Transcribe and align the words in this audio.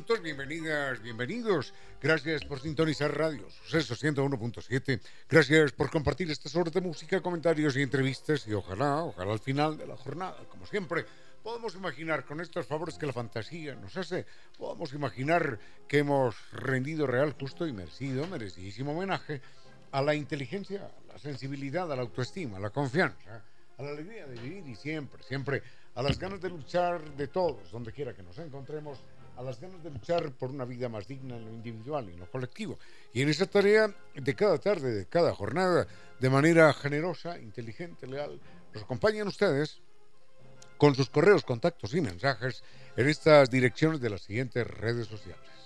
Minutos, 0.00 0.22
bienvenidas, 0.22 1.02
bienvenidos. 1.02 1.74
Gracias 2.00 2.42
por 2.46 2.58
sintonizar 2.58 3.14
Radio 3.14 3.50
Suceso 3.50 3.94
101.7. 3.94 4.98
Gracias 5.28 5.72
por 5.72 5.90
compartir 5.90 6.30
estas 6.30 6.56
horas 6.56 6.72
de 6.72 6.80
música, 6.80 7.20
comentarios 7.20 7.76
y 7.76 7.82
entrevistas. 7.82 8.48
Y 8.48 8.54
ojalá, 8.54 9.04
ojalá 9.04 9.30
al 9.34 9.40
final 9.40 9.76
de 9.76 9.86
la 9.86 9.98
jornada, 9.98 10.38
como 10.48 10.64
siempre, 10.64 11.04
podamos 11.42 11.74
imaginar 11.74 12.24
con 12.24 12.40
estos 12.40 12.64
favores 12.64 12.96
que 12.96 13.04
la 13.04 13.12
fantasía 13.12 13.74
nos 13.74 13.94
hace, 13.94 14.24
podamos 14.56 14.94
imaginar 14.94 15.58
que 15.86 15.98
hemos 15.98 16.34
rendido 16.52 17.06
real, 17.06 17.36
justo 17.38 17.66
y 17.66 17.72
merecido, 17.74 18.26
merecidísimo 18.26 18.92
homenaje 18.92 19.42
a 19.92 20.00
la 20.00 20.14
inteligencia, 20.14 20.90
a 21.10 21.12
la 21.12 21.18
sensibilidad, 21.18 21.92
a 21.92 21.96
la 21.96 22.02
autoestima, 22.02 22.56
a 22.56 22.60
la 22.60 22.70
confianza, 22.70 23.42
a 23.76 23.82
la 23.82 23.90
alegría 23.90 24.26
de 24.26 24.40
vivir 24.40 24.66
y 24.66 24.76
siempre, 24.76 25.22
siempre 25.24 25.62
a 25.94 26.02
las 26.02 26.18
ganas 26.18 26.40
de 26.40 26.48
luchar 26.48 27.02
de 27.16 27.26
todos, 27.28 27.70
donde 27.70 27.92
quiera 27.92 28.14
que 28.14 28.22
nos 28.22 28.38
encontremos, 28.38 28.98
a 29.40 29.42
las 29.42 29.58
ganas 29.58 29.82
de 29.82 29.90
luchar 29.90 30.32
por 30.32 30.50
una 30.50 30.66
vida 30.66 30.90
más 30.90 31.08
digna 31.08 31.36
en 31.36 31.46
lo 31.46 31.50
individual 31.50 32.06
y 32.08 32.12
en 32.12 32.20
lo 32.20 32.30
colectivo. 32.30 32.78
Y 33.14 33.22
en 33.22 33.30
esa 33.30 33.46
tarea 33.46 33.92
de 34.14 34.34
cada 34.34 34.58
tarde, 34.58 34.92
de 34.92 35.06
cada 35.06 35.34
jornada, 35.34 35.86
de 36.18 36.30
manera 36.30 36.70
generosa, 36.74 37.38
inteligente, 37.38 38.06
leal, 38.06 38.38
nos 38.74 38.82
acompañan 38.82 39.26
ustedes 39.26 39.80
con 40.76 40.94
sus 40.94 41.08
correos, 41.08 41.42
contactos 41.42 41.94
y 41.94 42.02
mensajes 42.02 42.62
en 42.96 43.08
estas 43.08 43.50
direcciones 43.50 44.02
de 44.02 44.10
las 44.10 44.20
siguientes 44.20 44.66
redes 44.66 45.06
sociales. 45.06 45.59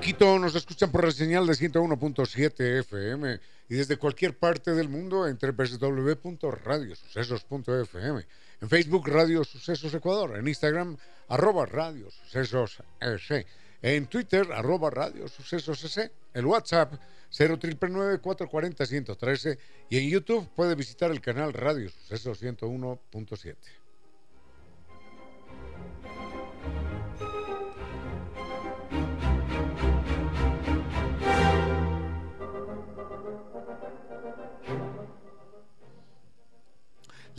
Quito 0.00 0.38
nos 0.38 0.54
escuchan 0.54 0.90
por 0.90 1.04
la 1.04 1.10
señal 1.10 1.46
de 1.46 1.52
101.7 1.52 2.80
FM 2.80 3.38
y 3.68 3.74
desde 3.74 3.98
cualquier 3.98 4.34
parte 4.36 4.72
del 4.72 4.88
mundo 4.88 5.28
entre 5.28 5.52
www.radiosucesos.fm. 5.52 8.26
En 8.62 8.68
Facebook 8.68 9.08
Radio 9.08 9.44
Sucesos 9.44 9.92
Ecuador, 9.92 10.38
en 10.38 10.48
Instagram 10.48 10.96
arroba 11.28 11.66
Radio 11.66 12.10
Sucesos 12.10 12.82
S, 12.98 13.46
en 13.82 14.06
Twitter 14.06 14.50
arroba 14.52 14.88
Radio 14.88 15.28
Sucesos 15.28 15.84
S, 15.84 16.10
el 16.32 16.46
WhatsApp 16.46 16.94
440 17.30 18.86
113 18.86 19.58
y 19.90 19.98
en 19.98 20.08
YouTube 20.08 20.48
puede 20.56 20.74
visitar 20.74 21.10
el 21.10 21.20
canal 21.20 21.52
Radio 21.52 21.90
Sucesos 21.90 22.42
101.7. 22.42 23.54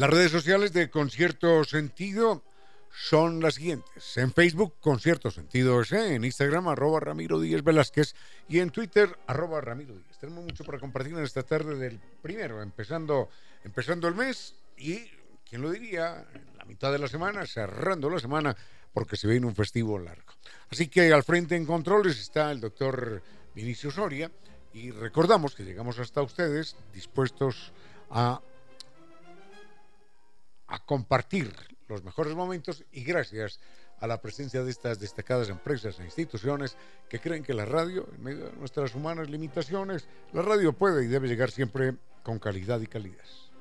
Las 0.02 0.10
redes 0.10 0.32
sociales 0.32 0.74
de 0.74 0.90
Concierto 0.90 1.64
Sentido 1.64 2.42
son 2.92 3.40
las 3.40 3.54
siguientes. 3.54 4.18
En 4.18 4.34
Facebook, 4.34 4.74
Concierto 4.80 5.30
Sentido 5.30 5.80
S, 5.80 6.16
en 6.16 6.26
Instagram, 6.26 6.70
arroba 6.70 7.00
Ramiro 7.00 7.40
Díez 7.40 7.64
Velázquez 7.64 8.16
y 8.50 8.58
en 8.62 8.72
Twitter, 8.72 9.16
arroba 9.28 9.62
Ramiro 9.62 9.94
Díez. 9.94 10.18
Tenemos 10.18 10.44
mucho 10.44 10.64
para 10.64 10.80
compartir 10.80 11.14
en 11.14 11.24
esta 11.24 11.44
tarde 11.44 11.76
del 11.76 12.00
primero, 12.20 12.64
empezando, 12.64 13.30
empezando 13.64 14.08
el 14.08 14.16
mes 14.16 14.56
y, 14.76 15.02
¿quién 15.48 15.62
lo 15.62 15.70
diría? 15.70 16.26
En 16.34 16.58
la 16.58 16.66
mitad 16.66 16.92
de 16.92 16.98
la 16.98 17.08
semana, 17.08 17.46
cerrando 17.46 18.10
la 18.10 18.20
semana, 18.20 18.58
porque 18.96 19.18
se 19.18 19.28
viene 19.28 19.46
un 19.46 19.54
festivo 19.54 20.00
largo. 20.00 20.34
Así 20.72 20.88
que 20.88 21.14
al 21.14 21.22
frente 21.22 21.56
en 21.56 21.68
controles 21.68 22.20
está 22.20 22.52
el 22.52 22.60
doctor 22.60 23.22
Vinicio 23.54 23.92
Soria 23.92 24.32
y 24.74 24.90
recordamos 24.90 25.54
que 25.54 25.64
llegamos 25.64 26.00
hasta 26.00 26.24
ustedes 26.24 26.76
dispuestos 26.92 27.72
a 28.10 28.42
a 30.72 30.80
compartir 30.80 31.54
los 31.88 32.04
mejores 32.04 32.34
momentos 32.34 32.84
y 32.92 33.04
gracias 33.04 33.60
a 34.00 34.08
la 34.08 34.22
presencia 34.22 34.64
de 34.64 34.72
estas 34.72 35.00
destacadas 35.00 35.50
empresas 35.50 36.00
e 36.00 36.06
instituciones 36.06 36.78
que 37.10 37.20
creen 37.20 37.44
que 37.44 37.54
la 37.54 37.66
radio, 37.66 38.08
en 38.16 38.24
medio 38.24 38.46
de 38.46 38.54
nuestras 38.54 38.96
humanas 38.96 39.30
limitaciones, 39.30 40.08
la 40.34 40.42
radio 40.42 40.74
puede 40.74 41.04
y 41.04 41.08
debe 41.08 41.28
llegar 41.28 41.52
siempre 41.52 41.96
con 42.24 42.40
calidad 42.40 42.80
y 42.80 42.88
calidez. 42.88 43.52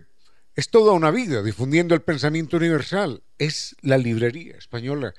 es 0.55 0.69
toda 0.69 0.93
una 0.93 1.11
vida 1.11 1.43
difundiendo 1.43 1.93
el 1.93 2.01
pensamiento 2.01 2.55
universal. 2.57 3.21
Es 3.38 3.75
la 3.81 3.97
librería 3.97 4.55
española. 4.57 5.13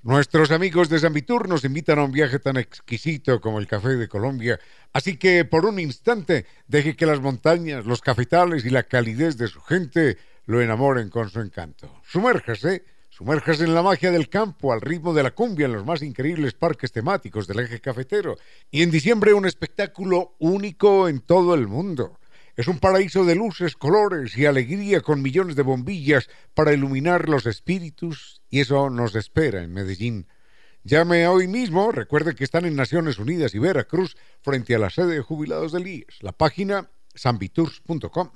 Nuestros 0.04 0.50
amigos 0.50 0.88
de 0.88 0.98
Zambitur 0.98 1.48
nos 1.48 1.62
invitan 1.62 2.00
a 2.00 2.04
un 2.04 2.10
viaje 2.10 2.40
tan 2.40 2.56
exquisito 2.56 3.40
como 3.40 3.60
el 3.60 3.68
café 3.68 3.90
de 3.90 4.08
Colombia, 4.08 4.58
así 4.92 5.16
que 5.16 5.44
por 5.44 5.64
un 5.64 5.78
instante 5.78 6.44
deje 6.66 6.96
que 6.96 7.06
las 7.06 7.20
montañas, 7.20 7.86
los 7.86 8.00
cafetales 8.00 8.64
y 8.64 8.70
la 8.70 8.82
calidez 8.82 9.36
de 9.36 9.46
su 9.46 9.60
gente 9.60 10.18
lo 10.46 10.60
enamoren 10.60 11.08
con 11.08 11.30
su 11.30 11.38
encanto. 11.38 12.02
Sumérjase, 12.04 12.84
sumérjase 13.10 13.62
en 13.62 13.74
la 13.74 13.82
magia 13.82 14.10
del 14.10 14.28
campo, 14.28 14.72
al 14.72 14.80
ritmo 14.80 15.14
de 15.14 15.22
la 15.22 15.30
cumbia 15.30 15.66
en 15.66 15.74
los 15.74 15.86
más 15.86 16.02
increíbles 16.02 16.54
parques 16.54 16.90
temáticos 16.90 17.46
del 17.46 17.60
eje 17.60 17.80
cafetero 17.80 18.36
y 18.72 18.82
en 18.82 18.90
diciembre 18.90 19.34
un 19.34 19.46
espectáculo 19.46 20.34
único 20.40 21.06
en 21.06 21.20
todo 21.20 21.54
el 21.54 21.68
mundo. 21.68 22.18
Es 22.54 22.68
un 22.68 22.78
paraíso 22.78 23.24
de 23.24 23.34
luces, 23.34 23.76
colores 23.76 24.36
y 24.36 24.44
alegría 24.44 25.00
con 25.00 25.22
millones 25.22 25.56
de 25.56 25.62
bombillas 25.62 26.28
para 26.52 26.74
iluminar 26.74 27.30
los 27.30 27.46
espíritus 27.46 28.42
y 28.50 28.60
eso 28.60 28.90
nos 28.90 29.14
espera 29.14 29.62
en 29.62 29.72
Medellín. 29.72 30.26
Llame 30.84 31.26
hoy 31.28 31.48
mismo, 31.48 31.92
recuerde 31.92 32.34
que 32.34 32.44
están 32.44 32.66
en 32.66 32.76
Naciones 32.76 33.18
Unidas 33.18 33.54
y 33.54 33.58
Veracruz 33.58 34.18
frente 34.42 34.74
a 34.74 34.78
la 34.78 34.90
sede 34.90 35.14
de 35.14 35.22
jubilados 35.22 35.72
del 35.72 35.86
IES, 35.86 36.22
la 36.22 36.32
página 36.32 36.90
sambitours.com, 37.14 38.32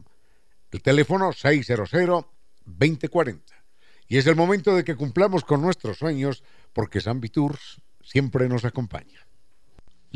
el 0.71 0.83
teléfono 0.83 1.33
600-2040. 1.33 3.43
Y 4.09 4.17
es 4.17 4.27
el 4.27 4.37
momento 4.37 4.75
de 4.75 4.85
que 4.85 4.97
cumplamos 4.97 5.45
con 5.45 5.61
nuestros 5.61 5.99
sueños 5.99 6.43
porque 6.73 7.03
Sambitours 7.03 7.83
siempre 8.03 8.49
nos 8.49 8.65
acompaña. 8.65 9.26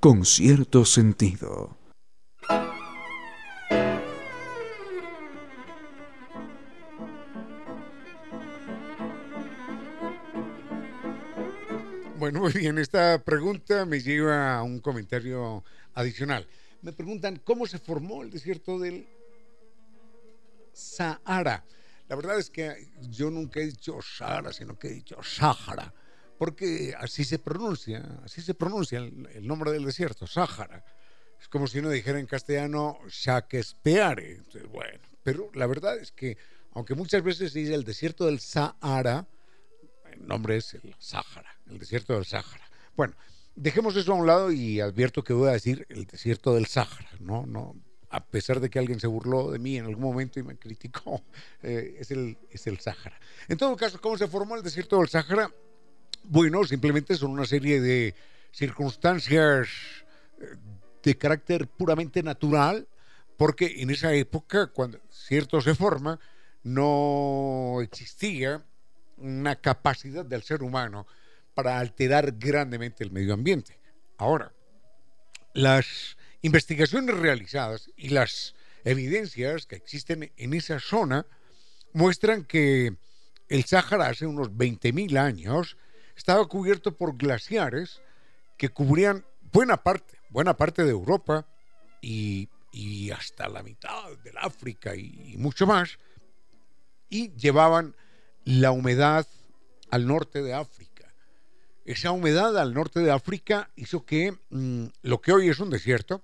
Con 0.00 0.26
cierto 0.26 0.84
sentido. 0.84 1.78
Bueno, 12.18 12.40
muy 12.40 12.52
bien, 12.52 12.76
esta 12.76 13.24
pregunta 13.24 13.86
me 13.86 14.00
lleva 14.00 14.58
a 14.58 14.62
un 14.62 14.80
comentario 14.80 15.64
adicional. 15.94 16.46
Me 16.82 16.92
preguntan 16.92 17.40
cómo 17.42 17.66
se 17.66 17.78
formó 17.78 18.22
el 18.22 18.30
desierto 18.30 18.78
del 18.78 19.06
Sahara. 20.74 21.64
La 22.10 22.16
verdad 22.16 22.40
es 22.40 22.50
que 22.50 22.88
yo 23.08 23.30
nunca 23.30 23.60
he 23.60 23.66
dicho 23.66 24.00
Sahara, 24.02 24.52
sino 24.52 24.76
que 24.76 24.88
he 24.88 24.94
dicho 24.94 25.22
Sahara, 25.22 25.94
porque 26.36 26.92
así 26.98 27.22
se 27.22 27.38
pronuncia, 27.38 28.18
así 28.24 28.42
se 28.42 28.52
pronuncia 28.52 28.98
el, 28.98 29.46
nombre 29.46 29.70
del 29.70 29.84
desierto, 29.84 30.26
Sahara. 30.26 30.84
Es 31.40 31.46
como 31.46 31.68
si 31.68 31.78
uno 31.78 31.88
dijera 31.88 32.18
en 32.18 32.26
castellano 32.26 32.98
Shakespeare. 33.08 34.42
bueno, 34.72 34.98
pero 35.22 35.52
la 35.54 35.68
verdad 35.68 35.98
es 35.98 36.10
que, 36.10 36.36
aunque 36.72 36.96
muchas 36.96 37.22
veces 37.22 37.52
se 37.52 37.60
dice 37.60 37.74
el 37.74 37.84
desierto 37.84 38.26
del 38.26 38.40
Sahara, 38.40 39.28
el 40.10 40.26
nombre 40.26 40.56
es 40.56 40.74
el 40.74 40.96
Sahara, 40.98 41.60
el 41.68 41.78
desierto 41.78 42.14
del 42.14 42.24
Sahara. 42.24 42.68
Bueno, 42.96 43.14
dejemos 43.54 43.94
eso 43.94 44.14
a 44.14 44.16
un 44.16 44.26
lado 44.26 44.50
y 44.50 44.80
advierto 44.80 45.22
que 45.22 45.32
voy 45.32 45.50
a 45.50 45.52
decir 45.52 45.86
el 45.88 46.06
desierto 46.06 46.56
del 46.56 46.66
Sahara, 46.66 47.10
no, 47.20 47.46
no, 47.46 47.76
a 48.10 48.24
pesar 48.24 48.60
de 48.60 48.68
que 48.68 48.78
alguien 48.78 48.98
se 48.98 49.06
burló 49.06 49.50
de 49.50 49.58
mí 49.58 49.76
en 49.76 49.86
algún 49.86 50.02
momento 50.02 50.40
y 50.40 50.42
me 50.42 50.56
criticó, 50.56 51.22
eh, 51.62 51.96
es, 51.98 52.10
el, 52.10 52.36
es 52.50 52.66
el. 52.66 52.78
En 53.48 53.56
todo 53.56 53.76
caso, 53.76 54.00
¿cómo 54.00 54.18
se 54.18 54.26
formó 54.26 54.56
el 54.56 54.62
desierto 54.62 54.98
del 54.98 55.08
Sáhara? 55.08 55.50
Bueno, 56.24 56.64
simplemente 56.64 57.14
son 57.16 57.30
una 57.30 57.46
serie 57.46 57.80
de 57.80 58.14
circunstancias 58.52 59.68
eh, 60.40 60.56
de 61.02 61.16
carácter 61.16 61.68
puramente 61.68 62.22
natural, 62.22 62.86
porque 63.36 63.80
en 63.80 63.90
esa 63.90 64.12
época, 64.12 64.66
cuando 64.66 64.98
cierto 65.10 65.60
se 65.60 65.74
forma, 65.74 66.18
no 66.62 67.78
existía 67.80 68.62
una 69.16 69.56
capacidad 69.56 70.24
del 70.24 70.42
ser 70.42 70.62
humano 70.62 71.06
para 71.54 71.78
alterar 71.78 72.32
grandemente 72.32 73.04
el 73.04 73.12
medio 73.12 73.34
ambiente. 73.34 73.78
Ahora, 74.18 74.52
las 75.54 76.16
Investigaciones 76.42 77.16
realizadas 77.16 77.90
y 77.96 78.10
las 78.10 78.54
evidencias 78.84 79.66
que 79.66 79.76
existen 79.76 80.32
en 80.36 80.54
esa 80.54 80.80
zona 80.80 81.26
muestran 81.92 82.44
que 82.44 82.96
el 83.48 83.64
Sáhara 83.64 84.06
hace 84.06 84.26
unos 84.26 84.50
20.000 84.50 85.18
años 85.18 85.76
estaba 86.16 86.46
cubierto 86.46 86.96
por 86.96 87.16
glaciares 87.16 88.00
que 88.56 88.70
cubrían 88.70 89.24
buena 89.52 89.82
parte, 89.82 90.18
buena 90.30 90.56
parte 90.56 90.84
de 90.84 90.90
Europa 90.90 91.46
y, 92.00 92.48
hasta 93.10 93.48
la 93.48 93.62
mitad 93.62 94.16
del 94.24 94.38
África 94.38 94.94
y, 94.94 95.34
mucho 95.36 95.66
más, 95.66 95.98
y 97.08 97.32
llevaban 97.32 97.94
la 98.44 98.70
humedad 98.70 99.26
al 99.90 100.06
norte 100.06 100.42
de 100.42 100.54
África. 100.54 101.12
Esa 101.84 102.12
humedad 102.12 102.56
al 102.56 102.72
norte 102.72 103.00
de 103.00 103.10
África 103.10 103.70
hizo 103.74 104.06
que 104.06 104.38
mm, 104.50 104.86
lo 105.02 105.20
que 105.20 105.32
hoy 105.32 105.48
es 105.48 105.58
un 105.58 105.70
desierto 105.70 106.22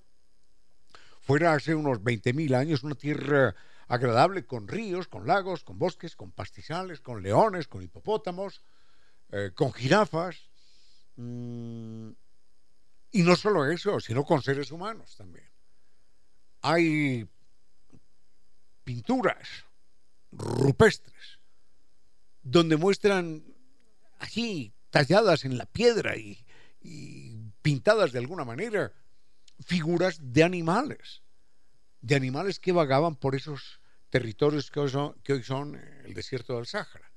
fuera 1.26 1.54
hace 1.54 1.74
unos 1.74 1.98
20.000 2.02 2.54
años 2.54 2.84
una 2.84 2.94
tierra 2.94 3.56
agradable 3.88 4.46
con 4.46 4.68
ríos, 4.68 5.08
con 5.08 5.26
lagos, 5.26 5.64
con 5.64 5.76
bosques, 5.76 6.14
con 6.14 6.30
pastizales, 6.30 7.00
con 7.00 7.20
leones, 7.20 7.66
con 7.66 7.82
hipopótamos, 7.82 8.62
eh, 9.32 9.50
con 9.52 9.72
jirafas. 9.72 10.36
Mm, 11.16 12.10
y 13.10 13.22
no 13.22 13.34
solo 13.34 13.66
eso, 13.66 13.98
sino 13.98 14.24
con 14.24 14.40
seres 14.40 14.70
humanos 14.70 15.16
también. 15.16 15.48
Hay 16.62 17.28
pinturas 18.84 19.64
rupestres 20.30 21.40
donde 22.40 22.76
muestran 22.76 23.42
así 24.20 24.72
talladas 24.90 25.44
en 25.44 25.58
la 25.58 25.66
piedra 25.66 26.16
y 26.16 26.38
pintadas 27.62 28.12
de 28.12 28.20
alguna 28.20 28.44
manera 28.44 28.92
figuras 29.64 30.18
de 30.20 30.42
animales, 30.42 31.22
de 32.00 32.14
animales 32.14 32.60
que 32.60 32.72
vagaban 32.72 33.16
por 33.16 33.34
esos 33.34 33.80
territorios 34.10 34.70
que 34.70 34.80
hoy 34.80 35.42
son, 35.42 35.80
el 36.04 36.14
desierto 36.14 36.56
del 36.56 36.66
Sáhara. 36.66 37.10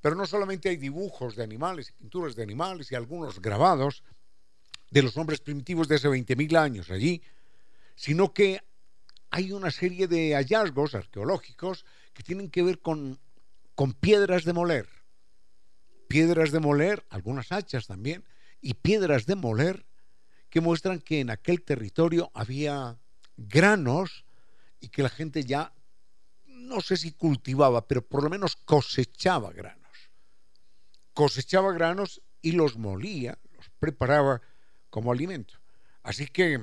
Pero 0.00 0.14
no 0.14 0.26
solamente 0.26 0.68
hay 0.68 0.76
dibujos 0.76 1.36
de 1.36 1.42
animales, 1.42 1.92
pinturas 1.92 2.36
de 2.36 2.42
animales 2.42 2.92
y 2.92 2.94
algunos 2.94 3.40
grabados 3.40 4.02
de 4.90 5.02
los 5.02 5.16
hombres 5.16 5.40
primitivos 5.40 5.88
de 5.88 5.96
hace 5.96 6.08
20.000 6.08 6.56
años 6.56 6.90
allí, 6.90 7.22
sino 7.96 8.32
que 8.32 8.62
hay 9.30 9.52
una 9.52 9.70
serie 9.70 10.06
de 10.06 10.34
hallazgos 10.34 10.94
arqueológicos 10.94 11.84
que 12.12 12.22
tienen 12.22 12.50
que 12.50 12.62
ver 12.62 12.78
con, 12.78 13.18
con 13.74 13.92
piedras 13.94 14.44
de 14.44 14.52
moler. 14.52 14.88
Piedras 16.08 16.52
de 16.52 16.60
moler, 16.60 17.04
algunas 17.10 17.50
hachas 17.50 17.86
también, 17.86 18.24
y 18.60 18.74
piedras 18.74 19.26
de 19.26 19.34
moler 19.34 19.84
que 20.56 20.62
muestran 20.62 21.00
que 21.00 21.20
en 21.20 21.28
aquel 21.28 21.60
territorio 21.60 22.30
había 22.32 22.96
granos 23.36 24.24
y 24.80 24.88
que 24.88 25.02
la 25.02 25.10
gente 25.10 25.44
ya, 25.44 25.74
no 26.46 26.80
sé 26.80 26.96
si 26.96 27.12
cultivaba, 27.12 27.86
pero 27.86 28.00
por 28.00 28.22
lo 28.22 28.30
menos 28.30 28.56
cosechaba 28.56 29.52
granos. 29.52 29.92
Cosechaba 31.12 31.74
granos 31.74 32.22
y 32.40 32.52
los 32.52 32.78
molía, 32.78 33.36
los 33.54 33.68
preparaba 33.78 34.40
como 34.88 35.12
alimento. 35.12 35.52
Así 36.02 36.26
que 36.26 36.58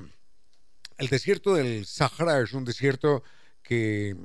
el 0.98 1.08
desierto 1.08 1.54
del 1.54 1.86
Sahara 1.86 2.40
es 2.40 2.52
un 2.52 2.64
desierto 2.64 3.22
que 3.62 4.16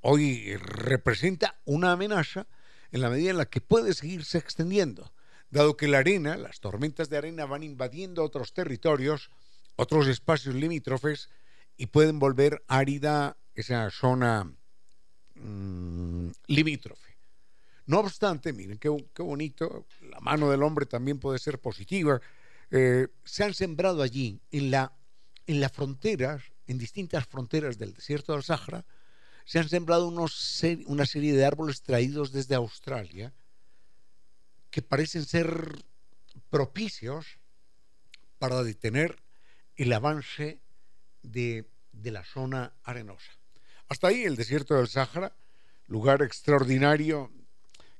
hoy 0.00 0.56
representa 0.56 1.60
una 1.66 1.92
amenaza 1.92 2.46
en 2.90 3.02
la 3.02 3.10
medida 3.10 3.32
en 3.32 3.36
la 3.36 3.50
que 3.50 3.60
puede 3.60 3.92
seguirse 3.92 4.38
extendiendo, 4.38 5.12
dado 5.50 5.76
que 5.76 5.88
la 5.88 5.98
arena, 5.98 6.36
las 6.36 6.60
tormentas 6.60 7.08
de 7.10 7.16
arena 7.18 7.46
van 7.46 7.62
invadiendo 7.62 8.24
otros 8.24 8.52
territorios, 8.52 9.30
otros 9.76 10.06
espacios 10.06 10.54
limítrofes 10.54 11.28
y 11.76 11.86
pueden 11.86 12.18
volver 12.18 12.62
árida 12.68 13.36
esa 13.54 13.90
zona 13.90 14.52
mmm, 15.34 16.28
limítrofe. 16.46 17.16
No 17.86 18.00
obstante, 18.00 18.52
miren 18.52 18.78
qué, 18.78 18.88
bonito, 19.22 19.86
la 20.02 20.20
mano 20.20 20.50
del 20.50 20.62
hombre 20.62 20.86
también 20.86 21.18
puede 21.18 21.38
ser 21.38 21.58
positiva. 21.58 22.20
Eh, 22.70 23.08
se 23.24 23.42
han 23.42 23.52
sembrado 23.52 24.02
allí, 24.02 24.40
en 24.52 24.70
la 24.70 24.92
en 25.50 25.60
las 25.60 25.72
fronteras, 25.72 26.42
en 26.68 26.78
distintas 26.78 27.26
fronteras 27.26 27.76
del 27.76 27.92
desierto 27.92 28.32
del 28.32 28.44
Sahara, 28.44 28.84
se 29.44 29.58
han 29.58 29.68
sembrado 29.68 30.06
una 30.06 31.06
serie 31.06 31.34
de 31.34 31.44
árboles 31.44 31.82
traídos 31.82 32.30
desde 32.30 32.54
Australia 32.54 33.32
que 34.70 34.82
parecen 34.82 35.24
ser 35.24 35.84
propicios 36.48 37.38
para 38.38 38.62
detener 38.62 39.16
el 39.76 39.92
avance 39.92 40.60
de, 41.22 41.66
la 42.02 42.24
zona 42.24 42.72
arenosa. 42.84 43.32
Hasta 43.88 44.08
ahí 44.08 44.24
el 44.24 44.36
desierto 44.36 44.74
del 44.74 44.88
Sahara, 44.88 45.32
lugar 45.86 46.22
extraordinario 46.22 47.30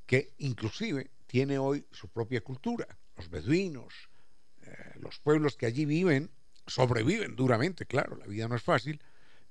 que 0.06 0.32
inclusive 0.38 1.10
tiene 1.26 1.58
hoy 1.58 1.84
su 1.92 2.08
propia 2.08 2.40
cultura. 2.40 2.86
Los 3.16 3.28
beduinos, 3.28 3.92
eh, 4.62 4.94
los 5.00 5.18
pueblos 5.18 5.56
que 5.56 5.66
allí 5.66 5.84
viven, 5.84 6.30
sobreviven 6.66 7.36
duramente, 7.36 7.86
claro, 7.86 8.16
la 8.16 8.26
vida 8.26 8.48
no 8.48 8.56
es 8.56 8.62
fácil, 8.62 9.00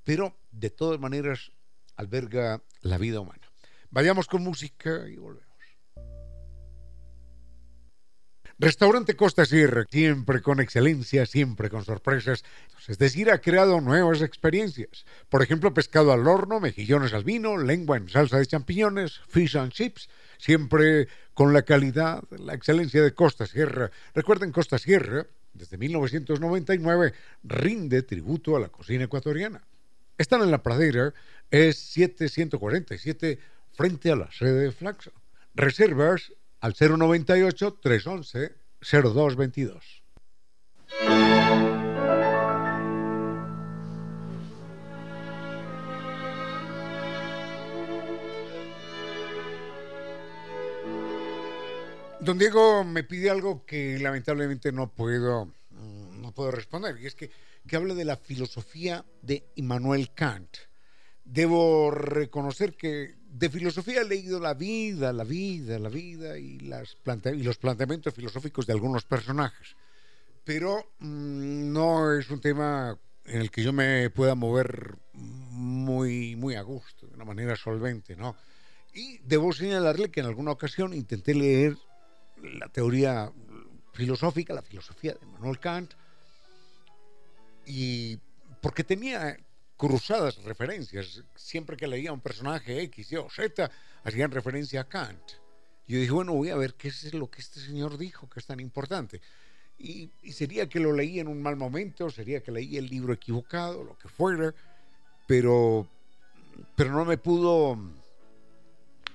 pero 0.03 0.35
de 0.51 0.69
todas 0.69 0.99
maneras 0.99 1.51
alberga 1.95 2.61
la 2.81 2.97
vida 2.97 3.19
humana. 3.19 3.47
Vayamos 3.91 4.27
con 4.27 4.43
música 4.43 5.07
y 5.07 5.17
volvemos. 5.17 5.48
Restaurante 8.61 9.15
Costa 9.15 9.45
Sierra, 9.45 9.85
siempre 9.89 10.41
con 10.41 10.59
excelencia, 10.59 11.25
siempre 11.25 11.69
con 11.69 11.85
sorpresas. 11.85 12.43
Es 12.89 12.97
decir, 12.97 13.31
ha 13.31 13.39
creado 13.39 13.79
nuevas 13.79 14.21
experiencias. 14.21 15.05
Por 15.29 15.41
ejemplo, 15.41 15.73
pescado 15.73 16.11
al 16.11 16.27
horno, 16.27 16.59
mejillones 16.59 17.13
al 17.13 17.23
vino, 17.23 17.57
lengua 17.57 17.95
en 17.95 18.09
salsa 18.09 18.37
de 18.37 18.45
champiñones, 18.45 19.21
fish 19.29 19.55
and 19.55 19.71
chips, 19.71 20.09
siempre 20.37 21.07
con 21.33 21.53
la 21.53 21.61
calidad, 21.61 22.21
la 22.31 22.53
excelencia 22.53 23.01
de 23.01 23.13
Costa 23.13 23.47
Sierra. 23.47 23.91
Recuerden, 24.13 24.51
Costa 24.51 24.77
Sierra 24.77 25.25
desde 25.53 25.77
1999 25.77 27.13
rinde 27.43 28.03
tributo 28.03 28.57
a 28.57 28.59
la 28.59 28.67
cocina 28.67 29.05
ecuatoriana. 29.05 29.61
Están 30.17 30.41
en 30.41 30.51
la 30.51 30.61
pradera, 30.61 31.13
es 31.49 31.77
7147 31.77 33.39
frente 33.71 34.11
a 34.11 34.17
la 34.17 34.29
sede 34.33 34.63
de 34.63 34.71
Flaxo. 34.73 35.13
Reservas 35.55 36.33
al 36.61 36.73
098 36.73 37.79
311 37.81 38.55
0222. 38.81 40.03
Don 52.21 52.37
Diego 52.37 52.83
me 52.83 53.03
pide 53.03 53.29
algo 53.29 53.65
que 53.65 53.97
lamentablemente 53.97 54.71
no 54.71 54.93
puedo, 54.93 55.45
mm, 55.45 56.21
no 56.21 56.31
puedo 56.33 56.51
responder, 56.51 56.99
y 56.99 57.07
es 57.07 57.15
que, 57.15 57.31
que 57.65 57.75
hable 57.75 57.95
de 57.95 58.05
la 58.05 58.17
filosofía 58.17 59.05
de 59.21 59.49
Immanuel 59.55 60.13
Kant. 60.13 60.57
Debo 61.23 61.91
reconocer 61.91 62.75
que 62.75 63.18
de 63.31 63.49
filosofía 63.49 64.01
he 64.01 64.05
leído 64.05 64.39
la 64.39 64.53
vida, 64.53 65.13
la 65.13 65.23
vida, 65.23 65.79
la 65.79 65.89
vida 65.89 66.37
y, 66.37 66.59
los 66.59 66.95
planteamientos 67.57 68.13
filosóficos 68.13 68.65
de 68.65 68.73
algunos 68.73 69.03
personajes, 69.05 69.75
pero 70.43 70.91
mmm, 70.99 71.71
no 71.71 72.13
es 72.13 72.29
un 72.29 72.41
tema 72.41 72.97
en 73.25 73.41
el 73.41 73.51
que 73.51 73.63
yo 73.63 73.71
me 73.71 74.09
pueda 74.09 74.35
mover 74.35 74.97
muy, 75.13 76.35
muy 76.35 76.55
a 76.55 76.61
gusto, 76.61 77.07
de 77.07 77.13
una 77.13 77.25
manera 77.25 77.55
solvente, 77.55 78.15
¿no? 78.15 78.35
Y 78.93 79.19
debo 79.19 79.53
señalarle 79.53 80.09
que 80.09 80.21
en 80.21 80.25
alguna 80.25 80.51
ocasión 80.51 80.93
intenté 80.93 81.35
leer 81.35 81.77
la 82.41 82.69
teoría 82.69 83.31
filosófica, 83.93 84.53
la 84.53 84.63
filosofía 84.63 85.13
de 85.13 85.25
Manuel 85.27 85.59
Kant, 85.59 85.93
y 87.65 88.17
porque 88.61 88.83
tenía 88.83 89.37
cruzadas 89.79 90.43
referencias, 90.43 91.23
siempre 91.35 91.77
que 91.77 91.87
leía 91.87 92.11
un 92.11 92.19
personaje 92.19 92.81
X, 92.81 93.13
Y 93.13 93.15
o 93.15 93.29
Z, 93.29 93.71
hacían 94.03 94.29
referencia 94.29 94.81
a 94.81 94.89
Kant. 94.89 95.23
Yo 95.87 95.97
dije, 95.97 96.11
bueno, 96.11 96.33
voy 96.33 96.49
a 96.49 96.57
ver 96.57 96.73
qué 96.73 96.89
es 96.89 97.13
lo 97.13 97.31
que 97.31 97.39
este 97.39 97.61
señor 97.61 97.97
dijo, 97.97 98.29
que 98.29 98.41
es 98.41 98.45
tan 98.45 98.59
importante. 98.59 99.21
Y, 99.77 100.11
y, 100.21 100.33
sería 100.33 100.67
que 100.67 100.81
lo 100.81 100.91
leí 100.91 101.21
en 101.21 101.29
un 101.29 101.41
mal 101.41 101.55
momento, 101.55 102.09
sería 102.09 102.43
que 102.43 102.51
leí 102.51 102.75
el 102.75 102.87
libro 102.87 103.13
equivocado, 103.13 103.85
lo 103.85 103.97
que 103.97 104.09
fuera, 104.09 104.53
pero, 105.25 105.87
pero 106.75 106.91
no 106.91 107.05
me 107.05 107.17
pudo 107.17 107.79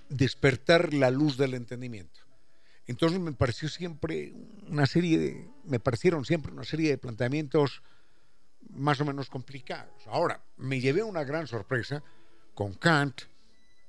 despertar 0.08 0.94
la 0.94 1.10
luz 1.10 1.36
del 1.36 1.52
entendimiento. 1.52 2.20
Entonces 2.86 3.20
me 3.20 3.32
pareció 3.32 3.68
siempre 3.68 4.32
una 4.70 4.86
serie 4.86 5.18
de, 5.18 5.46
me 5.64 5.78
parecieron 5.78 6.24
siempre 6.24 6.52
una 6.52 6.64
serie 6.64 6.88
de 6.88 6.96
planteamientos 6.96 7.82
más 8.70 9.00
o 9.00 9.04
menos 9.04 9.28
complicados. 9.28 10.06
Ahora, 10.06 10.40
me 10.56 10.80
llevé 10.80 11.02
una 11.02 11.24
gran 11.24 11.46
sorpresa 11.46 12.02
con 12.54 12.74
Kant, 12.74 13.22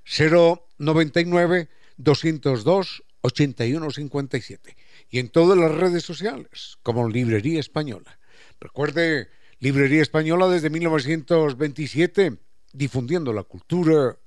099 0.05 1.69
202 1.97 3.03
8157. 3.21 4.77
y 5.09 5.17
en 5.17 5.29
todas 5.29 5.57
las 5.57 5.73
redes 5.73 6.03
sociales 6.03 6.77
como 6.83 7.09
Librería 7.09 7.59
Española. 7.59 8.19
Recuerde, 8.59 9.29
Librería 9.59 10.01
Española 10.01 10.47
desde 10.47 10.69
1927, 10.69 12.37
difundiendo 12.73 13.33
la 13.33 13.43
cultura 13.43 14.17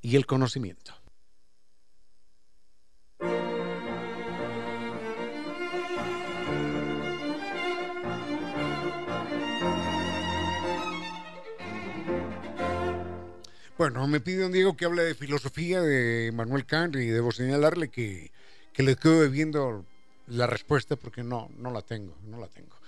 y 0.00 0.16
el 0.16 0.26
conocimiento. 0.26 0.94
Bueno, 13.76 14.06
me 14.06 14.20
pide 14.20 14.44
un 14.44 14.52
Diego 14.52 14.76
que 14.76 14.84
hable 14.84 15.02
de 15.04 15.14
filosofía 15.14 15.80
de 15.80 16.32
Manuel 16.34 16.66
Kant 16.66 16.96
y 16.96 17.06
debo 17.06 17.32
señalarle 17.32 17.88
que, 17.88 18.30
que 18.74 18.82
le 18.82 18.94
quedo 18.94 19.28
viendo 19.30 19.86
la 20.26 20.46
respuesta 20.46 20.96
porque 20.96 21.24
no, 21.24 21.48
no 21.56 21.70
la 21.70 21.80
tengo, 21.80 22.14
no 22.26 22.38
la 22.38 22.46
tengo. 22.48 22.79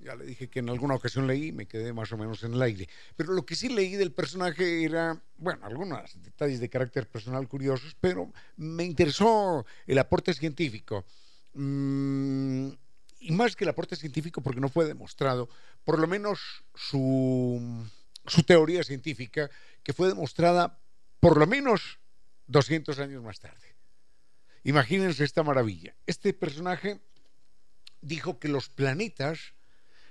Ya 0.00 0.14
le 0.14 0.24
dije 0.24 0.48
que 0.48 0.60
en 0.60 0.68
alguna 0.70 0.94
ocasión 0.94 1.26
leí, 1.26 1.50
me 1.50 1.66
quedé 1.66 1.92
más 1.92 2.12
o 2.12 2.16
menos 2.16 2.42
en 2.44 2.54
el 2.54 2.62
aire. 2.62 2.88
Pero 3.16 3.32
lo 3.32 3.44
que 3.44 3.56
sí 3.56 3.68
leí 3.68 3.96
del 3.96 4.12
personaje 4.12 4.84
era, 4.84 5.20
bueno, 5.36 5.66
algunos 5.66 6.22
detalles 6.22 6.60
de 6.60 6.70
carácter 6.70 7.08
personal 7.08 7.48
curiosos, 7.48 7.96
pero 8.00 8.32
me 8.56 8.84
interesó 8.84 9.66
el 9.86 9.98
aporte 9.98 10.34
científico. 10.34 11.04
Mm, 11.54 12.68
y 13.20 13.32
más 13.32 13.56
que 13.56 13.64
el 13.64 13.70
aporte 13.70 13.96
científico, 13.96 14.40
porque 14.40 14.60
no 14.60 14.68
fue 14.68 14.84
demostrado, 14.84 15.48
por 15.84 15.98
lo 15.98 16.06
menos 16.06 16.64
su, 16.76 17.84
su 18.26 18.42
teoría 18.44 18.84
científica, 18.84 19.50
que 19.82 19.92
fue 19.92 20.06
demostrada 20.06 20.78
por 21.18 21.36
lo 21.36 21.46
menos 21.48 21.98
200 22.46 23.00
años 23.00 23.22
más 23.24 23.40
tarde. 23.40 23.74
Imagínense 24.62 25.24
esta 25.24 25.42
maravilla. 25.42 25.94
Este 26.06 26.32
personaje 26.32 27.00
dijo 28.00 28.38
que 28.38 28.48
los 28.48 28.68
planetas 28.68 29.54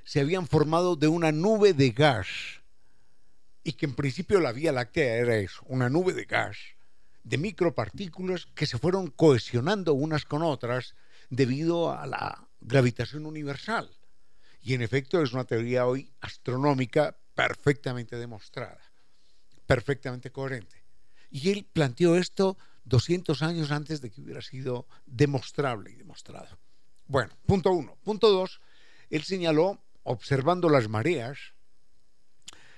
se 0.07 0.21
habían 0.21 0.47
formado 0.47 0.95
de 0.95 1.09
una 1.09 1.33
nube 1.33 1.73
de 1.73 1.89
gas 1.89 2.27
y 3.61 3.73
que 3.73 3.85
en 3.85 3.93
principio 3.93 4.39
la 4.39 4.53
Vía 4.53 4.71
Láctea 4.71 5.17
era 5.17 5.35
eso, 5.35 5.61
una 5.65 5.89
nube 5.89 6.13
de 6.13 6.23
gas, 6.23 6.55
de 7.25 7.37
micropartículas 7.37 8.45
que 8.55 8.67
se 8.67 8.77
fueron 8.77 9.07
cohesionando 9.07 9.93
unas 9.93 10.23
con 10.23 10.43
otras 10.43 10.95
debido 11.29 11.91
a 11.91 12.07
la 12.07 12.47
gravitación 12.61 13.25
universal. 13.25 13.91
Y 14.61 14.75
en 14.75 14.81
efecto 14.81 15.21
es 15.21 15.33
una 15.33 15.43
teoría 15.43 15.85
hoy 15.85 16.09
astronómica 16.21 17.17
perfectamente 17.35 18.15
demostrada, 18.15 18.79
perfectamente 19.65 20.31
coherente. 20.31 20.85
Y 21.29 21.49
él 21.49 21.67
planteó 21.73 22.15
esto 22.15 22.57
200 22.85 23.41
años 23.41 23.71
antes 23.71 23.99
de 23.99 24.09
que 24.09 24.21
hubiera 24.21 24.41
sido 24.41 24.87
demostrable 25.05 25.91
y 25.91 25.95
demostrado. 25.95 26.57
Bueno, 27.07 27.33
punto 27.45 27.71
uno. 27.73 27.97
Punto 28.05 28.31
dos, 28.31 28.61
él 29.09 29.23
señaló, 29.23 29.81
observando 30.07 30.69
las 30.69 30.87
mareas, 30.87 31.37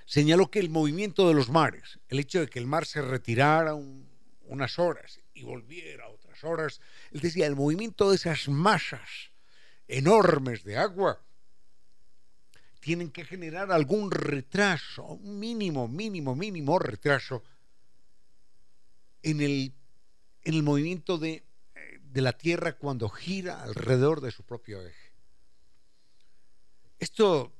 señaló 0.04 0.50
que 0.50 0.58
el 0.58 0.68
movimiento 0.68 1.28
de 1.28 1.34
los 1.34 1.48
mares, 1.48 2.00
el 2.08 2.18
hecho 2.18 2.40
de 2.40 2.48
que 2.48 2.58
el 2.58 2.66
mar 2.66 2.86
se 2.86 3.00
retirara 3.00 3.74
unas 3.74 4.78
horas 4.78 5.20
y 5.32 5.44
volviera 5.44 6.08
otras 6.08 6.42
horas, 6.42 6.80
él 7.12 7.20
decía, 7.20 7.46
el 7.46 7.54
movimiento 7.54 8.10
de 8.10 8.16
esas 8.16 8.48
masas 8.48 9.30
enormes 9.86 10.64
de 10.64 10.76
agua 10.76 11.20
tienen 12.80 13.10
que 13.10 13.24
generar 13.24 13.70
algún 13.70 14.10
retraso, 14.10 15.04
un 15.04 15.38
mínimo, 15.38 15.86
mínimo, 15.86 16.34
mínimo 16.34 16.78
retraso 16.78 17.44
en 19.22 19.40
el 19.40 19.72
en 20.42 20.54
el 20.54 20.62
movimiento 20.62 21.18
de, 21.18 21.44
de 22.02 22.22
la 22.22 22.32
Tierra 22.32 22.72
cuando 22.72 23.08
gira 23.08 23.62
alrededor 23.62 24.20
de 24.22 24.30
su 24.30 24.42
propio 24.42 24.80
eje. 24.80 24.99
Esto 27.00 27.50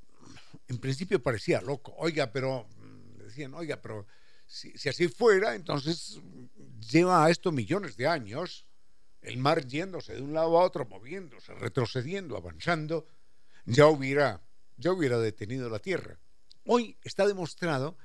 en 0.69 0.79
principio 0.79 1.21
parecía 1.21 1.61
loco. 1.61 1.95
Oiga, 1.97 2.31
pero 2.31 2.69
mm, 2.79 3.19
decían, 3.25 3.55
oiga, 3.55 3.81
pero 3.81 4.07
si, 4.47 4.73
así 4.89 5.09
fuera, 5.09 5.55
entonces 5.55 6.21
lleva 6.91 7.25
a 7.25 7.31
esto 7.31 7.51
millones 7.51 7.97
de 7.97 8.07
años, 8.07 8.67
el 9.23 9.39
mar 9.39 9.67
yéndose 9.67 10.15
de 10.15 10.23
un 10.23 10.35
lado 10.35 10.59
a 10.59 10.65
otro, 10.65 10.87
moviéndose, 10.87 11.55
retrocediendo, 11.55 12.37
avanzando, 12.37 13.07
ya 13.65 13.87
hubiera, 13.87 14.43
ya 14.77 14.93
hubiera 14.93 15.19
detenido 15.19 15.71
la 15.71 15.79
Tierra. 15.79 16.19
Hoy 16.67 16.97
está 17.03 17.27
demostrado 17.27 17.97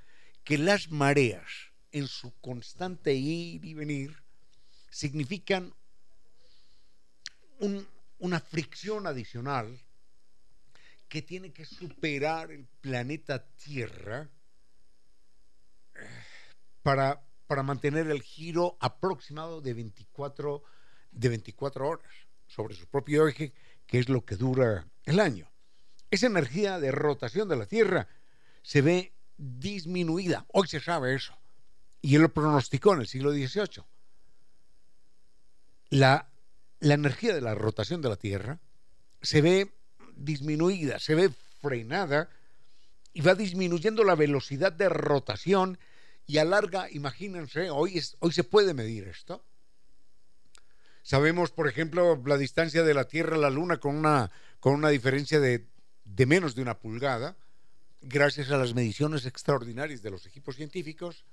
que 0.44 0.58
las 0.58 0.90
mareas, 0.90 1.50
en 1.92 2.08
su 2.08 2.34
constante 2.40 3.14
ir 3.14 3.64
y 3.64 3.74
venir, 3.74 4.24
significan 4.90 5.74
un, 7.60 7.88
una 8.20 8.40
fricción 8.40 9.08
adicional 9.08 9.85
que 11.16 11.22
tiene 11.22 11.54
que 11.54 11.64
superar 11.64 12.52
el 12.52 12.66
planeta 12.82 13.42
Tierra 13.56 14.28
para, 16.84 17.24
para 17.48 17.64
mantener 17.64 18.08
el 18.08 18.22
giro 18.22 18.76
aproximado 18.82 19.62
de 19.62 19.74
24, 19.74 20.62
de 21.12 21.30
24 21.30 21.88
horas 21.88 22.12
sobre 22.48 22.76
su 22.76 22.86
propio 22.88 23.30
eje, 23.30 23.54
que 23.88 24.00
es 24.00 24.10
lo 24.10 24.26
que 24.26 24.36
dura 24.36 24.90
el 25.06 25.22
año. 25.22 25.50
Esa 26.12 26.28
energía 26.28 26.82
de 26.82 26.92
rotación 26.92 27.48
de 27.48 27.56
la 27.56 27.66
Tierra 27.66 28.10
se 28.62 28.82
ve 28.82 29.14
disminuida. 29.38 30.46
Hoy 30.50 30.68
se 30.68 30.82
sabe 30.82 31.16
eso. 31.16 31.34
Y 32.02 32.16
él 32.16 32.24
lo 32.24 32.34
pronosticó 32.34 32.94
en 32.94 33.00
el 33.00 33.08
siglo 33.08 33.32
XVIII 33.32 33.86
la, 35.92 36.30
la 36.82 36.94
energía 36.94 37.34
de 37.34 37.40
la 37.40 37.56
rotación 37.56 38.02
de 38.02 38.10
la 38.10 38.18
Tierra 38.18 38.60
se 39.22 39.42
ve 39.42 39.72
disminuida, 40.16 41.00
se 41.00 41.16
ve 41.16 41.32
frenada 41.62 42.30
y 43.14 43.22
va 43.22 43.36
disminuyendo 43.36 44.04
la 44.04 44.16
velocidad 44.16 44.72
de 44.72 44.90
rotación 44.90 45.78
y 46.28 46.38
alarga, 46.38 46.90
imagínense, 46.92 47.70
hoy, 47.70 48.02
hoy 48.20 48.32
se 48.32 48.44
puede 48.44 48.74
medir 48.74 49.08
esto. 49.08 49.44
Sabemos, 51.04 51.52
por 51.52 51.68
ejemplo, 51.68 52.22
la 52.26 52.38
distancia 52.38 52.84
de 52.84 52.94
la 52.94 53.08
Tierra 53.08 53.36
a 53.36 53.40
la 53.40 53.50
Luna 53.50 53.78
con 53.78 53.96
una, 53.96 54.32
con 54.60 54.74
una 54.74 54.90
diferencia 54.90 55.40
de, 55.40 55.68
de 56.04 56.26
menos 56.26 56.56
de 56.56 56.64
una 56.64 56.80
pulgada, 56.80 57.36
gracias 58.02 58.50
a 58.50 58.58
las 58.58 58.74
mediciones 58.74 59.26
extraordinarias 59.26 60.02
de 60.02 60.12
los 60.12 60.26
equipos 60.26 60.56
científicos, 60.56 61.24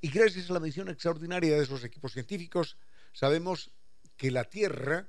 y 0.00 0.08
gracias 0.08 0.50
a 0.50 0.54
la 0.54 0.60
medición 0.60 0.88
extraordinaria 0.88 1.56
de 1.56 1.62
esos 1.62 1.84
equipos 1.84 2.12
científicos, 2.12 2.76
sabemos 3.12 3.70
que 4.16 4.30
la 4.30 4.44
Tierra 4.44 5.06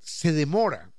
se 0.00 0.32
demora 0.32 0.90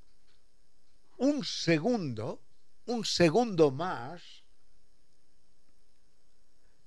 un 1.18 1.44
segundo, 1.44 2.42
un 2.86 3.04
segundo 3.06 3.72
más, 3.72 4.22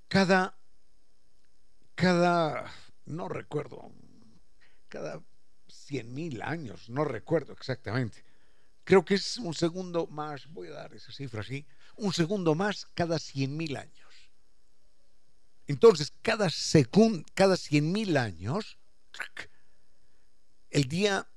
cada, 0.09 0.57
cada, 1.95 2.73
no 3.07 3.29
recuerdo, 3.29 3.93
cada 4.89 5.23
cien 5.69 6.13
mil 6.15 6.43
años, 6.43 6.89
no 6.89 7.05
recuerdo 7.05 7.53
exactamente. 7.53 8.25
Creo 8.85 9.05
que 9.05 9.15
es 9.15 9.37
un 9.37 9.55
segundo 9.55 10.07
más, 10.07 10.47
voy 10.49 10.69
a 10.69 10.73
dar 10.73 10.95
esa 10.95 11.13
cifra 11.13 11.43
así, 11.43 11.65
un 11.97 12.13
segundo 12.13 12.55
más 12.55 12.87
cada 12.95 13.19
cien 13.19 13.57
mil 13.57 13.77
años. 13.77 14.31
Entonces, 15.67 16.13
cada 16.23 16.51
segundo, 16.51 17.25
cada 17.35 17.57
cien 17.57 17.93
mil 17.93 18.17
años, 18.17 18.79
el 20.71 20.89
día, 20.89 21.29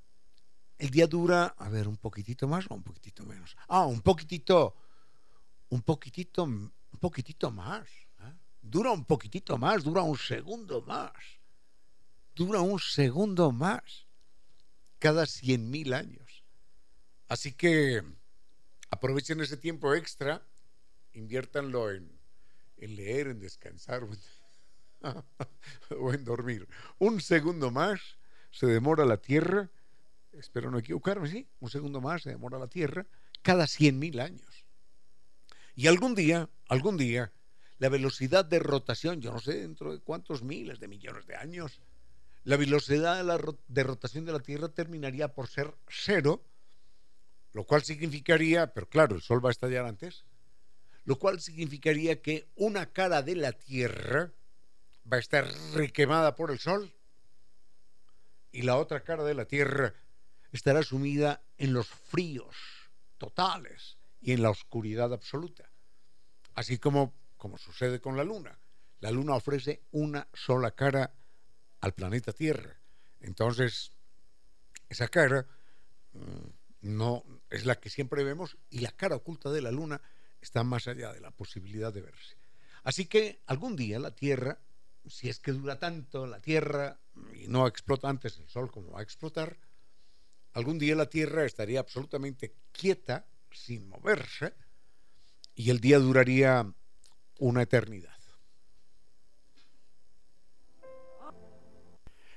el 0.84 0.89
día 0.89 1.08
dura, 1.08 1.56
a 1.58 1.69
ver, 1.69 1.88
un 1.88 1.96
poquitito 1.96 2.46
más 2.46 2.65
o 2.69 2.76
un 2.76 2.84
poquitito 2.84 3.24
menos. 3.24 3.56
Ah, 3.69 3.86
un 3.86 4.02
poquitito, 4.02 4.76
un 5.69 5.82
poquitito, 5.82 6.43
un 6.43 6.74
poquitito 7.00 7.52
más. 7.52 7.88
¿eh? 8.19 8.34
Dura 8.62 8.91
un 8.91 9.06
poquitito 9.06 9.58
más, 9.58 9.86
dura 9.86 10.02
un 10.02 10.17
segundo 10.17 10.82
más. 10.82 11.13
Dura 12.36 12.60
un 12.60 12.82
segundo 12.82 13.54
más 13.54 14.08
cada 15.00 15.26
cien 15.26 15.72
mil 15.72 15.93
años. 15.93 16.43
Así 17.30 17.54
que 17.54 18.04
aprovechen 18.89 19.39
ese 19.39 19.56
tiempo 19.56 19.93
extra, 19.93 20.41
inviértanlo 21.13 21.91
en, 21.91 22.12
en 22.76 22.96
leer, 22.98 23.28
en 23.28 23.39
descansar 23.39 24.04
o 25.98 26.13
en 26.13 26.26
dormir. 26.26 26.67
Un 27.00 27.22
segundo 27.22 27.72
más 27.72 28.02
se 28.52 28.65
demora 28.65 29.06
la 29.06 29.15
Tierra, 29.15 29.69
espero 30.38 30.72
no 30.72 30.80
equivocarme, 30.80 31.30
sí, 31.30 31.48
un 31.60 31.69
segundo 31.69 32.02
más 32.02 32.24
se 32.24 32.30
demora 32.30 32.60
la 32.60 32.67
Tierra 32.67 33.06
cada 33.41 33.65
100.000 33.65 34.22
años. 34.22 34.65
Y 35.76 35.88
algún 35.88 36.15
día, 36.15 36.50
algún 36.67 36.98
día, 36.98 37.32
la 37.80 37.89
velocidad 37.89 38.46
de 38.46 38.60
rotación, 38.60 39.22
yo 39.22 39.32
no 39.32 39.39
sé 39.39 39.60
dentro 39.62 39.91
de 39.91 40.00
cuántos 40.00 40.43
miles 40.43 40.80
de 40.80 40.88
millones 40.88 41.26
de 41.28 41.36
años, 41.36 41.82
la 42.43 42.58
velocidad 42.58 43.17
de, 43.17 43.24
la 43.24 43.39
de 43.67 43.84
rotación 43.84 44.26
de 44.26 44.34
la 44.34 44.39
Tierra 44.39 44.69
terminaría 44.69 45.30
por 45.30 45.48
ser 45.48 45.74
cero, 45.88 46.43
lo 47.54 47.65
cual 47.65 47.84
significaría, 47.84 48.74
pero 48.74 48.88
claro, 48.88 49.15
el 49.15 49.22
Sol 49.22 49.43
va 49.43 49.50
a 49.50 49.52
estallar 49.52 49.86
antes, 49.86 50.26
lo 51.06 51.17
cual 51.17 51.39
significaría 51.39 52.22
que 52.22 52.48
una 52.56 52.88
cara 52.88 53.22
de 53.22 53.36
la 53.36 53.52
Tierra 53.54 54.32
va 55.12 55.17
a 55.17 55.19
estar 55.19 55.48
requemada 55.74 56.36
por 56.36 56.52
el 56.52 56.60
Sol 56.60 56.93
y 58.52 58.62
la 58.62 58.78
otra 58.78 59.04
cara 59.04 59.24
de 59.24 59.34
la 59.34 59.46
Tierra 59.46 59.93
estará 60.53 60.83
sumida 60.83 61.41
en 61.57 61.73
los 61.73 61.87
fríos 61.87 62.55
totales 63.17 63.97
y 64.21 64.31
en 64.31 64.41
la 64.41 64.49
oscuridad 64.49 65.11
absoluta. 65.13 65.69
Así 66.55 66.77
como, 66.77 67.13
como 67.37 67.57
sucede 67.57 67.99
con 67.99 68.15
la 68.15 68.23
Luna. 68.23 68.57
La 68.99 69.11
Luna 69.11 69.35
ofrece 69.35 69.81
una 69.91 70.27
sola 70.33 70.71
cara 70.71 71.11
al 71.81 71.93
planeta 71.93 72.31
Tierra. 72.31 72.75
Entonces, 73.19 73.91
esa 74.87 75.07
cara 75.07 75.45
mm, 76.13 76.89
no 76.89 77.23
es 77.49 77.65
la 77.65 77.75
que 77.75 77.89
siempre 77.89 78.23
vemos 78.23 78.57
y 78.69 78.79
la 78.79 78.91
cara 78.91 79.15
oculta 79.15 79.49
de 79.49 79.61
la 79.61 79.71
Luna 79.71 80.01
está 80.41 80.63
más 80.63 80.87
allá 80.87 81.11
de 81.11 81.21
la 81.21 81.31
posibilidad 81.31 81.91
de 81.91 82.01
verse. 82.01 82.37
Así 82.83 83.05
que 83.05 83.41
algún 83.47 83.75
día 83.75 83.97
la 83.99 84.11
Tierra, 84.11 84.59
si 85.07 85.29
es 85.29 85.39
que 85.39 85.51
dura 85.51 85.79
tanto 85.79 86.27
la 86.27 86.39
Tierra 86.39 86.99
y 87.33 87.47
no 87.47 87.65
explota 87.65 88.09
antes 88.09 88.37
el 88.37 88.47
Sol 88.49 88.69
como 88.71 88.91
va 88.91 88.99
a 88.99 89.03
explotar, 89.03 89.57
algún 90.53 90.79
día 90.79 90.95
la 90.95 91.09
Tierra 91.09 91.45
estaría 91.45 91.79
absolutamente 91.79 92.53
quieta, 92.71 93.25
sin 93.51 93.87
moverse, 93.87 94.53
y 95.55 95.69
el 95.69 95.79
día 95.79 95.99
duraría 95.99 96.65
una 97.39 97.61
eternidad. 97.61 98.13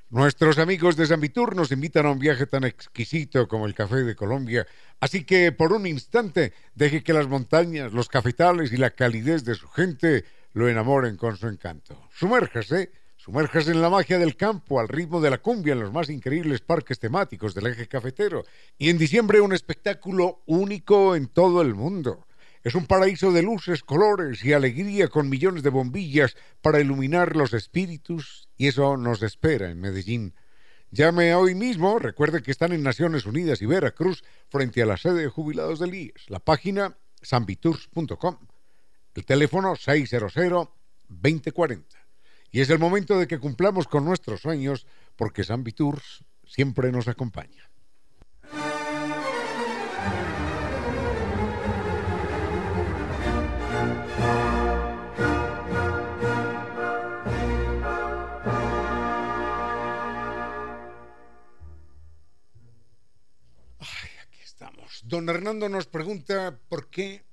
Nuestros 0.09 0.59
amigos 0.59 0.96
de 0.96 1.07
Zambitur 1.07 1.57
nos 1.57 1.72
invitan 1.72 2.07
a 2.07 2.12
un 2.12 2.20
viaje 2.20 2.46
tan 2.46 2.62
exquisito 2.62 3.48
como 3.48 3.66
el 3.66 3.74
café 3.74 4.05
de 4.05 4.14
Colombia, 4.14 4.64
así 5.00 5.24
que 5.24 5.50
por 5.50 5.72
un 5.72 5.85
instante 5.85 6.52
deje 6.76 7.02
que 7.02 7.12
las 7.12 7.26
montañas, 7.26 7.92
los 7.92 8.09
cafetales 8.09 8.72
y 8.72 8.76
la 8.76 8.90
calidez 8.90 9.44
de 9.44 9.57
su 9.57 9.68
gente 9.68 10.24
lo 10.52 10.68
enamoren 10.68 11.16
con 11.16 11.37
su 11.37 11.48
encanto. 11.48 12.09
Sumérjase, 12.14 12.92
sumérjase 13.27 13.73
en 13.73 13.83
la 13.83 13.91
magia 13.91 14.21
del 14.21 14.37
campo, 14.37 14.79
al 14.79 14.87
ritmo 14.87 15.21
de 15.21 15.31
la 15.31 15.39
cumbia 15.39 15.73
en 15.73 15.81
los 15.81 15.93
más 15.93 16.09
increíbles 16.11 16.61
parques 16.61 17.01
temáticos 17.01 17.57
del 17.57 17.67
eje 17.67 17.89
cafetero 17.89 18.45
y 18.79 18.89
en 18.89 18.99
diciembre 18.99 19.41
un 19.41 19.53
espectáculo 19.53 20.45
único 20.47 21.17
en 21.17 21.27
todo 21.27 21.61
el 21.61 21.75
mundo. 21.75 22.25
Es 22.62 22.77
un 22.77 22.87
paraíso 22.87 23.33
de 23.33 23.43
luces, 23.43 23.83
colores 23.83 24.45
y 24.45 24.53
alegría 24.53 25.09
con 25.09 25.29
millones 25.29 25.65
de 25.65 25.71
bombillas 25.71 26.37
para 26.61 26.79
iluminar 26.79 27.35
los 27.35 27.53
espíritus 27.53 28.49
y 28.57 28.69
eso 28.69 28.97
nos 28.97 29.25
espera 29.25 29.73
en 29.73 29.81
Medellín. 29.81 30.37
Llame 30.93 31.35
hoy 31.35 31.57
mismo, 31.57 31.99
recuerde 31.99 32.43
que 32.43 32.53
están 32.53 32.73
en 32.73 32.85
Naciones 32.85 33.27
Unidas 33.27 33.61
y 33.61 33.67
Veracruz 33.67 34.23
frente 34.51 34.83
a 34.83 34.87
la 34.87 34.97
sede 34.97 35.23
de 35.23 35.29
jubilados 35.29 35.81
del 35.81 35.97
IES. 35.97 36.31
La 36.31 36.39
página 36.39 36.97
sambitours.com. 37.23 38.39
El 39.17 39.25
teléfono 39.25 39.73
600-2040. 39.73 42.06
Y 42.57 42.62
es 42.62 42.71
el 42.71 42.79
momento 42.79 43.19
de 43.19 43.29
que 43.29 43.38
cumplamos 43.38 43.87
con 43.87 44.07
nuestros 44.07 44.40
sueños 44.40 44.87
porque 45.14 45.45
Sambitours 45.45 46.25
siempre 46.47 46.90
nos 46.90 47.07
acompaña. 47.07 47.69
Don 65.03 65.29
Hernando 65.29 65.69
nos 65.69 65.87
pregunta 65.87 66.59
por 66.71 66.88
qué, 66.88 67.27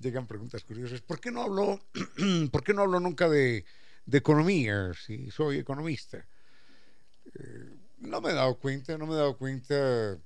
llegan 0.00 0.26
preguntas 0.26 0.64
curiosas, 0.64 1.00
¿por 1.00 1.20
qué 1.20 1.30
no 1.30 1.42
hablo, 1.42 1.80
por 2.50 2.64
qué 2.64 2.74
no 2.74 2.82
hablo 2.82 3.00
nunca 3.00 3.28
de, 3.28 3.64
economía 4.10 4.92
si 4.94 5.30
soy 5.30 5.58
economista? 5.58 6.26
Eh, 7.34 7.70
no 7.98 8.20
me 8.20 8.30
he 8.30 8.34
dado 8.34 8.56
cuenta, 8.58 8.96
no 8.98 9.06
me 9.06 9.14
he 9.14 9.18
dado 9.18 9.36
cuenta. 9.36 10.18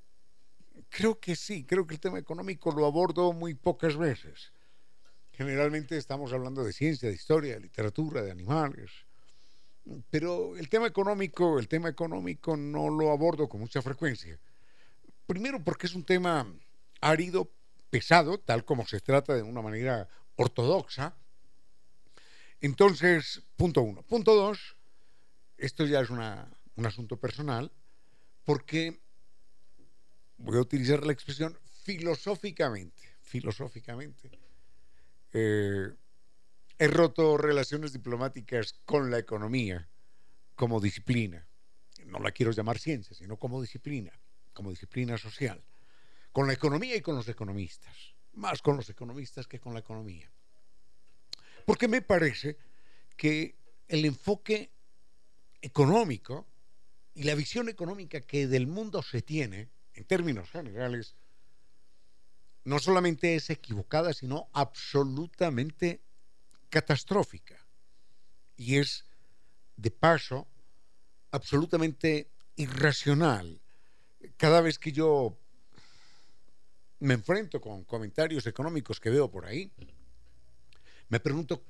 Creo 0.88 1.18
que 1.18 1.36
sí, 1.36 1.64
creo 1.64 1.86
que 1.86 1.94
el 1.94 2.00
tema 2.00 2.18
económico 2.18 2.72
lo 2.72 2.86
abordo 2.86 3.32
muy 3.32 3.54
pocas 3.54 3.96
veces. 3.96 4.52
Generalmente 5.32 5.96
estamos 5.96 6.32
hablando 6.32 6.62
de 6.62 6.72
ciencia, 6.72 7.08
de 7.08 7.14
historia, 7.14 7.54
de 7.54 7.60
literatura, 7.60 8.22
de 8.22 8.30
animales. 8.30 8.90
Pero 10.10 10.56
el 10.56 10.68
tema 10.68 10.86
económico, 10.86 11.58
el 11.58 11.68
tema 11.68 11.88
económico 11.88 12.56
no 12.56 12.88
lo 12.88 13.10
abordo 13.10 13.48
con 13.48 13.60
mucha 13.60 13.82
frecuencia. 13.82 14.38
Primero 15.26 15.62
porque 15.62 15.86
es 15.86 15.94
un 15.94 16.04
tema 16.04 16.46
árido, 17.00 17.50
pesado, 17.94 18.38
tal 18.40 18.64
como 18.64 18.84
se 18.84 18.98
trata 18.98 19.34
de 19.34 19.42
una 19.44 19.62
manera 19.62 20.08
ortodoxa. 20.34 21.14
Entonces, 22.60 23.40
punto 23.54 23.82
uno. 23.82 24.02
Punto 24.02 24.34
dos, 24.34 24.74
esto 25.56 25.86
ya 25.86 26.00
es 26.00 26.10
un 26.10 26.86
asunto 26.86 27.18
personal, 27.18 27.70
porque 28.44 28.98
voy 30.38 30.56
a 30.56 30.62
utilizar 30.62 31.06
la 31.06 31.12
expresión 31.12 31.56
filosóficamente, 31.84 33.14
filosóficamente. 33.22 34.28
Eh, 35.32 35.92
he 36.80 36.88
roto 36.88 37.36
relaciones 37.36 37.92
diplomáticas 37.92 38.74
con 38.84 39.08
la 39.08 39.18
economía 39.18 39.86
como 40.56 40.80
disciplina. 40.80 41.46
No 42.06 42.18
la 42.18 42.32
quiero 42.32 42.50
llamar 42.50 42.80
ciencia, 42.80 43.14
sino 43.14 43.36
como 43.36 43.62
disciplina 43.62 44.12
como 44.54 44.70
disciplina 44.70 45.18
social, 45.18 45.60
con 46.34 46.48
la 46.48 46.52
economía 46.52 46.96
y 46.96 47.00
con 47.00 47.14
los 47.14 47.28
economistas, 47.28 47.96
más 48.32 48.60
con 48.60 48.76
los 48.76 48.90
economistas 48.90 49.46
que 49.46 49.60
con 49.60 49.72
la 49.72 49.78
economía. 49.78 50.28
Porque 51.64 51.86
me 51.86 52.02
parece 52.02 52.58
que 53.16 53.54
el 53.86 54.04
enfoque 54.04 54.68
económico 55.62 56.44
y 57.14 57.22
la 57.22 57.36
visión 57.36 57.68
económica 57.68 58.20
que 58.20 58.48
del 58.48 58.66
mundo 58.66 59.00
se 59.00 59.22
tiene, 59.22 59.68
en 59.94 60.04
términos 60.06 60.50
generales, 60.50 61.14
no 62.64 62.80
solamente 62.80 63.36
es 63.36 63.48
equivocada, 63.50 64.12
sino 64.12 64.48
absolutamente 64.54 66.00
catastrófica. 66.68 67.64
Y 68.56 68.78
es, 68.78 69.04
de 69.76 69.92
paso, 69.92 70.48
absolutamente 71.30 72.26
irracional 72.56 73.60
cada 74.36 74.60
vez 74.62 74.80
que 74.80 74.90
yo 74.90 75.38
me 77.00 77.14
enfrento 77.14 77.60
con 77.60 77.84
comentarios 77.84 78.46
económicos 78.46 79.00
que 79.00 79.10
veo 79.10 79.30
por 79.30 79.46
ahí, 79.46 79.70
me 81.08 81.20
pregunto 81.20 81.62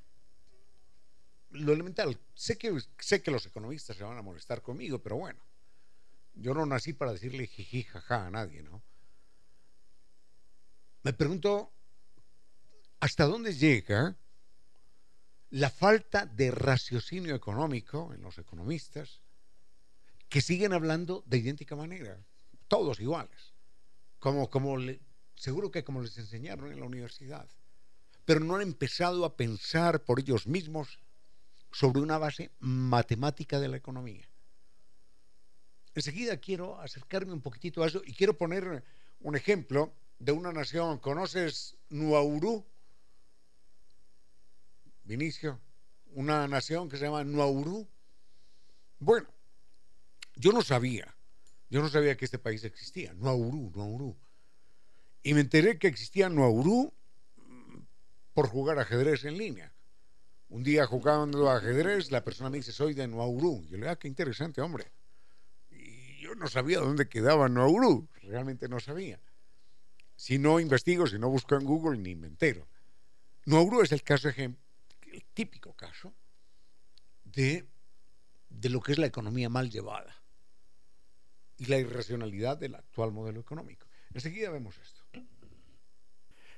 lo 1.51 1.73
elemental. 1.73 2.19
Sé 2.35 2.59
que, 2.59 2.77
sé 2.99 3.23
que 3.23 3.31
los 3.31 3.47
economistas 3.47 3.97
se 3.97 4.05
van 4.05 4.19
a 4.19 4.23
molestar 4.23 4.63
conmigo, 4.63 4.99
pero 4.99 5.17
bueno, 5.17 5.41
yo 6.35 6.55
no 6.55 6.67
nací 6.67 6.93
para 6.93 7.13
decirle 7.13 7.47
jiji, 7.47 7.85
jaja 7.85 8.27
a 8.27 8.31
nadie, 8.31 8.63
¿no? 8.63 8.83
Me 11.03 11.13
pregunto 11.13 11.71
hasta 13.01 13.27
dónde 13.27 13.55
llega 13.55 14.17
la 15.51 15.71
falta 15.71 16.27
de 16.27 16.51
raciocinio 16.51 17.35
económico 17.35 18.13
en 18.15 18.23
los 18.23 18.39
economistas 18.39 19.21
que 20.29 20.41
siguen 20.41 20.73
hablando 20.73 21.23
de 21.27 21.39
idéntica 21.39 21.77
manera 21.77 22.19
todos 22.67 22.99
iguales, 22.99 23.53
como, 24.19 24.49
como 24.49 24.77
seguro 25.45 25.71
que 25.71 25.85
como 25.85 26.01
les 26.01 26.17
enseñaron 26.17 26.73
en 26.73 26.81
la 26.81 26.87
universidad, 26.87 27.47
pero 28.25 28.41
no 28.41 28.57
han 28.57 28.63
empezado 28.63 29.25
a 29.25 29.37
pensar 29.37 30.03
por 30.03 30.19
ellos 30.19 30.47
mismos 30.47 30.99
sobre 31.71 32.01
una 32.01 32.19
base 32.19 32.51
matemática 32.61 33.61
de 33.61 33.69
la 33.69 33.77
economía. 33.77 34.27
Enseguida 35.95 36.39
quiero 36.39 36.81
acercarme 36.81 37.33
un 37.33 37.43
poquitito 37.43 37.83
a 37.83 37.87
eso 37.89 38.01
y 38.05 38.15
quiero 38.15 38.37
poner 38.39 38.83
un 39.21 39.37
ejemplo 39.37 39.93
de 40.19 40.33
una 40.33 40.53
nación. 40.53 40.99
¿Conoces 40.99 41.77
Nuauru? 41.91 42.65
Vinicio, 45.05 45.61
una 46.13 46.49
nación 46.49 46.89
que 46.89 46.97
se 46.97 47.05
llama 47.05 47.23
Nuauru. 47.23 47.87
Bueno, 48.99 49.29
yo 50.37 50.53
no 50.53 50.63
sabía 50.63 51.15
yo 51.75 51.83
no 51.83 51.89
sabía 51.89 52.17
que 52.17 52.25
este 52.25 52.39
país 52.39 52.63
existía, 52.63 53.13
Nuauru, 53.15 53.73
Nuauru. 53.75 54.17
Y 55.25 55.33
me 55.33 55.41
enteré 55.41 55.79
que 55.79 55.89
existía 55.89 56.29
Nuauru 56.29 56.93
mm, 57.37 57.79
por 58.35 58.47
jugar 58.47 58.79
ajedrez 58.79 59.25
en 59.25 59.39
línea. 59.39 59.73
Un 60.51 60.63
día 60.63 60.87
jugando 60.87 61.51
ajedrez, 61.51 62.11
la 62.11 62.23
persona 62.23 62.51
me 62.51 62.59
dice, 62.59 62.73
soy 62.73 62.93
de 62.93 63.09
Nuauru. 63.09 63.65
Yo 63.65 63.71
le 63.73 63.79
digo, 63.79 63.91
ah, 63.91 63.97
qué 63.97 64.07
interesante, 64.07 64.61
hombre. 64.61 64.93
Y 65.71 66.21
yo 66.21 66.35
no 66.35 66.47
sabía 66.47 66.79
dónde 66.79 67.09
quedaba 67.09 67.49
Nuauru, 67.49 68.07
realmente 68.23 68.69
no 68.69 68.79
sabía. 68.81 69.19
Si 70.15 70.39
no 70.39 70.61
investigo, 70.61 71.07
si 71.07 71.19
no 71.19 71.31
busco 71.31 71.55
en 71.57 71.65
Google, 71.65 71.99
ni 71.99 72.15
me 72.15 72.27
entero. 72.27 72.69
Nuauru 73.47 73.81
es 73.81 73.93
el 73.93 74.03
caso, 74.03 74.29
el 74.29 75.25
típico 75.33 75.73
caso 75.73 76.13
de, 77.25 77.67
de 78.51 78.69
lo 78.69 78.83
que 78.83 78.93
es 78.93 78.99
la 78.99 79.07
economía 79.07 79.49
mal 79.49 79.71
llevada 79.71 80.15
y 81.57 81.65
la 81.65 81.79
irracionalidad 81.79 82.59
del 82.59 82.75
actual 82.75 83.11
modelo 83.11 83.41
económico. 83.41 83.87
Enseguida 84.13 84.51
vemos 84.51 84.77
esto. 84.79 85.04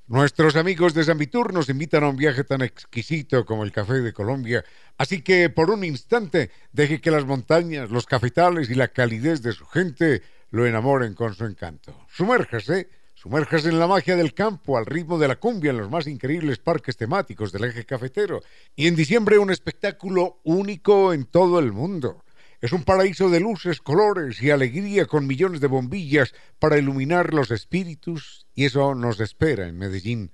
Nuestros 0.09 0.55
amigos 0.55 0.95
de 0.95 1.03
Zambitur 1.03 1.53
nos 1.53 1.69
invitan 1.69 2.05
a 2.05 2.09
un 2.09 2.17
viaje 2.17 2.45
tan 2.45 2.63
exquisito 2.63 3.45
como 3.45 3.65
el 3.65 3.73
café 3.73 3.95
de 3.95 4.13
Colombia, 4.13 4.65
así 4.99 5.21
que 5.21 5.51
por 5.51 5.69
un 5.69 5.83
instante 5.83 6.53
deje 6.71 7.01
que 7.01 7.11
las 7.11 7.25
montañas, 7.25 7.91
los 7.91 8.07
cafetales 8.07 8.71
y 8.71 8.77
la 8.77 8.87
calidez 8.87 9.43
de 9.43 9.51
su 9.51 9.67
gente 9.67 10.23
lo 10.53 10.65
enamoren 10.65 11.15
con 11.15 11.35
su 11.35 11.45
encanto. 11.45 12.07
Sumérjase, 12.09 12.89
sumérjase 13.15 13.69
en 13.69 13.81
la 13.81 13.89
magia 13.89 14.15
del 14.15 14.33
campo, 14.33 14.79
al 14.79 14.87
ritmo 14.87 15.19
de 15.19 15.27
la 15.27 15.41
cumbia 15.41 15.73
en 15.73 15.79
los 15.79 15.91
más 15.91 16.07
increíbles 16.07 16.59
parques 16.59 16.97
temáticos 16.97 17.51
del 17.51 17.65
eje 17.65 17.85
cafetero. 17.85 18.43
Y 18.77 18.87
en 18.87 18.95
diciembre 18.95 19.39
un 19.39 19.51
espectáculo 19.51 20.39
único 20.45 21.13
en 21.15 21.25
todo 21.25 21.59
el 21.59 21.73
mundo. 21.73 22.23
Es 22.61 22.73
un 22.73 22.85
paraíso 22.85 23.29
de 23.29 23.41
luces, 23.41 23.81
colores 23.81 24.41
y 24.43 24.51
alegría 24.51 25.07
con 25.07 25.27
millones 25.27 25.61
de 25.61 25.67
bombillas 25.67 26.33
para 26.59 26.79
iluminar 26.79 27.35
los 27.35 27.51
espíritus 27.51 28.47
y 28.55 28.65
eso 28.65 28.95
nos 28.95 29.21
espera 29.21 29.69
en 29.69 29.79
Medellín. 29.79 30.33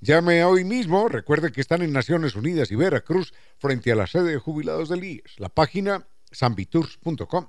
Llame 0.00 0.44
hoy 0.44 0.64
mismo, 0.64 1.08
recuerde 1.08 1.52
que 1.52 1.60
están 1.60 1.82
en 1.82 1.92
Naciones 1.92 2.36
Unidas 2.36 2.70
y 2.70 2.76
Veracruz 2.76 3.34
frente 3.58 3.92
a 3.92 3.96
la 3.96 4.06
sede 4.06 4.30
de 4.30 4.38
jubilados 4.38 4.88
del 4.88 5.04
IES. 5.04 5.38
La 5.38 5.48
página 5.48 6.06
sambitours.com. 6.30 7.48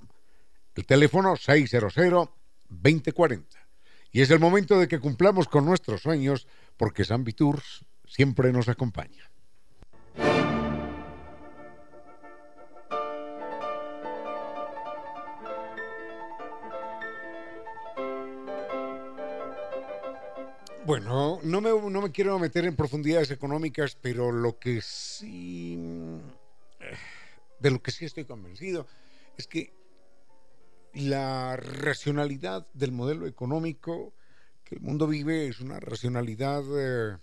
El 0.76 0.86
teléfono 0.86 1.36
600-2040. 1.36 3.46
Y 4.12 4.22
es 4.22 4.32
el 4.32 4.40
momento 4.40 4.80
de 4.80 4.88
que 4.88 5.00
cumplamos 5.00 5.48
con 5.48 5.66
nuestros 5.66 6.02
sueños 6.02 6.48
porque 6.76 7.06
Sambitours 7.06 7.86
siempre 8.08 8.52
nos 8.52 8.68
acompaña. 8.68 9.30
Bueno, 20.90 21.40
no 21.44 21.62
me, 21.62 21.70
no 21.70 22.02
me 22.02 22.12
quiero 22.12 22.40
meter 22.40 22.66
en 22.66 22.76
profundidades 22.76 23.30
económicas, 23.30 23.96
pero 24.02 24.32
lo 24.32 24.58
que 24.58 24.82
sí, 24.82 25.78
eh, 26.80 26.98
de 27.60 27.70
lo 27.70 27.80
que 27.80 27.92
sí 27.92 28.06
estoy 28.06 28.26
convencido, 28.26 28.88
es 29.38 29.46
que 29.46 29.72
la 30.96 31.58
racionalidad 31.58 32.66
del 32.74 32.92
modelo 32.92 33.28
económico 33.28 34.16
que 34.64 34.78
el 34.78 34.82
mundo 34.82 35.06
vive 35.06 35.50
es 35.50 35.60
una 35.60 35.80
racionalidad 35.80 36.64
eh, 36.76 37.18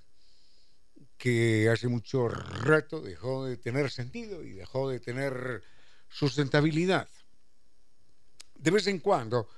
que 1.19 1.69
hace 1.69 1.89
mucho 1.89 2.29
rato 2.29 3.01
dejó 3.01 3.47
de 3.47 3.57
tener 3.57 3.91
sentido 3.91 4.45
y 4.45 4.53
dejó 4.53 4.89
de 4.89 5.01
tener 5.01 5.65
sustentabilidad. 6.09 7.09
De 8.55 8.71
vez 8.71 8.87
en 8.87 9.01
cuando 9.01 9.49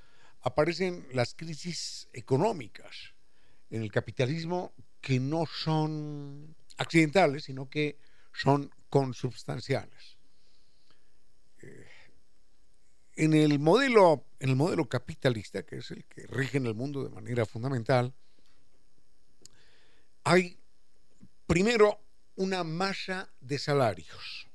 aparecen 0.41 1.05
las 1.13 1.35
crisis 1.35 2.09
económicas 2.11 3.13
en 3.69 3.83
el 3.83 3.91
capitalismo 3.91 4.73
que 5.01 5.19
no 5.19 5.45
son 5.45 6.55
accidentales, 6.77 7.43
sino 7.43 7.69
que 7.69 7.97
son 8.33 8.71
consubstanciales. 8.89 10.17
Eh, 11.61 11.87
en 13.15 13.33
el 13.33 13.59
modelo, 13.59 14.25
en 14.39 14.49
el 14.49 14.55
modelo 14.55 14.87
capitalista, 14.87 15.63
que 15.63 15.77
es 15.77 15.91
el 15.91 16.05
que 16.05 16.25
rige 16.27 16.57
en 16.57 16.65
el 16.65 16.73
mundo 16.73 17.03
de 17.03 17.09
manera 17.09 17.45
fundamental, 17.45 18.13
hay 20.23 20.57
primero 21.47 21.99
una 22.35 22.63
masa 22.63 23.29
de 23.41 23.59
salarios. 23.59 24.47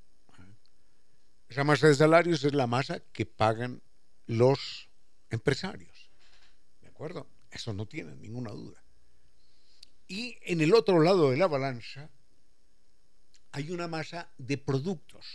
Esa 1.49 1.65
masa 1.65 1.89
de 1.89 1.95
salarios 1.95 2.43
es 2.45 2.55
la 2.55 2.67
masa 2.67 3.01
que 3.13 3.27
pagan 3.27 3.83
los 4.27 4.89
empresarios. 5.31 6.11
¿De 6.81 6.89
acuerdo? 6.89 7.27
Eso 7.51 7.73
no 7.73 7.87
tiene 7.87 8.17
ninguna 8.17 8.51
duda. 8.51 8.84
Y 10.15 10.39
en 10.43 10.61
el 10.61 10.73
otro 10.75 11.01
lado 11.01 11.33
de 11.33 11.37
la 11.37 11.49
balanza 11.49 12.09
hay 13.51 13.73
una 13.73 13.89
masa 13.89 14.31
de 14.39 14.57
productos, 14.57 15.27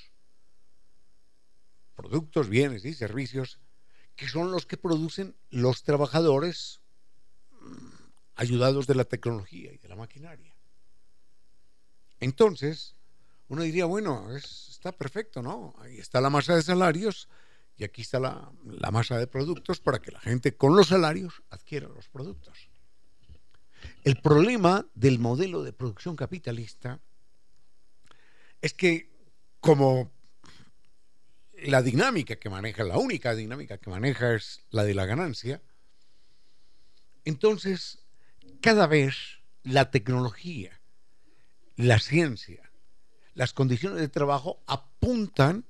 productos, 1.98 2.48
bienes 2.48 2.86
y 2.86 2.94
servicios 2.94 3.60
que 4.16 4.30
son 4.30 4.54
los 4.54 4.66
que 4.66 4.78
producen 4.78 5.36
los 5.50 5.84
trabajadores 5.84 6.80
mm, 7.60 7.90
ayudados 8.36 8.88
de 8.88 8.96
la 8.96 9.04
tecnología 9.04 9.74
y 9.74 9.80
de 9.80 9.90
la 9.90 9.98
maquinaria. 9.98 10.56
Entonces, 12.22 12.96
uno 13.50 13.64
diría, 13.64 13.84
bueno, 13.84 14.34
está 14.34 14.94
perfecto, 14.94 15.42
¿no? 15.42 15.76
Ahí 15.80 16.00
está 16.00 16.22
la 16.22 16.30
masa 16.30 16.56
de 16.56 16.62
salarios 16.62 17.28
y 17.76 17.84
aquí 17.84 18.04
está 18.04 18.22
la, 18.22 18.50
la 18.64 18.92
masa 18.92 19.18
de 19.18 19.28
productos 19.28 19.82
para 19.82 20.00
que 20.00 20.12
la 20.12 20.22
gente 20.22 20.56
con 20.56 20.78
los 20.78 20.88
salarios 20.88 21.44
adquiera 21.50 21.90
los 21.90 22.08
productos. 22.08 22.69
El 24.04 24.16
problema 24.22 24.86
del 24.96 25.20
modelo 25.20 25.64
de 25.64 25.74
producción 25.74 26.16
capitalista 26.16 27.00
es 28.62 28.74
que 28.74 29.10
como 29.60 30.12
la 31.64 31.82
dinámica 31.82 32.38
que 32.38 32.50
maneja, 32.50 32.84
la 32.84 32.98
única 32.98 33.36
dinámica 33.36 33.78
que 33.78 33.90
maneja 33.90 34.36
es 34.36 34.62
la 34.70 34.84
de 34.84 34.94
la 34.94 35.06
ganancia, 35.06 35.62
entonces 37.26 38.00
cada 38.62 38.88
vez 38.88 39.40
la 39.64 39.92
tecnología, 39.92 40.80
la 41.76 42.00
ciencia, 42.00 42.70
las 43.34 43.54
condiciones 43.54 44.00
de 44.00 44.10
trabajo 44.10 44.62
apuntan 44.68 45.66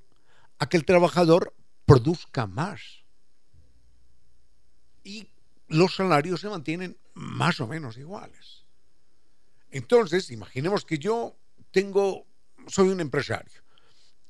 a 0.57 0.69
que 0.69 0.77
el 0.77 0.85
trabajador 0.85 1.53
produzca 1.85 2.47
más. 2.47 2.81
Y 5.03 5.27
los 5.67 5.95
salarios 5.95 6.41
se 6.41 6.49
mantienen 6.49 6.97
más 7.19 7.59
o 7.59 7.67
menos 7.67 7.97
iguales. 7.97 8.63
Entonces, 9.71 10.31
imaginemos 10.31 10.85
que 10.85 10.97
yo 10.97 11.35
tengo, 11.71 12.25
soy 12.67 12.87
un 12.87 13.01
empresario 13.01 13.61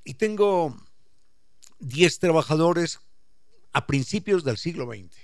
y 0.04 0.16
tengo 0.16 0.76
10 1.80 2.20
trabajadores 2.20 3.00
a 3.74 3.86
principios 3.86 4.44
del 4.44 4.58
siglo 4.58 4.88
XX 4.88 5.16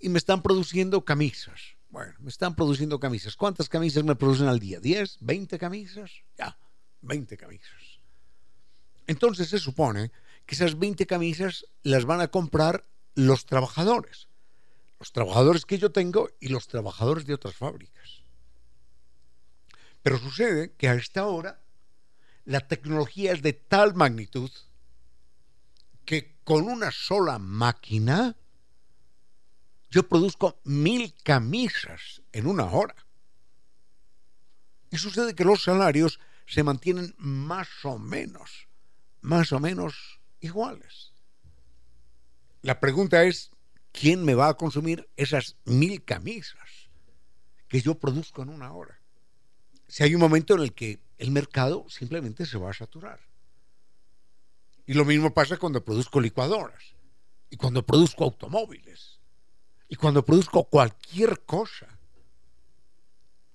y 0.00 0.08
me 0.08 0.18
están 0.18 0.42
produciendo 0.42 1.04
camisas. 1.04 1.76
Bueno, 1.90 2.12
me 2.18 2.28
están 2.28 2.56
produciendo 2.56 2.98
camisas. 2.98 3.36
¿Cuántas 3.36 3.68
camisas 3.68 4.02
me 4.02 4.16
producen 4.16 4.48
al 4.48 4.58
día? 4.58 4.80
¿10? 4.80 5.20
¿20 5.20 5.58
camisas? 5.58 6.10
Ya, 6.36 6.58
20 7.02 7.36
camisas. 7.36 8.00
Entonces 9.06 9.48
se 9.48 9.60
supone 9.60 10.10
que 10.44 10.56
esas 10.56 10.76
20 10.76 11.06
camisas 11.06 11.66
las 11.84 12.04
van 12.04 12.20
a 12.20 12.28
comprar 12.28 12.84
los 13.14 13.46
trabajadores 13.46 14.28
los 14.98 15.12
trabajadores 15.12 15.66
que 15.66 15.78
yo 15.78 15.90
tengo 15.92 16.30
y 16.40 16.48
los 16.48 16.68
trabajadores 16.68 17.26
de 17.26 17.34
otras 17.34 17.56
fábricas. 17.56 18.22
Pero 20.02 20.18
sucede 20.18 20.72
que 20.72 20.88
a 20.88 20.94
esta 20.94 21.26
hora 21.26 21.60
la 22.44 22.60
tecnología 22.60 23.32
es 23.32 23.42
de 23.42 23.54
tal 23.54 23.94
magnitud 23.94 24.50
que 26.04 26.36
con 26.44 26.68
una 26.68 26.90
sola 26.90 27.38
máquina 27.38 28.36
yo 29.90 30.08
produzco 30.08 30.60
mil 30.64 31.14
camisas 31.22 32.20
en 32.32 32.46
una 32.46 32.64
hora. 32.64 32.96
Y 34.90 34.98
sucede 34.98 35.34
que 35.34 35.44
los 35.44 35.62
salarios 35.62 36.20
se 36.46 36.62
mantienen 36.62 37.14
más 37.16 37.68
o 37.84 37.98
menos, 37.98 38.68
más 39.20 39.52
o 39.52 39.60
menos 39.60 40.20
iguales. 40.40 41.12
La 42.62 42.80
pregunta 42.80 43.24
es, 43.24 43.50
¿quién 43.94 44.24
me 44.24 44.34
va 44.34 44.48
a 44.48 44.54
consumir 44.54 45.08
esas 45.16 45.56
mil 45.64 46.04
camisas 46.04 46.90
que 47.68 47.80
yo 47.80 47.94
produzco 47.94 48.42
en 48.42 48.48
una 48.50 48.72
hora? 48.72 48.98
Si 49.86 50.02
hay 50.02 50.14
un 50.14 50.20
momento 50.20 50.54
en 50.54 50.60
el 50.60 50.74
que 50.74 50.98
el 51.16 51.30
mercado 51.30 51.86
simplemente 51.88 52.44
se 52.44 52.58
va 52.58 52.70
a 52.70 52.74
saturar. 52.74 53.20
Y 54.86 54.94
lo 54.94 55.04
mismo 55.04 55.32
pasa 55.32 55.56
cuando 55.56 55.84
produzco 55.84 56.20
licuadoras, 56.20 56.82
y 57.48 57.56
cuando 57.56 57.86
produzco 57.86 58.24
automóviles, 58.24 59.20
y 59.88 59.96
cuando 59.96 60.24
produzco 60.24 60.64
cualquier 60.64 61.42
cosa. 61.42 61.86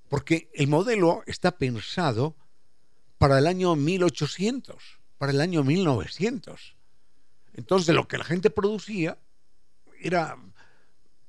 Porque 0.07 0.49
el 0.53 0.67
modelo 0.67 1.21
está 1.27 1.51
pensado 1.51 2.33
para 3.17 3.37
el 3.37 3.45
año 3.45 3.75
1800, 3.75 4.99
para 5.17 5.33
el 5.33 5.41
año 5.41 5.63
1900. 5.63 6.75
Entonces 7.55 7.93
lo 7.93 8.07
que 8.07 8.17
la 8.17 8.23
gente 8.23 8.49
producía 8.49 9.17
era 10.01 10.37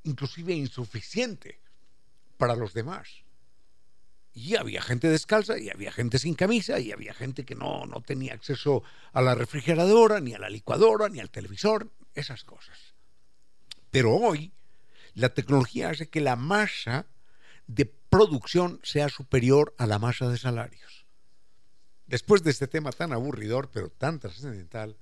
inclusive 0.05 0.53
insuficiente 0.53 1.61
para 2.37 2.57
los 2.57 2.73
demás. 2.73 3.09
Y 4.33 4.57
había 4.57 4.81
gente 4.81 5.09
descalza, 5.09 5.59
y 5.59 5.71
había 5.71 5.93
gente 5.93 6.19
sin 6.19 6.35
camisa, 6.35 6.79
y 6.79 6.93
había 6.93 7.13
gente 7.13 7.45
que 7.45 7.57
no, 7.57 7.85
no 7.87 8.01
tenía 8.01 8.35
acceso 8.35 8.83
a 9.13 9.21
la 9.23 9.35
refrigeradora, 9.35 10.21
ni 10.21 10.35
a 10.35 10.39
la 10.39 10.49
licuadora, 10.49 11.09
ni 11.09 11.21
al 11.21 11.31
televisor, 11.31 11.91
esas 12.15 12.45
cosas. 12.45 12.79
Pero 13.91 14.15
hoy 14.15 14.53
la 15.15 15.31
tecnología 15.31 15.91
hace 15.91 16.09
que 16.09 16.21
la 16.21 16.37
masa 16.37 17.07
de 17.67 17.87
producción 17.87 18.81
sea 18.83 19.09
superior 19.09 19.75
a 19.79 19.87
la 19.87 19.99
masa 19.99 20.29
de 20.29 20.39
salarios. 20.39 21.07
Después 22.07 22.43
de 22.43 22.51
este 22.51 22.69
tema 22.69 22.93
tan 22.93 23.13
aburridor, 23.13 23.71
pero 23.71 23.91
tan 23.91 24.19
trascendental, 24.21 24.97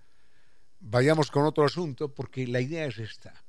vayamos 0.80 1.30
con 1.30 1.44
otro 1.44 1.64
asunto, 1.64 2.14
porque 2.14 2.46
la 2.46 2.60
idea 2.60 2.86
es 2.86 2.98
esta 2.98 3.44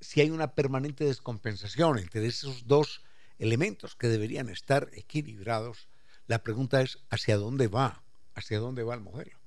si 0.00 0.20
hay 0.20 0.30
una 0.30 0.54
permanente 0.54 1.04
descompensación 1.04 1.98
entre 1.98 2.26
esos 2.26 2.66
dos 2.66 3.02
elementos 3.38 3.96
que 3.96 4.08
deberían 4.08 4.48
estar 4.48 4.90
equilibrados, 4.92 5.88
la 6.26 6.42
pregunta 6.42 6.82
es 6.82 6.98
¿hacia 7.10 7.36
dónde 7.36 7.68
va? 7.68 8.02
¿Hacia 8.34 8.58
dónde 8.58 8.82
va 8.82 8.94
el 8.94 9.00
modelo? 9.00 9.38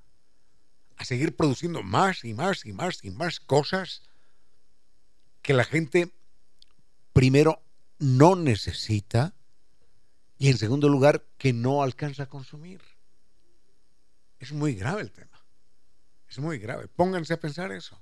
¿A 0.97 1.05
seguir 1.05 1.35
produciendo 1.35 1.83
más 1.83 2.23
y 2.23 2.33
más 2.33 2.65
y 2.65 2.73
más 2.73 3.03
y 3.03 3.11
más 3.11 3.39
cosas? 3.39 4.03
que 5.41 5.53
la 5.53 5.63
gente, 5.63 6.11
primero, 7.13 7.61
no 7.99 8.35
necesita 8.35 9.33
y 10.37 10.49
en 10.49 10.57
segundo 10.57 10.89
lugar, 10.89 11.23
que 11.37 11.53
no 11.53 11.83
alcanza 11.83 12.23
a 12.23 12.29
consumir. 12.29 12.81
Es 14.39 14.51
muy 14.51 14.73
grave 14.73 15.01
el 15.01 15.11
tema. 15.11 15.39
Es 16.27 16.39
muy 16.39 16.57
grave. 16.57 16.87
Pónganse 16.87 17.35
a 17.35 17.39
pensar 17.39 17.71
eso. 17.71 18.00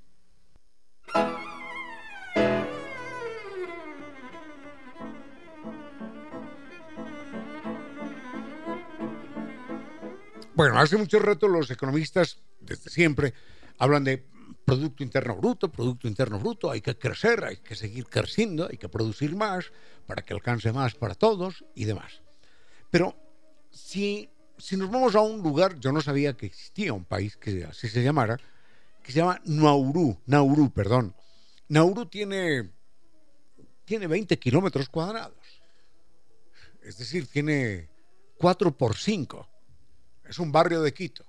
Bueno, 10.55 10.79
hace 10.79 10.97
mucho 10.97 11.19
rato 11.19 11.49
los 11.49 11.71
economistas, 11.71 12.39
desde 12.61 12.91
siempre, 12.91 13.35
hablan 13.79 14.05
de 14.05 14.25
Producto 14.67 15.03
Interno 15.03 15.37
Bruto, 15.37 15.73
Producto 15.73 16.09
Interno 16.09 16.39
Bruto, 16.39 16.71
hay 16.71 16.83
que 16.83 16.99
crecer, 16.99 17.45
hay 17.45 17.57
que 17.57 17.75
seguir 17.75 18.07
creciendo, 18.07 18.69
hay 18.71 18.77
que 18.77 18.89
producir 18.89 19.35
más 19.35 19.73
para 20.07 20.23
que 20.23 20.35
alcance 20.35 20.73
más 20.73 20.95
para 20.95 21.15
todos 21.15 21.65
y 21.75 21.85
demás. 21.85 22.21
Pero 22.91 23.17
si, 23.71 24.29
si 24.59 24.77
nos 24.77 24.91
vamos 24.91 25.15
a 25.15 25.21
un 25.21 25.41
lugar, 25.43 25.79
yo 25.81 25.93
no 25.93 26.03
sabía 26.03 26.37
que 26.37 26.47
existía 26.47 26.93
un 26.93 27.05
país 27.05 27.37
que 27.37 27.65
así 27.65 27.89
se 27.89 28.03
llamara, 28.03 28.39
que 29.03 29.13
se 29.13 29.21
llama 29.21 29.41
Nauru, 29.47 30.21
Nauru, 30.27 30.71
perdón. 30.71 31.15
Nauru 31.69 32.07
tiene, 32.07 32.71
tiene 33.87 34.07
20 34.07 34.39
kilómetros 34.39 34.91
cuadrados. 34.91 35.39
Es 36.83 36.99
decir, 36.99 37.27
tiene 37.29 37.89
4 38.37 38.77
por 38.77 38.97
5 38.97 39.49
es 40.29 40.39
un 40.39 40.53
barrio 40.53 40.83
de 40.83 40.93
Quito. 40.93 41.25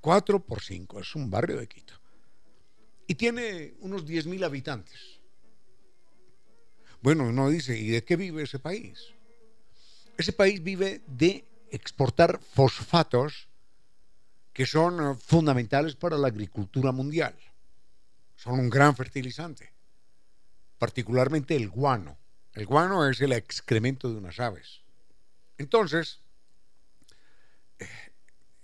4 0.00 0.40
por 0.40 0.62
5, 0.62 1.00
es 1.00 1.14
un 1.14 1.30
barrio 1.30 1.58
de 1.58 1.68
Quito. 1.68 1.99
Y 3.10 3.16
tiene 3.16 3.74
unos 3.80 4.06
10.000 4.06 4.44
habitantes. 4.44 5.18
Bueno, 7.02 7.24
uno 7.24 7.48
dice, 7.48 7.76
¿y 7.76 7.88
de 7.88 8.04
qué 8.04 8.14
vive 8.14 8.44
ese 8.44 8.60
país? 8.60 9.00
Ese 10.16 10.32
país 10.32 10.62
vive 10.62 11.00
de 11.08 11.44
exportar 11.72 12.38
fosfatos 12.54 13.48
que 14.52 14.64
son 14.64 15.00
eh, 15.00 15.18
fundamentales 15.26 15.96
para 15.96 16.16
la 16.16 16.28
agricultura 16.28 16.92
mundial. 16.92 17.34
Son 18.36 18.60
un 18.60 18.70
gran 18.70 18.94
fertilizante, 18.94 19.72
particularmente 20.78 21.56
el 21.56 21.68
guano. 21.68 22.16
El 22.54 22.66
guano 22.66 23.08
es 23.08 23.20
el 23.20 23.32
excremento 23.32 24.08
de 24.08 24.18
unas 24.18 24.38
aves. 24.38 24.82
Entonces, 25.58 26.20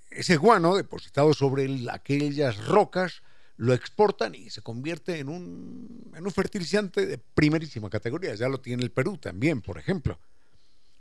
ese 0.09 0.37
guano 0.37 0.77
depositado 0.77 1.35
sobre 1.35 1.69
aquellas 1.91 2.65
rocas 2.65 3.23
lo 3.59 3.73
exportan 3.73 4.35
y 4.35 4.51
se 4.51 4.63
convierte 4.63 5.19
en 5.19 5.29
un, 5.29 6.13
en 6.15 6.25
un 6.25 6.33
fertilizante 6.33 7.07
de 7.07 7.19
primerísima 7.19 7.89
categoría. 7.89 8.35
Ya 8.35 8.49
lo 8.49 8.61
tiene 8.61 8.83
el 8.83 8.91
Perú 8.91 9.17
también, 9.17 9.63
por 9.63 9.79
ejemplo. 9.79 10.19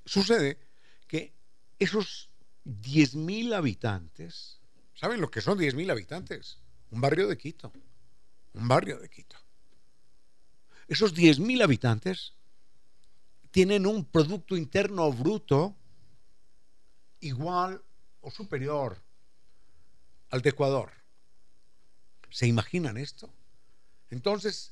Sucede 0.05 0.57
que 1.07 1.33
esos 1.79 2.29
10.000 2.65 3.53
habitantes, 3.53 4.59
¿saben 4.95 5.19
lo 5.19 5.29
que 5.29 5.41
son 5.41 5.57
10.000 5.57 5.91
habitantes? 5.91 6.57
Un 6.91 7.01
barrio 7.01 7.27
de 7.27 7.37
Quito. 7.37 7.73
Un 8.53 8.67
barrio 8.67 8.99
de 8.99 9.09
Quito. 9.09 9.35
Esos 10.87 11.13
10.000 11.13 11.63
habitantes 11.63 12.33
tienen 13.51 13.85
un 13.85 14.05
Producto 14.05 14.55
Interno 14.55 15.11
Bruto 15.11 15.75
igual 17.19 17.81
o 18.21 18.31
superior 18.31 18.97
al 20.29 20.41
de 20.41 20.49
Ecuador. 20.49 20.91
¿Se 22.29 22.47
imaginan 22.47 22.97
esto? 22.97 23.29
Entonces, 24.09 24.71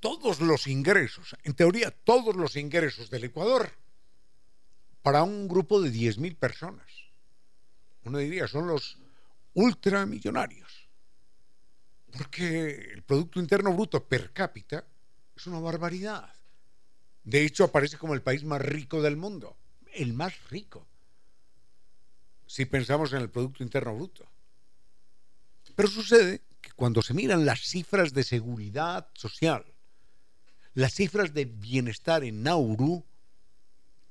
todos 0.00 0.40
los 0.40 0.66
ingresos, 0.66 1.36
en 1.42 1.54
teoría 1.54 1.90
todos 1.90 2.36
los 2.36 2.56
ingresos 2.56 3.10
del 3.10 3.24
Ecuador, 3.24 3.70
para 5.02 5.22
un 5.22 5.48
grupo 5.48 5.80
de 5.80 5.90
10.000 5.90 6.36
personas, 6.36 6.86
uno 8.04 8.18
diría, 8.18 8.46
son 8.48 8.66
los 8.66 8.98
ultramillonarios. 9.54 10.88
Porque 12.12 12.92
el 12.94 13.02
Producto 13.02 13.40
Interno 13.40 13.72
Bruto 13.72 14.04
per 14.04 14.32
cápita 14.32 14.84
es 15.36 15.46
una 15.46 15.60
barbaridad. 15.60 16.32
De 17.22 17.44
hecho, 17.44 17.64
aparece 17.64 17.98
como 17.98 18.14
el 18.14 18.22
país 18.22 18.42
más 18.44 18.60
rico 18.60 19.00
del 19.00 19.16
mundo, 19.16 19.56
el 19.94 20.12
más 20.12 20.32
rico 20.50 20.86
si 22.50 22.64
pensamos 22.64 23.12
en 23.12 23.20
el 23.20 23.30
Producto 23.30 23.62
Interno 23.62 23.94
Bruto. 23.94 24.26
Pero 25.76 25.88
sucede 25.88 26.42
que 26.60 26.70
cuando 26.72 27.02
se 27.02 27.14
miran 27.14 27.46
las 27.46 27.60
cifras 27.60 28.12
de 28.12 28.24
seguridad 28.24 29.08
social, 29.14 29.64
las 30.74 30.94
cifras 30.94 31.34
de 31.34 31.44
bienestar 31.44 32.24
en 32.24 32.42
Nauru, 32.42 33.04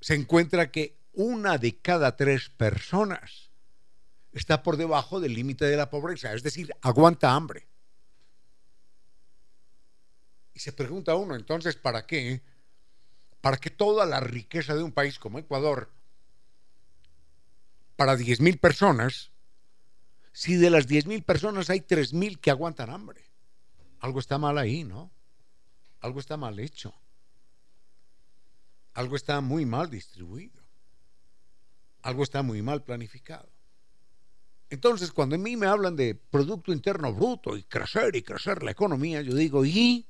se 0.02 0.16
encuentra 0.16 0.72
que 0.72 0.96
una 1.14 1.58
de 1.58 1.78
cada 1.78 2.16
tres 2.16 2.50
personas 2.50 3.50
está 4.32 4.64
por 4.64 4.78
debajo 4.78 5.20
del 5.20 5.34
límite 5.34 5.66
de 5.66 5.78
la 5.78 5.90
pobreza, 5.90 6.34
es 6.34 6.44
decir, 6.44 6.74
aguanta 6.82 7.34
hambre. 7.34 7.68
Y 10.54 10.60
se 10.60 10.74
pregunta 10.74 11.16
uno, 11.16 11.36
entonces, 11.36 11.76
¿para 11.76 12.06
qué? 12.06 12.42
Para 13.42 13.58
que 13.58 13.70
toda 13.70 14.06
la 14.06 14.20
riqueza 14.20 14.76
de 14.76 14.84
un 14.84 14.92
país 14.92 15.18
como 15.18 15.40
Ecuador 15.40 15.90
para 17.96 18.16
10.000 18.16 18.60
personas 18.60 19.30
si 20.32 20.56
de 20.56 20.70
las 20.70 20.88
10.000 20.88 21.24
personas 21.24 21.70
hay 21.70 21.82
3.000 21.82 22.40
que 22.40 22.52
aguantan 22.52 22.90
hambre? 22.90 23.24
Algo 24.00 24.20
está 24.20 24.38
mal 24.38 24.58
ahí, 24.58 24.84
¿no? 24.84 25.12
Algo 26.02 26.20
está 26.20 26.38
mal 26.38 26.60
hecho. 26.60 26.94
Algo 28.94 29.16
está 29.16 29.42
muy 29.42 29.66
mal 29.66 29.90
distribuido. 29.90 30.62
Algo 32.02 32.24
está 32.24 32.42
muy 32.42 32.62
mal 32.62 32.84
planificado. 32.84 33.50
Entonces, 34.70 35.12
cuando 35.12 35.36
a 35.36 35.40
mí 35.40 35.58
me 35.58 35.68
hablan 35.68 35.96
de 35.96 36.16
Producto 36.16 36.72
Interno 36.72 37.14
Bruto 37.14 37.58
y 37.58 37.64
crecer 37.64 38.16
y 38.16 38.22
crecer 38.22 38.64
la 38.64 38.72
economía, 38.72 39.22
yo 39.22 39.34
digo, 39.36 39.66
¿y? 39.66 40.06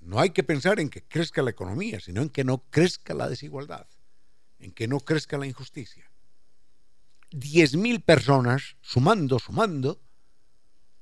No 0.00 0.18
hay 0.18 0.30
que 0.30 0.42
pensar 0.42 0.80
en 0.80 0.88
que 0.88 1.02
crezca 1.02 1.42
la 1.42 1.50
economía, 1.50 2.00
sino 2.00 2.22
en 2.22 2.30
que 2.30 2.42
no 2.42 2.58
crezca 2.70 3.12
la 3.12 3.28
desigualdad 3.28 3.86
en 4.58 4.72
que 4.72 4.88
no 4.88 5.00
crezca 5.00 5.38
la 5.38 5.46
injusticia. 5.46 6.07
10.000 7.32 8.02
personas, 8.02 8.76
sumando, 8.80 9.38
sumando, 9.38 10.00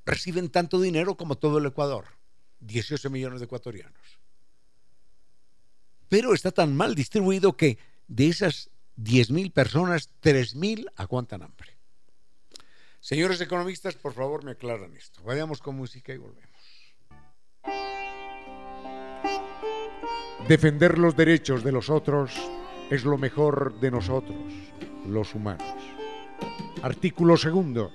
reciben 0.04 0.50
tanto 0.50 0.80
dinero 0.80 1.16
como 1.16 1.36
todo 1.36 1.58
el 1.58 1.66
Ecuador, 1.66 2.04
18 2.60 3.10
millones 3.10 3.40
de 3.40 3.46
ecuatorianos. 3.46 4.18
Pero 6.08 6.34
está 6.34 6.52
tan 6.52 6.76
mal 6.76 6.94
distribuido 6.94 7.56
que 7.56 7.78
de 8.08 8.28
esas 8.28 8.70
10.000 8.98 9.52
personas, 9.52 10.10
3.000 10.22 10.90
aguantan 10.96 11.42
hambre. 11.42 11.76
Señores 13.00 13.40
economistas, 13.40 13.94
por 13.94 14.14
favor 14.14 14.44
me 14.44 14.52
aclaran 14.52 14.96
esto. 14.96 15.22
Vayamos 15.22 15.60
con 15.60 15.76
música 15.76 16.12
y 16.12 16.18
volvemos. 16.18 16.50
Defender 20.48 20.98
los 20.98 21.16
derechos 21.16 21.64
de 21.64 21.72
los 21.72 21.90
otros 21.90 22.32
es 22.90 23.04
lo 23.04 23.18
mejor 23.18 23.78
de 23.80 23.90
nosotros, 23.90 24.52
los 25.06 25.34
humanos. 25.34 25.95
Artículo 26.82 27.37
segundo. 27.37 27.91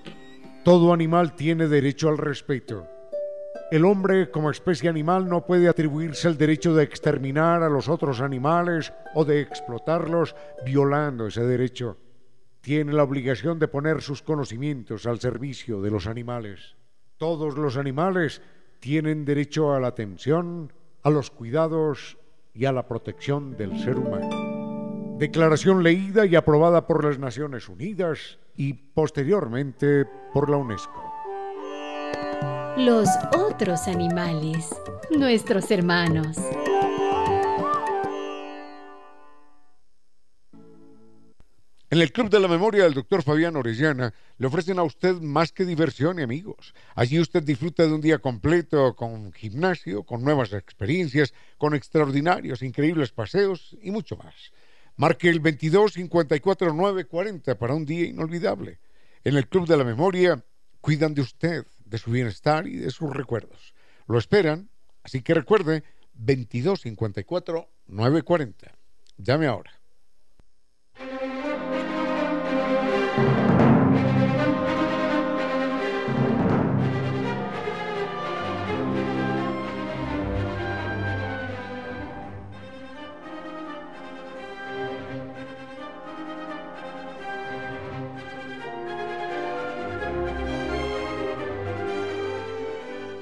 Todo 0.64 0.94
animal 0.94 1.36
tiene 1.36 1.68
derecho 1.68 2.10
al 2.10 2.18
respeto. 2.18 2.88
El 3.72 3.86
hombre 3.86 4.30
como 4.30 4.52
especie 4.52 4.90
animal 4.90 5.30
no 5.30 5.46
puede 5.46 5.70
atribuirse 5.70 6.28
el 6.28 6.38
derecho 6.38 6.76
de 6.76 6.84
exterminar 6.84 7.64
a 7.64 7.70
los 7.70 7.88
otros 7.88 8.20
animales 8.20 8.92
o 9.16 9.24
de 9.24 9.40
explotarlos 9.40 10.36
violando 10.66 11.28
ese 11.28 11.44
derecho. 11.44 11.98
Tiene 12.60 12.92
la 12.92 13.04
obligación 13.04 13.60
de 13.60 13.70
poner 13.70 14.02
sus 14.02 14.22
conocimientos 14.22 15.06
al 15.06 15.22
servicio 15.22 15.82
de 15.82 15.90
los 15.90 16.06
animales. 16.06 16.76
Todos 17.18 17.58
los 17.58 17.78
animales 17.78 18.42
tienen 18.82 19.24
derecho 19.24 19.74
a 19.74 19.80
la 19.80 19.88
atención, 19.88 20.74
a 21.04 21.10
los 21.10 21.32
cuidados 21.32 22.18
y 22.54 22.66
a 22.66 22.74
la 22.74 22.88
protección 22.88 23.56
del 23.56 23.80
ser 23.80 23.98
humano. 23.98 24.51
Declaración 25.22 25.84
leída 25.84 26.26
y 26.26 26.36
aprobada 26.36 26.88
por 26.88 27.06
las 27.06 27.20
Naciones 27.20 27.70
Unidas 27.70 28.40
y 28.58 28.74
posteriormente 28.74 30.04
por 30.34 30.50
la 30.50 30.58
UNESCO. 30.58 31.00
Los 32.76 33.08
otros 33.38 33.88
animales, 33.88 34.76
nuestros 35.12 35.70
hermanos. 35.70 36.38
En 41.92 42.02
el 42.02 42.12
Club 42.12 42.32
de 42.32 42.40
la 42.40 42.48
Memoria 42.48 42.86
del 42.86 42.96
Dr. 42.96 43.22
Fabián 43.22 43.56
Orellana 43.56 44.12
le 44.40 44.48
ofrecen 44.48 44.80
a 44.80 44.84
usted 44.84 45.22
más 45.22 45.52
que 45.52 45.66
diversión 45.66 46.18
y 46.18 46.24
amigos. 46.24 46.74
Allí 46.96 47.20
usted 47.20 47.44
disfruta 47.44 47.86
de 47.86 47.94
un 47.94 48.02
día 48.02 48.18
completo 48.18 48.96
con 48.96 49.32
gimnasio, 49.34 50.02
con 50.02 50.24
nuevas 50.24 50.52
experiencias, 50.54 51.32
con 51.60 51.76
extraordinarios, 51.76 52.64
increíbles 52.64 53.12
paseos 53.12 53.78
y 53.84 53.92
mucho 53.92 54.18
más. 54.18 54.52
Marque 55.02 55.30
el 55.30 55.40
22 55.40 55.94
54 55.94 56.76
40 57.08 57.58
para 57.58 57.74
un 57.74 57.86
día 57.86 58.06
inolvidable. 58.06 58.78
En 59.24 59.36
el 59.36 59.48
Club 59.48 59.68
de 59.68 59.76
la 59.76 59.84
Memoria 59.84 60.46
cuidan 60.80 61.16
de 61.16 61.24
usted, 61.24 61.66
de 61.86 61.98
su 61.98 62.12
bienestar 62.12 62.68
y 62.68 62.76
de 62.76 62.92
sus 62.92 63.12
recuerdos. 63.12 63.74
Lo 64.06 64.20
esperan, 64.20 64.70
así 65.02 65.24
que 65.24 65.34
recuerde 65.34 65.84
22 66.14 66.82
54 66.82 67.68
40. 68.24 68.72
Llame 69.18 69.48
ahora. 69.48 69.81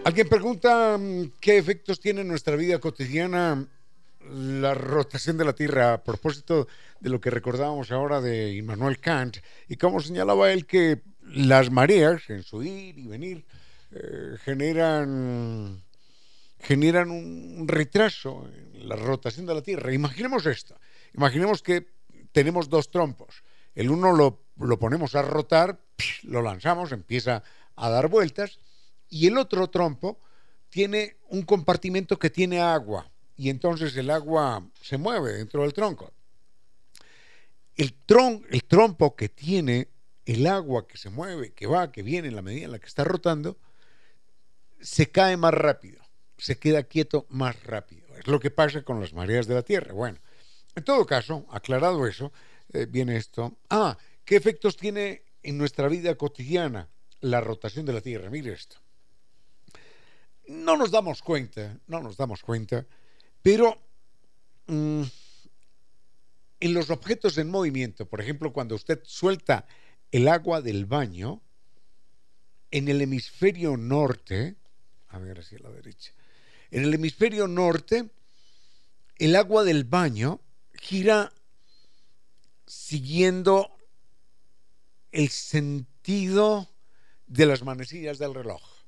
Alguien 0.09 0.27
pregunta 0.27 0.97
mm, 0.97 1.33
qué 1.39 1.59
efectos 1.59 1.99
tiene 1.99 2.21
en 2.21 2.27
nuestra 2.29 2.55
vida 2.55 2.79
cotidiana 2.79 3.67
la 4.27 4.73
rotación 4.73 5.37
de 5.37 5.45
la 5.45 5.53
Tierra 5.53 5.93
a 5.93 6.03
propósito 6.03 6.67
de 6.99 7.11
lo 7.11 7.21
que 7.21 7.29
recordábamos 7.29 7.91
ahora 7.91 8.19
de 8.19 8.55
Immanuel 8.55 8.99
Kant 8.99 9.37
y 9.67 9.75
cómo 9.75 9.99
señalaba 9.99 10.51
él 10.51 10.65
que 10.65 11.03
las 11.27 11.69
mareas 11.69 12.27
en 12.31 12.41
su 12.41 12.63
ir 12.63 12.97
y 12.97 13.05
venir 13.05 13.45
eh, 13.91 14.35
generan 14.43 15.83
generan 16.57 17.11
un 17.11 17.67
retraso 17.67 18.49
en 18.51 18.89
la 18.89 18.95
rotación 18.95 19.45
de 19.45 19.53
la 19.53 19.61
Tierra. 19.61 19.93
Imaginemos 19.93 20.47
esto, 20.47 20.75
imaginemos 21.13 21.61
que 21.61 21.85
tenemos 22.31 22.67
dos 22.67 22.89
trompos, 22.89 23.43
el 23.75 23.91
uno 23.91 24.11
lo, 24.13 24.41
lo 24.57 24.79
ponemos 24.79 25.13
a 25.13 25.21
rotar, 25.21 25.79
lo 26.23 26.41
lanzamos, 26.41 26.93
empieza 26.93 27.43
a 27.75 27.89
dar 27.91 28.07
vueltas 28.07 28.57
y 29.09 29.27
el 29.27 29.37
otro 29.37 29.69
trompo 29.69 30.19
tiene 30.69 31.17
un 31.29 31.41
compartimento 31.43 32.17
que 32.17 32.29
tiene 32.29 32.61
agua 32.61 33.09
y 33.35 33.49
entonces 33.49 33.95
el 33.95 34.09
agua 34.09 34.63
se 34.81 34.97
mueve 34.97 35.33
dentro 35.33 35.61
del 35.61 35.73
tronco. 35.73 36.11
El, 37.75 37.93
tron, 38.05 38.45
el 38.49 38.65
trompo 38.65 39.15
que 39.15 39.29
tiene 39.29 39.87
el 40.25 40.45
agua 40.45 40.87
que 40.87 40.97
se 40.97 41.09
mueve, 41.09 41.53
que 41.53 41.65
va, 41.65 41.91
que 41.91 42.03
viene 42.03 42.27
en 42.27 42.35
la 42.35 42.41
medida 42.41 42.65
en 42.65 42.71
la 42.73 42.79
que 42.79 42.87
está 42.87 43.03
rotando, 43.03 43.57
se 44.81 45.09
cae 45.09 45.37
más 45.37 45.53
rápido, 45.53 46.01
se 46.37 46.59
queda 46.59 46.83
quieto 46.83 47.25
más 47.29 47.63
rápido. 47.63 48.05
Es 48.17 48.27
lo 48.27 48.39
que 48.39 48.51
pasa 48.51 48.83
con 48.83 48.99
las 48.99 49.13
mareas 49.13 49.47
de 49.47 49.55
la 49.55 49.63
Tierra. 49.63 49.93
Bueno, 49.93 50.19
en 50.75 50.83
todo 50.83 51.05
caso, 51.05 51.45
aclarado 51.49 52.05
eso, 52.05 52.33
eh, 52.73 52.85
viene 52.85 53.15
esto. 53.15 53.57
Ah, 53.69 53.97
¿qué 54.25 54.35
efectos 54.35 54.75
tiene 54.75 55.23
en 55.41 55.57
nuestra 55.57 55.87
vida 55.87 56.15
cotidiana 56.15 56.89
la 57.21 57.39
rotación 57.39 57.85
de 57.85 57.93
la 57.93 58.01
Tierra? 58.01 58.29
Mire 58.29 58.51
esto 58.51 58.75
no 60.49 60.77
nos 60.77 60.89
damos 60.89 61.21
cuenta, 61.21 61.79
no 61.85 62.01
nos 62.01 62.17
damos 62.17 62.41
cuenta, 62.41 62.83
pero 63.43 63.79
mm, 64.65 65.03
en 66.59 66.73
los 66.73 66.89
objetos 66.89 67.37
en 67.37 67.51
movimiento, 67.51 68.07
por 68.07 68.19
ejemplo, 68.19 68.51
cuando 68.51 68.73
usted 68.73 68.99
suelta 69.05 69.67
el 70.11 70.27
agua 70.27 70.61
del 70.61 70.87
baño, 70.87 71.39
en 72.71 72.87
el 72.87 73.01
hemisferio 73.01 73.77
norte, 73.77 74.55
a 75.09 75.19
ver 75.19 75.39
hacia 75.39 75.59
la 75.59 75.69
derecha, 75.69 76.13
en 76.71 76.83
el 76.83 76.95
hemisferio 76.95 77.47
norte, 77.47 78.09
el 79.17 79.35
agua 79.35 79.63
del 79.63 79.83
baño 79.83 80.41
gira 80.73 81.31
siguiendo 82.65 83.77
el 85.11 85.29
sentido 85.29 86.67
de 87.27 87.45
las 87.45 87.61
manecillas 87.61 88.17
del 88.17 88.33
reloj. 88.33 88.78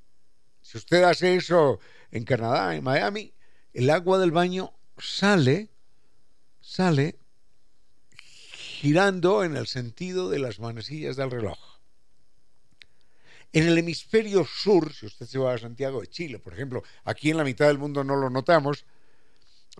Si 0.62 0.78
usted 0.78 1.02
hace 1.02 1.36
eso 1.36 1.80
en 2.10 2.24
Canadá, 2.24 2.74
en 2.74 2.84
Miami, 2.84 3.34
el 3.74 3.90
agua 3.90 4.18
del 4.18 4.30
baño 4.30 4.72
sale, 4.98 5.68
sale 6.60 7.18
girando 8.82 9.44
en 9.44 9.56
el 9.56 9.66
sentido 9.66 10.30
de 10.30 10.38
las 10.38 10.58
manecillas 10.58 11.16
del 11.16 11.30
reloj. 11.30 11.58
En 13.52 13.68
el 13.68 13.76
hemisferio 13.76 14.46
sur, 14.46 14.92
si 14.94 15.06
usted 15.06 15.26
se 15.26 15.38
va 15.38 15.52
a 15.52 15.58
Santiago 15.58 16.00
de 16.00 16.06
Chile, 16.06 16.38
por 16.38 16.54
ejemplo, 16.54 16.82
aquí 17.04 17.30
en 17.30 17.36
la 17.36 17.44
mitad 17.44 17.66
del 17.66 17.78
mundo 17.78 18.02
no 18.02 18.16
lo 18.16 18.30
notamos, 18.30 18.86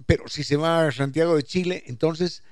pero 0.07 0.29
si 0.29 0.45
se 0.45 0.57
va 0.57 0.87
a 0.87 0.93
Santiago 0.93 1.37
de 1.37 1.43
Chile, 1.43 1.85
entonces 1.87 2.43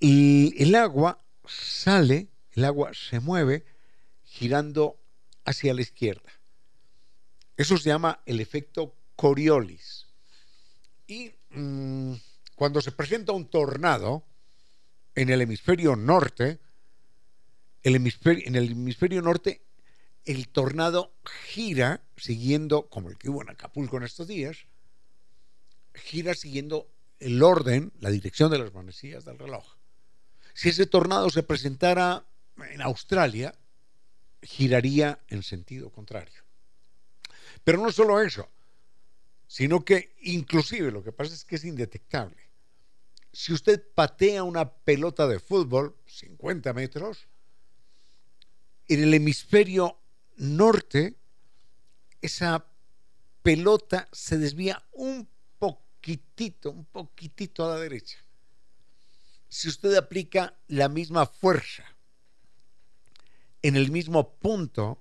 el, 0.00 0.54
el 0.58 0.74
agua 0.74 1.20
sale, 1.46 2.28
el 2.52 2.64
agua 2.64 2.92
se 2.92 3.20
mueve 3.20 3.64
girando 4.24 4.96
hacia 5.44 5.74
la 5.74 5.82
izquierda. 5.82 6.30
Eso 7.56 7.76
se 7.78 7.88
llama 7.88 8.20
el 8.26 8.40
efecto 8.40 8.94
Coriolis. 9.16 10.06
Y 11.06 11.32
mm, 11.50 12.14
cuando 12.54 12.80
se 12.80 12.92
presenta 12.92 13.32
un 13.32 13.46
tornado 13.46 14.24
en 15.14 15.30
el 15.30 15.40
hemisferio 15.40 15.96
norte, 15.96 16.58
el 17.82 17.94
en 17.96 18.56
el 18.56 18.72
hemisferio 18.72 19.22
norte, 19.22 19.62
el 20.24 20.48
tornado 20.48 21.12
gira 21.46 22.02
siguiendo, 22.16 22.88
como 22.88 23.10
el 23.10 23.16
que 23.16 23.30
hubo 23.30 23.42
en 23.42 23.50
Acapulco 23.50 23.96
en 23.96 24.02
estos 24.02 24.26
días, 24.26 24.66
gira 25.94 26.34
siguiendo 26.34 26.88
el 27.20 27.42
orden, 27.42 27.92
la 28.00 28.10
dirección 28.10 28.50
de 28.50 28.58
las 28.58 28.74
manecillas 28.74 29.24
del 29.24 29.38
reloj. 29.38 29.64
Si 30.52 30.68
ese 30.70 30.86
tornado 30.86 31.30
se 31.30 31.42
presentara 31.42 32.24
en 32.70 32.82
Australia, 32.82 33.54
giraría 34.42 35.20
en 35.28 35.42
sentido 35.42 35.90
contrario. 35.90 36.45
Pero 37.66 37.82
no 37.82 37.90
solo 37.90 38.20
eso, 38.20 38.48
sino 39.48 39.84
que 39.84 40.14
inclusive 40.20 40.92
lo 40.92 41.02
que 41.02 41.10
pasa 41.10 41.34
es 41.34 41.44
que 41.44 41.56
es 41.56 41.64
indetectable. 41.64 42.36
Si 43.32 43.52
usted 43.52 43.82
patea 43.92 44.44
una 44.44 44.70
pelota 44.70 45.26
de 45.26 45.40
fútbol 45.40 45.96
50 46.06 46.72
metros, 46.74 47.26
en 48.86 49.02
el 49.02 49.12
hemisferio 49.12 49.98
norte, 50.36 51.16
esa 52.22 52.64
pelota 53.42 54.08
se 54.12 54.38
desvía 54.38 54.80
un 54.92 55.26
poquitito, 55.58 56.70
un 56.70 56.84
poquitito 56.84 57.64
a 57.64 57.74
la 57.74 57.80
derecha. 57.80 58.18
Si 59.48 59.68
usted 59.68 59.96
aplica 59.96 60.54
la 60.68 60.88
misma 60.88 61.26
fuerza 61.26 61.84
en 63.60 63.74
el 63.74 63.90
mismo 63.90 64.34
punto, 64.34 65.00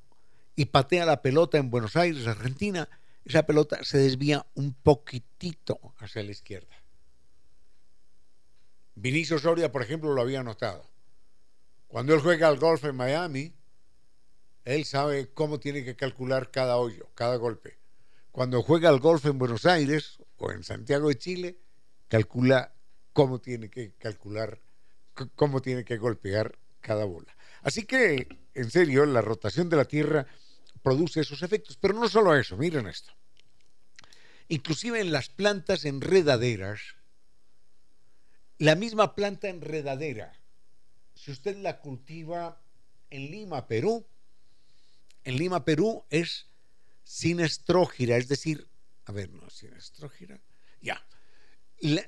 y 0.56 0.66
patea 0.66 1.06
la 1.06 1.22
pelota 1.22 1.58
en 1.58 1.70
Buenos 1.70 1.96
Aires, 1.96 2.28
Argentina, 2.28 2.88
esa 3.26 3.46
pelota 3.46 3.84
se 3.84 3.98
desvía 3.98 4.46
un 4.54 4.74
poquitito 4.74 5.80
hacia 5.98 6.24
la 6.24 6.32
izquierda. 6.32 6.76
Vinicio 8.96 9.40
Soria, 9.40 9.72
por 9.72 9.82
ejemplo, 9.82 10.14
lo 10.14 10.22
había 10.22 10.44
notado. 10.44 10.90
Cuando 11.88 12.14
él 12.14 12.22
juega 12.22 12.48
al 12.48 12.58
golf 12.58 12.86
en 12.86 12.96
Miami, 12.96 13.54
él 14.64 14.86
sabe 14.86 15.30
cómo 15.34 15.60
tiene 15.60 15.84
que 15.84 15.96
calcular 15.96 16.52
cada 16.52 16.78
hoyo, 16.78 17.10
cada 17.14 17.36
golpe. 17.36 17.78
Cuando 18.32 18.62
juega 18.62 18.90
al 18.90 19.00
golf 19.00 19.26
en 19.26 19.38
Buenos 19.38 19.66
Aires 19.66 20.20
o 20.38 20.52
en 20.52 20.64
Santiago 20.64 21.10
de 21.10 21.18
Chile, 21.18 21.58
calcula 22.08 22.74
cómo 23.14 23.40
tiene 23.40 23.70
que 23.70 23.94
calcular, 23.94 24.60
cómo 25.36 25.62
tiene 25.62 25.84
que 25.84 25.98
golpear 25.98 26.58
cada 26.82 27.06
bola. 27.06 27.36
Así 27.62 27.86
que, 27.86 28.28
en 28.54 28.70
serio, 28.70 29.06
la 29.06 29.22
rotación 29.22 29.70
de 29.70 29.78
la 29.78 29.86
Tierra 29.86 30.28
produce 30.86 31.22
esos 31.22 31.42
efectos. 31.42 31.78
Pero 31.82 31.96
no 31.96 32.08
solo 32.08 32.36
eso, 32.36 32.56
miren 32.56 32.86
esto. 32.86 33.12
Inclusive 34.50 35.02
en 35.02 35.12
las 35.12 35.30
plantas 35.30 35.84
enredaderas, 35.84 36.80
la 38.60 38.76
misma 38.76 39.16
planta 39.16 39.50
enredadera, 39.50 40.38
si 41.16 41.32
usted 41.32 41.58
la 41.58 41.80
cultiva 41.80 42.62
en 43.10 43.32
Lima, 43.32 43.68
Perú, 43.68 44.06
en 45.24 45.38
Lima, 45.38 45.66
Perú 45.66 46.06
es 46.12 46.46
sinestrógira, 47.04 48.18
es 48.18 48.28
decir, 48.28 48.68
a 49.06 49.12
ver, 49.12 49.32
no, 49.32 49.50
sinestrógira, 49.50 50.40
ya. 50.82 51.04
La, 51.80 52.08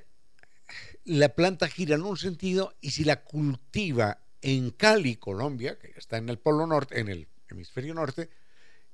la 1.03 1.29
planta 1.29 1.67
gira 1.67 1.95
en 1.95 2.03
un 2.03 2.17
sentido 2.17 2.75
y 2.79 2.91
si 2.91 3.03
la 3.03 3.23
cultiva 3.23 4.19
en 4.43 4.69
Cali, 4.69 5.15
Colombia, 5.15 5.79
que 5.79 5.93
está 5.97 6.17
en 6.17 6.29
el 6.29 6.37
polo 6.37 6.67
norte, 6.67 6.99
en 6.99 7.07
el 7.07 7.27
hemisferio 7.49 7.95
norte, 7.95 8.29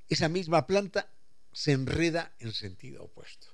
esa 0.10 0.30
misma 0.30 0.66
planta 0.68 1.08
se 1.51 1.72
enreda 1.72 2.32
en 2.39 2.51
sentido 2.51 3.04
opuesto. 3.04 3.47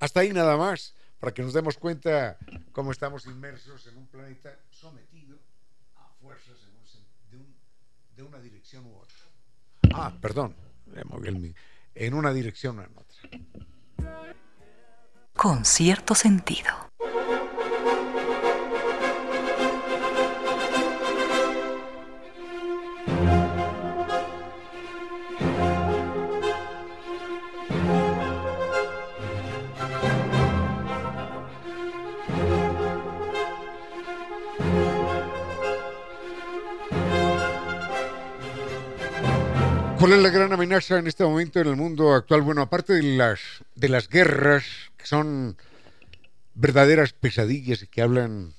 Hasta 0.00 0.20
ahí 0.20 0.32
nada 0.32 0.56
más, 0.56 0.94
para 1.18 1.34
que 1.34 1.42
nos 1.42 1.52
demos 1.52 1.76
cuenta 1.76 2.38
cómo 2.72 2.92
estamos 2.92 3.26
inmersos 3.26 3.86
en 3.86 3.96
un 3.96 4.06
planeta 4.06 4.58
sometido 4.70 5.38
a 5.96 6.08
fuerzas 6.20 6.56
de, 8.16 8.22
una 8.22 8.40
dirección 8.40 8.84
u 8.84 8.96
otra. 8.96 9.16
Ah, 9.94 10.12
perdón, 10.20 10.56
en 11.94 12.14
una 12.14 12.32
dirección 12.32 12.78
u 12.80 12.82
otra. 12.82 13.18
Con 15.34 15.64
cierto 15.64 16.16
sentido. 16.16 16.88
¿Cuál 39.98 40.12
es 40.12 40.22
la 40.22 40.30
gran 40.30 40.52
amenaza 40.52 41.00
en 41.00 41.08
este 41.08 41.24
momento 41.24 41.58
en 41.58 41.66
el 41.66 41.74
mundo 41.74 42.14
actual? 42.14 42.42
Bueno, 42.42 42.62
aparte 42.62 42.92
de 42.92 43.02
las, 43.02 43.40
de 43.74 43.88
las 43.88 44.08
guerras, 44.08 44.64
que 44.96 45.06
son 45.06 45.56
verdaderas 46.54 47.12
pesadillas 47.12 47.82
y 47.82 47.88
que 47.88 48.00
hablan, 48.00 48.54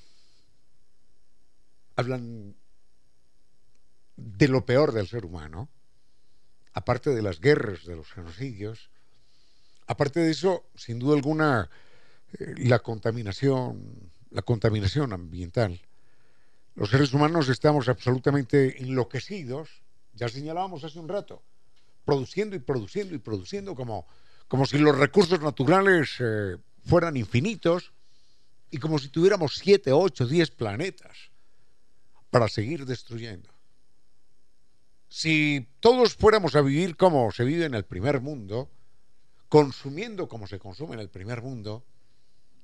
hablan 1.96 2.56
de 4.18 4.48
lo 4.50 4.66
peor 4.66 4.92
del 4.92 5.08
ser 5.08 5.24
humano, 5.24 5.70
aparte 6.74 7.12
de 7.12 7.22
las 7.22 7.40
guerras, 7.40 7.86
de 7.86 7.96
los 7.96 8.12
genocidios, 8.12 8.90
aparte 9.88 10.20
de 10.20 10.32
eso, 10.32 10.66
sin 10.76 11.00
duda 11.00 11.16
alguna, 11.16 11.70
eh, 12.38 12.54
la 12.58 12.80
contaminación, 12.80 14.12
la 14.30 14.42
contaminación 14.42 15.14
ambiental. 15.14 15.80
Los 16.76 16.90
seres 16.90 17.14
humanos 17.14 17.48
estamos 17.48 17.88
absolutamente 17.88 18.84
enloquecidos 18.84 19.70
ya 20.20 20.28
señalábamos 20.28 20.84
hace 20.84 20.99
un 20.99 21.07
rato, 21.07 21.41
produciendo 22.03 22.55
y 22.55 22.59
produciendo 22.59 23.15
y 23.15 23.20
produciendo 23.20 23.74
como, 23.74 24.05
como 24.49 24.65
si 24.65 24.78
los 24.78 24.97
recursos 24.97 25.39
naturales 25.39 26.17
eh, 26.20 26.57
fueran 26.86 27.15
infinitos 27.15 27.93
y 28.70 28.78
como 28.80 28.99
si 28.99 29.07
tuviéramos 29.07 29.55
siete, 29.55 29.93
ocho, 29.93 30.28
diez 30.28 30.51
planetas 30.51 31.32
para 32.30 32.49
seguir 32.49 32.86
destruyendo. 32.86 33.49
Si 35.07 35.67
todos 35.80 36.15
fuéramos 36.15 36.55
a 36.55 36.61
vivir 36.61 36.97
como 36.97 37.32
se 37.32 37.45
vive 37.45 37.65
en 37.65 37.74
el 37.74 37.86
primer 37.86 38.20
mundo, 38.20 38.70
consumiendo 39.47 40.28
como 40.28 40.47
se 40.47 40.59
consume 40.59 40.95
en 40.95 40.99
el 40.99 41.09
primer 41.09 41.41
mundo, 41.41 41.84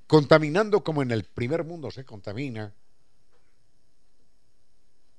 contaminando 0.08 0.84
como 0.84 1.02
en 1.02 1.12
el 1.12 1.24
primer 1.24 1.64
mundo 1.64 1.90
se 1.90 2.06
contamina, 2.06 2.74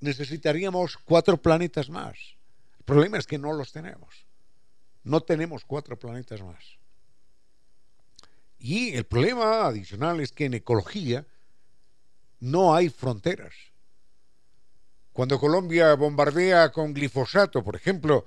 necesitaríamos 0.01 0.97
cuatro 1.05 1.37
planetas 1.37 1.89
más. 1.89 2.17
El 2.79 2.85
problema 2.85 3.19
es 3.19 3.27
que 3.27 3.39
no 3.39 3.53
los 3.53 3.73
tenemos. 3.73 4.27
No 5.05 5.21
tenemos 5.21 5.65
cuatro 5.65 5.99
planetas 5.99 6.43
más. 6.43 6.77
Y 8.59 8.95
el 8.95 9.05
problema 9.05 9.67
adicional 9.67 10.21
es 10.21 10.33
que 10.33 10.47
en 10.47 10.55
ecología 10.55 11.25
no 12.41 12.75
hay 12.75 12.89
fronteras. 12.89 13.55
Cuando 15.13 15.39
Colombia 15.39 15.95
bombardea 15.95 16.71
con 16.73 16.93
glifosato, 16.93 17.63
por 17.63 17.77
ejemplo, 17.77 18.27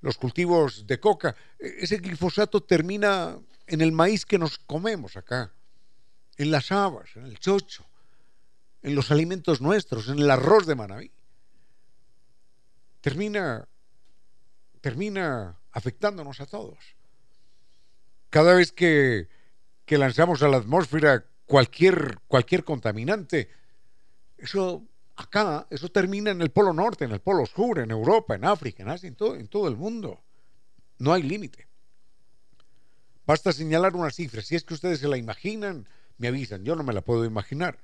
los 0.00 0.16
cultivos 0.16 0.86
de 0.86 0.98
coca, 0.98 1.36
e-, 1.58 1.76
ese 1.80 1.98
glifosato 1.98 2.62
termina 2.62 3.38
en 3.66 3.80
el 3.80 3.92
maíz 3.92 4.26
que 4.26 4.38
nos 4.38 4.58
comemos 4.58 5.16
acá, 5.16 5.52
en 6.36 6.50
las 6.50 6.72
habas, 6.72 7.14
en 7.16 7.26
el 7.26 7.38
chocho, 7.38 7.84
en 8.84 8.94
los 8.94 9.10
alimentos 9.10 9.62
nuestros, 9.62 10.08
en 10.08 10.18
el 10.18 10.30
arroz 10.30 10.66
de 10.66 10.74
Manaví. 10.74 11.10
Termina, 13.00 13.66
termina 14.82 15.58
afectándonos 15.72 16.40
a 16.40 16.46
todos. 16.46 16.78
Cada 18.28 18.54
vez 18.54 18.72
que, 18.72 19.28
que 19.86 19.96
lanzamos 19.96 20.42
a 20.42 20.48
la 20.48 20.58
atmósfera 20.58 21.24
cualquier, 21.46 22.18
cualquier 22.28 22.62
contaminante, 22.62 23.48
eso 24.36 24.84
acá, 25.16 25.66
eso 25.70 25.88
termina 25.88 26.30
en 26.30 26.42
el 26.42 26.50
Polo 26.50 26.74
Norte, 26.74 27.06
en 27.06 27.12
el 27.12 27.20
Polo 27.20 27.46
Sur, 27.46 27.78
en 27.78 27.90
Europa, 27.90 28.34
en 28.34 28.44
África, 28.44 28.82
en 28.82 28.90
Asia, 28.90 29.08
en 29.08 29.14
todo, 29.14 29.34
en 29.36 29.48
todo 29.48 29.66
el 29.68 29.76
mundo. 29.76 30.20
No 30.98 31.14
hay 31.14 31.22
límite. 31.22 31.66
Basta 33.26 33.50
señalar 33.50 33.96
una 33.96 34.10
cifra. 34.10 34.42
Si 34.42 34.56
es 34.56 34.64
que 34.64 34.74
ustedes 34.74 35.00
se 35.00 35.08
la 35.08 35.16
imaginan, 35.16 35.88
me 36.18 36.28
avisan. 36.28 36.64
Yo 36.64 36.76
no 36.76 36.82
me 36.82 36.92
la 36.92 37.00
puedo 37.00 37.24
imaginar 37.24 37.78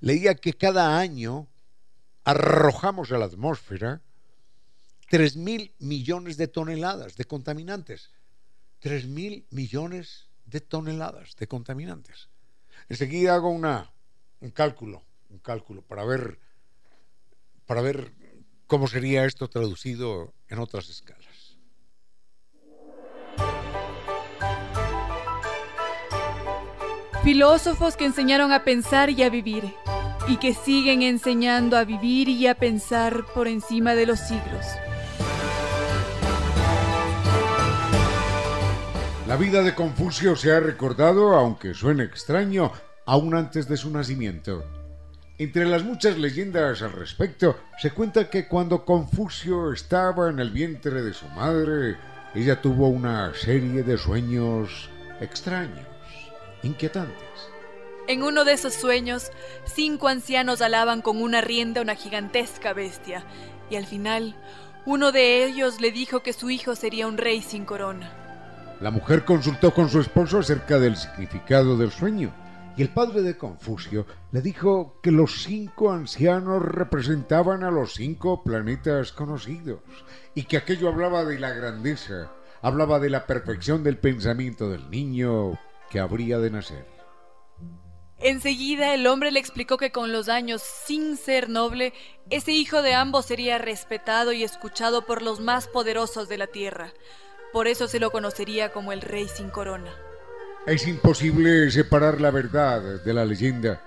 leía 0.00 0.34
que 0.34 0.52
cada 0.52 0.98
año 0.98 1.48
arrojamos 2.24 3.12
a 3.12 3.18
la 3.18 3.26
atmósfera 3.26 4.02
3 5.08 5.36
mil 5.36 5.72
millones 5.78 6.36
de 6.36 6.48
toneladas 6.48 7.16
de 7.16 7.24
contaminantes. 7.24 8.10
3 8.80 9.06
mil 9.06 9.46
millones 9.50 10.28
de 10.44 10.60
toneladas 10.60 11.36
de 11.36 11.46
contaminantes. 11.46 12.28
Enseguida 12.88 13.34
hago 13.34 13.50
un 13.50 14.50
cálculo, 14.52 15.02
un 15.30 15.38
cálculo 15.38 15.82
para 15.82 16.04
ver, 16.04 16.38
para 17.66 17.80
ver 17.80 18.12
cómo 18.66 18.88
sería 18.88 19.24
esto 19.24 19.48
traducido 19.48 20.34
en 20.48 20.58
otras 20.58 20.88
escalas. 20.88 21.26
Filósofos 27.22 27.96
que 27.96 28.04
enseñaron 28.04 28.52
a 28.52 28.62
pensar 28.62 29.10
y 29.10 29.24
a 29.24 29.30
vivir, 29.30 29.74
y 30.28 30.38
que 30.38 30.54
siguen 30.54 31.02
enseñando 31.02 31.76
a 31.76 31.84
vivir 31.84 32.28
y 32.28 32.46
a 32.46 32.54
pensar 32.54 33.24
por 33.34 33.48
encima 33.48 33.94
de 33.94 34.06
los 34.06 34.18
siglos. 34.18 34.66
La 39.28 39.36
vida 39.36 39.62
de 39.62 39.74
Confucio 39.74 40.36
se 40.36 40.52
ha 40.52 40.60
recordado, 40.60 41.36
aunque 41.36 41.74
suene 41.74 42.04
extraño, 42.04 42.72
aún 43.06 43.34
antes 43.34 43.68
de 43.68 43.76
su 43.76 43.90
nacimiento. 43.90 44.64
Entre 45.38 45.66
las 45.66 45.84
muchas 45.84 46.16
leyendas 46.16 46.80
al 46.80 46.92
respecto, 46.92 47.58
se 47.78 47.90
cuenta 47.90 48.30
que 48.30 48.46
cuando 48.46 48.84
Confucio 48.84 49.72
estaba 49.72 50.30
en 50.30 50.38
el 50.38 50.50
vientre 50.50 51.02
de 51.02 51.12
su 51.12 51.26
madre, 51.28 51.96
ella 52.34 52.60
tuvo 52.62 52.88
una 52.88 53.34
serie 53.34 53.82
de 53.82 53.98
sueños 53.98 54.88
extraños 55.20 55.86
inquietantes. 56.62 57.25
En 58.08 58.22
uno 58.22 58.44
de 58.44 58.52
esos 58.52 58.74
sueños, 58.74 59.32
cinco 59.64 60.06
ancianos 60.06 60.62
alaban 60.62 61.02
con 61.02 61.20
una 61.20 61.40
rienda 61.40 61.80
una 61.80 61.96
gigantesca 61.96 62.72
bestia, 62.72 63.24
y 63.68 63.74
al 63.74 63.84
final, 63.84 64.36
uno 64.84 65.10
de 65.10 65.44
ellos 65.44 65.80
le 65.80 65.90
dijo 65.90 66.22
que 66.22 66.32
su 66.32 66.48
hijo 66.48 66.76
sería 66.76 67.08
un 67.08 67.18
rey 67.18 67.42
sin 67.42 67.64
corona. 67.64 68.12
La 68.80 68.92
mujer 68.92 69.24
consultó 69.24 69.74
con 69.74 69.88
su 69.88 69.98
esposo 69.98 70.38
acerca 70.38 70.78
del 70.78 70.96
significado 70.96 71.76
del 71.76 71.90
sueño, 71.90 72.32
y 72.76 72.82
el 72.82 72.90
padre 72.90 73.22
de 73.22 73.36
Confucio 73.36 74.06
le 74.30 74.40
dijo 74.40 75.00
que 75.02 75.10
los 75.10 75.42
cinco 75.42 75.90
ancianos 75.90 76.62
representaban 76.62 77.64
a 77.64 77.72
los 77.72 77.94
cinco 77.94 78.44
planetas 78.44 79.10
conocidos, 79.10 79.80
y 80.32 80.44
que 80.44 80.58
aquello 80.58 80.88
hablaba 80.88 81.24
de 81.24 81.40
la 81.40 81.50
grandeza, 81.50 82.30
hablaba 82.62 83.00
de 83.00 83.10
la 83.10 83.26
perfección 83.26 83.82
del 83.82 83.98
pensamiento 83.98 84.70
del 84.70 84.88
niño 84.90 85.58
que 85.90 85.98
habría 85.98 86.38
de 86.38 86.50
nacer. 86.52 86.95
Enseguida 88.18 88.94
el 88.94 89.06
hombre 89.06 89.30
le 89.30 89.40
explicó 89.40 89.76
que 89.76 89.92
con 89.92 90.10
los 90.10 90.30
años, 90.30 90.62
sin 90.62 91.18
ser 91.18 91.50
noble, 91.50 91.92
ese 92.30 92.52
hijo 92.52 92.80
de 92.80 92.94
ambos 92.94 93.26
sería 93.26 93.58
respetado 93.58 94.32
y 94.32 94.42
escuchado 94.42 95.04
por 95.04 95.20
los 95.20 95.40
más 95.40 95.68
poderosos 95.68 96.28
de 96.28 96.38
la 96.38 96.46
tierra. 96.46 96.92
Por 97.52 97.68
eso 97.68 97.88
se 97.88 98.00
lo 98.00 98.10
conocería 98.10 98.72
como 98.72 98.92
el 98.92 99.02
rey 99.02 99.28
sin 99.28 99.50
corona. 99.50 99.94
Es 100.66 100.88
imposible 100.88 101.70
separar 101.70 102.20
la 102.20 102.30
verdad 102.30 103.02
de 103.04 103.14
la 103.14 103.24
leyenda. 103.24 103.82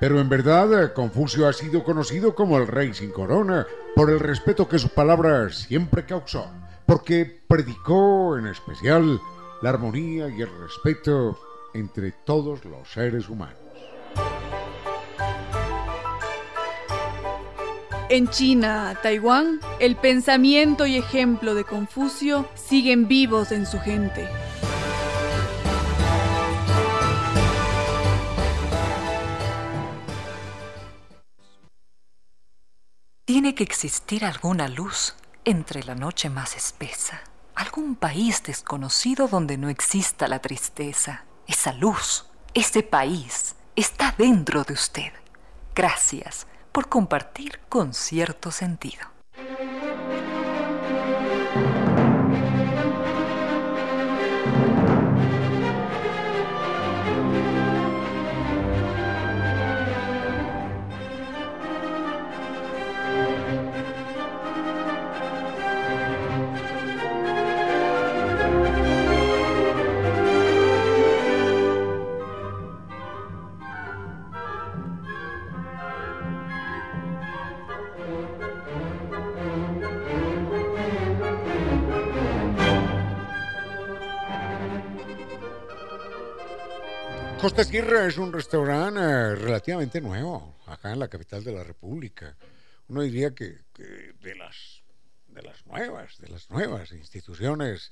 Pero 0.00 0.20
en 0.20 0.28
verdad, 0.28 0.92
Confucio 0.92 1.48
ha 1.48 1.52
sido 1.52 1.82
conocido 1.84 2.34
como 2.34 2.58
el 2.58 2.66
rey 2.66 2.94
sin 2.94 3.10
corona 3.10 3.66
por 3.94 4.10
el 4.10 4.20
respeto 4.20 4.68
que 4.68 4.78
su 4.78 4.90
palabra 4.90 5.50
siempre 5.50 6.04
causó, 6.04 6.50
porque 6.84 7.42
predicó 7.46 8.36
en 8.38 8.48
especial 8.48 9.20
la 9.62 9.70
armonía 9.70 10.28
y 10.28 10.42
el 10.42 10.50
respeto 10.60 11.38
entre 11.74 12.12
todos 12.12 12.64
los 12.64 12.88
seres 12.92 13.28
humanos. 13.28 13.67
En 18.10 18.26
China, 18.28 18.98
Taiwán, 19.02 19.60
el 19.80 19.94
pensamiento 19.94 20.86
y 20.86 20.96
ejemplo 20.96 21.54
de 21.54 21.64
Confucio 21.64 22.48
siguen 22.54 23.06
vivos 23.06 23.52
en 23.52 23.66
su 23.66 23.78
gente. 23.80 24.26
Tiene 33.26 33.54
que 33.54 33.62
existir 33.62 34.24
alguna 34.24 34.68
luz 34.68 35.14
entre 35.44 35.84
la 35.84 35.94
noche 35.94 36.30
más 36.30 36.56
espesa, 36.56 37.20
algún 37.54 37.94
país 37.94 38.42
desconocido 38.42 39.28
donde 39.28 39.58
no 39.58 39.68
exista 39.68 40.28
la 40.28 40.38
tristeza. 40.38 41.24
Esa 41.46 41.74
luz, 41.74 42.24
ese 42.54 42.82
país, 42.82 43.54
está 43.76 44.14
dentro 44.16 44.64
de 44.64 44.72
usted. 44.72 45.12
Gracias 45.74 46.47
por 46.78 46.88
compartir 46.88 47.58
con 47.68 47.92
cierto 47.92 48.52
sentido. 48.52 49.08
Costa 87.48 87.64
Sierra 87.64 88.06
es 88.06 88.18
un 88.18 88.30
restaurante 88.30 89.00
eh, 89.00 89.34
relativamente 89.34 90.02
nuevo, 90.02 90.54
acá 90.66 90.92
en 90.92 90.98
la 90.98 91.08
capital 91.08 91.42
de 91.42 91.52
la 91.52 91.64
República. 91.64 92.36
Uno 92.88 93.00
diría 93.00 93.34
que, 93.34 93.56
de, 93.74 94.34
las, 94.34 94.82
de 95.28 95.40
las 95.40 95.64
nuevas, 95.64 96.18
de 96.18 96.28
las 96.28 96.50
nuevas 96.50 96.92
instituciones 96.92 97.90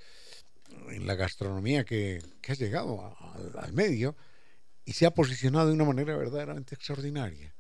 en 0.91 1.07
la 1.07 1.15
gastronomía 1.15 1.85
que, 1.87 2.23
que 2.43 2.53
ha 2.53 2.55
llegado 2.55 3.17
al- 3.59 3.73
medio 3.73 4.15
y 4.85 4.93
se 4.93 5.07
ha 5.07 5.11
posicionado 5.13 5.69
de 5.69 5.73
una 5.73 5.85
manera 5.85 6.15
verdaderamente 6.19 6.75
extraordinaria, 6.75 7.55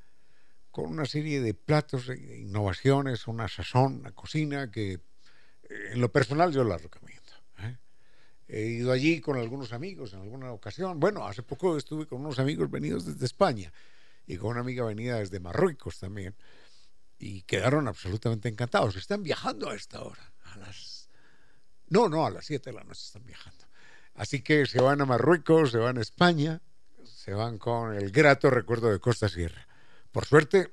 con 0.70 0.90
una 0.90 1.06
serie 1.06 1.40
de 1.40 1.54
platos, 1.54 2.10
e 2.10 2.40
innovaciones, 2.40 3.26
una 3.26 3.48
sazón, 3.48 4.00
una 4.00 4.12
cocina 4.12 4.70
que 4.70 4.92
eh, 4.92 5.00
en 5.92 6.00
lo 6.02 6.12
personal 6.12 6.52
yo 6.52 6.62
la 6.62 6.76
recomiendo. 6.76 7.15
He 8.48 8.62
ido 8.62 8.92
allí 8.92 9.20
con 9.20 9.36
algunos 9.36 9.72
amigos 9.72 10.12
en 10.12 10.20
alguna 10.20 10.52
ocasión. 10.52 11.00
Bueno, 11.00 11.26
hace 11.26 11.42
poco 11.42 11.76
estuve 11.76 12.06
con 12.06 12.20
unos 12.20 12.38
amigos 12.38 12.70
venidos 12.70 13.04
desde 13.04 13.26
España 13.26 13.72
y 14.26 14.36
con 14.36 14.50
una 14.50 14.60
amiga 14.60 14.84
venida 14.84 15.18
desde 15.18 15.40
Marruecos 15.40 15.98
también. 15.98 16.34
Y 17.18 17.42
quedaron 17.42 17.88
absolutamente 17.88 18.48
encantados. 18.48 18.94
Están 18.96 19.22
viajando 19.22 19.70
a 19.70 19.74
esta 19.74 20.02
hora. 20.02 20.32
A 20.44 20.58
las... 20.58 21.08
No, 21.88 22.08
no, 22.08 22.26
a 22.26 22.30
las 22.30 22.46
7 22.46 22.70
de 22.70 22.76
la 22.76 22.84
noche 22.84 23.02
están 23.04 23.24
viajando. 23.24 23.64
Así 24.14 24.42
que 24.42 24.66
se 24.66 24.80
van 24.80 25.00
a 25.00 25.06
Marruecos, 25.06 25.72
se 25.72 25.78
van 25.78 25.98
a 25.98 26.02
España, 26.02 26.60
se 27.04 27.32
van 27.34 27.58
con 27.58 27.94
el 27.94 28.10
grato 28.10 28.50
recuerdo 28.50 28.90
de 28.90 29.00
Costa 29.00 29.28
Sierra. 29.28 29.66
Por 30.12 30.24
suerte, 30.24 30.72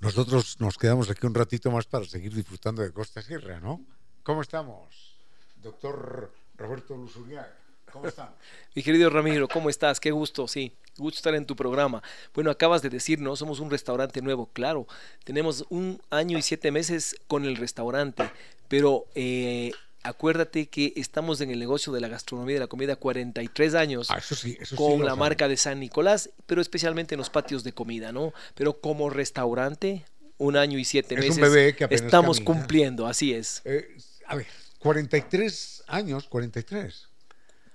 nosotros 0.00 0.60
nos 0.60 0.76
quedamos 0.76 1.10
aquí 1.10 1.26
un 1.26 1.34
ratito 1.34 1.70
más 1.70 1.86
para 1.86 2.04
seguir 2.04 2.34
disfrutando 2.34 2.82
de 2.82 2.92
Costa 2.92 3.22
Sierra, 3.22 3.60
¿no? 3.60 3.84
¿Cómo 4.22 4.42
estamos, 4.42 5.16
doctor 5.56 6.32
Roberto 6.56 6.96
Luzuriaga? 6.96 7.52
¿Cómo 7.92 8.06
estamos? 8.08 8.34
Mi 8.74 8.82
querido 8.82 9.10
Ramiro, 9.10 9.48
¿cómo 9.48 9.70
estás? 9.70 10.00
Qué 10.00 10.10
gusto, 10.10 10.48
sí. 10.48 10.72
Gusto 10.96 11.18
estar 11.18 11.34
en 11.34 11.46
tu 11.46 11.56
programa. 11.56 12.02
Bueno, 12.34 12.50
acabas 12.50 12.82
de 12.82 12.90
decir, 12.90 13.20
¿no? 13.20 13.34
Somos 13.36 13.60
un 13.60 13.70
restaurante 13.70 14.22
nuevo, 14.22 14.46
claro. 14.52 14.86
Tenemos 15.24 15.64
un 15.70 16.00
año 16.10 16.38
y 16.38 16.42
siete 16.42 16.70
meses 16.70 17.16
con 17.26 17.44
el 17.44 17.56
restaurante, 17.56 18.30
pero 18.68 19.06
eh, 19.16 19.72
acuérdate 20.04 20.66
que 20.66 20.92
estamos 20.96 21.40
en 21.40 21.50
el 21.50 21.58
negocio 21.58 21.92
de 21.92 22.00
la 22.00 22.08
gastronomía 22.08 22.52
y 22.52 22.54
de 22.54 22.60
la 22.60 22.66
comida 22.68 22.94
43 22.96 23.74
años 23.74 24.10
Ah, 24.10 24.18
eso 24.18 24.34
sí, 24.36 24.56
eso 24.60 24.76
con 24.76 25.04
la 25.04 25.16
marca 25.16 25.48
de 25.48 25.56
San 25.56 25.80
Nicolás, 25.80 26.30
pero 26.46 26.60
especialmente 26.60 27.14
en 27.16 27.18
los 27.18 27.30
patios 27.30 27.64
de 27.64 27.72
comida, 27.72 28.12
¿no? 28.12 28.32
Pero 28.54 28.80
como 28.80 29.10
restaurante, 29.10 30.04
un 30.38 30.56
año 30.56 30.78
y 30.78 30.84
siete 30.84 31.14
Es 31.14 31.20
un 31.22 31.26
meses 31.26 31.40
bebé 31.40 31.74
que 31.74 31.88
estamos 31.90 32.38
camina. 32.38 32.54
cumpliendo, 32.54 33.06
así 33.06 33.34
es. 33.34 33.62
Eh, 33.64 33.96
a 34.26 34.36
ver, 34.36 34.46
43 34.84 35.84
años, 35.88 36.28
43. 36.28 37.08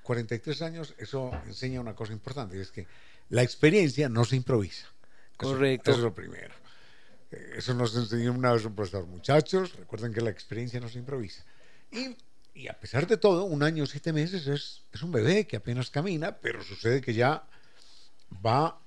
43 0.04 0.62
años, 0.62 0.94
eso 0.98 1.32
enseña 1.46 1.82
una 1.82 1.96
cosa 1.96 2.14
importante, 2.14 2.56
y 2.58 2.62
es 2.62 2.72
que 2.72 2.88
la 3.30 3.44
experiencia 3.44 4.08
no 4.08 4.24
se 4.24 4.36
improvisa. 4.38 4.88
Correcto. 5.36 5.92
Eso 5.92 6.00
es 6.00 6.04
lo 6.04 6.14
primero. 6.16 6.54
Eh, 7.32 7.56
Eso 7.58 7.74
nos 7.74 7.96
enseñó 7.96 8.32
una 8.32 8.54
vez 8.54 8.64
un 8.66 8.76
profesor. 8.76 9.06
Muchachos, 9.06 9.76
recuerden 9.76 10.14
que 10.14 10.22
la 10.22 10.30
experiencia 10.30 10.80
no 10.80 10.90
se 10.90 11.00
improvisa. 11.00 11.44
Y, 11.92 12.16
y 12.54 12.68
a 12.68 12.80
pesar 12.80 13.08
de 13.08 13.18
todo, 13.18 13.44
un 13.46 13.64
año, 13.64 13.86
siete 13.86 14.14
meses 14.14 14.48
es, 14.48 14.82
es 14.92 15.02
un 15.02 15.12
bebé 15.12 15.48
que 15.48 15.58
apenas 15.58 15.90
camina, 15.90 16.38
pero 16.38 16.64
sucede 16.64 17.02
que 17.02 17.14
ya 17.14 17.44
va 18.46 18.80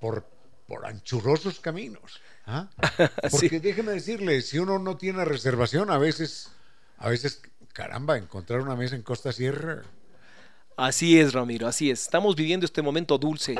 por, 0.00 0.26
por 0.66 0.86
anchurosos 0.86 1.60
caminos. 1.60 2.20
¿ah? 2.46 2.68
Sí. 3.30 3.48
Porque 3.48 3.60
déjeme 3.60 3.92
decirle, 3.92 4.42
si 4.42 4.58
uno 4.58 4.78
no 4.78 4.96
tiene 4.96 5.24
reservación, 5.24 5.90
a 5.90 5.98
veces, 5.98 6.50
a 6.98 7.08
veces, 7.08 7.40
caramba, 7.74 8.16
encontrar 8.16 8.60
una 8.60 8.76
mesa 8.76 8.96
en 8.96 9.02
Costa 9.02 9.32
Sierra. 9.32 9.82
Así 10.76 11.18
es, 11.18 11.34
Ramiro, 11.34 11.66
así 11.66 11.90
es. 11.90 12.02
Estamos 12.02 12.36
viviendo 12.36 12.64
este 12.64 12.82
momento 12.82 13.18
dulce. 13.18 13.56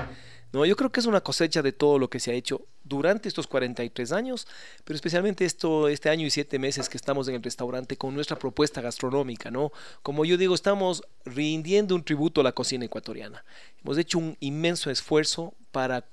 No, 0.52 0.64
yo 0.64 0.76
creo 0.76 0.90
que 0.92 1.00
es 1.00 1.06
una 1.06 1.20
cosecha 1.20 1.62
de 1.62 1.72
todo 1.72 1.98
lo 1.98 2.08
que 2.08 2.20
se 2.20 2.30
ha 2.30 2.34
hecho 2.34 2.64
durante 2.84 3.28
estos 3.28 3.48
43 3.48 4.12
años, 4.12 4.46
pero 4.84 4.94
especialmente 4.94 5.44
esto, 5.44 5.88
este 5.88 6.10
año 6.10 6.26
y 6.26 6.30
siete 6.30 6.60
meses 6.60 6.88
que 6.88 6.96
estamos 6.96 7.26
en 7.26 7.34
el 7.34 7.42
restaurante 7.42 7.96
con 7.96 8.14
nuestra 8.14 8.38
propuesta 8.38 8.80
gastronómica, 8.80 9.50
¿no? 9.50 9.72
Como 10.04 10.24
yo 10.24 10.36
digo, 10.36 10.54
estamos 10.54 11.02
rindiendo 11.24 11.96
un 11.96 12.04
tributo 12.04 12.40
a 12.40 12.44
la 12.44 12.52
cocina 12.52 12.84
ecuatoriana. 12.84 13.44
Hemos 13.82 13.98
hecho 13.98 14.18
un 14.18 14.36
inmenso 14.38 14.90
esfuerzo 14.90 15.54
para 15.72 16.04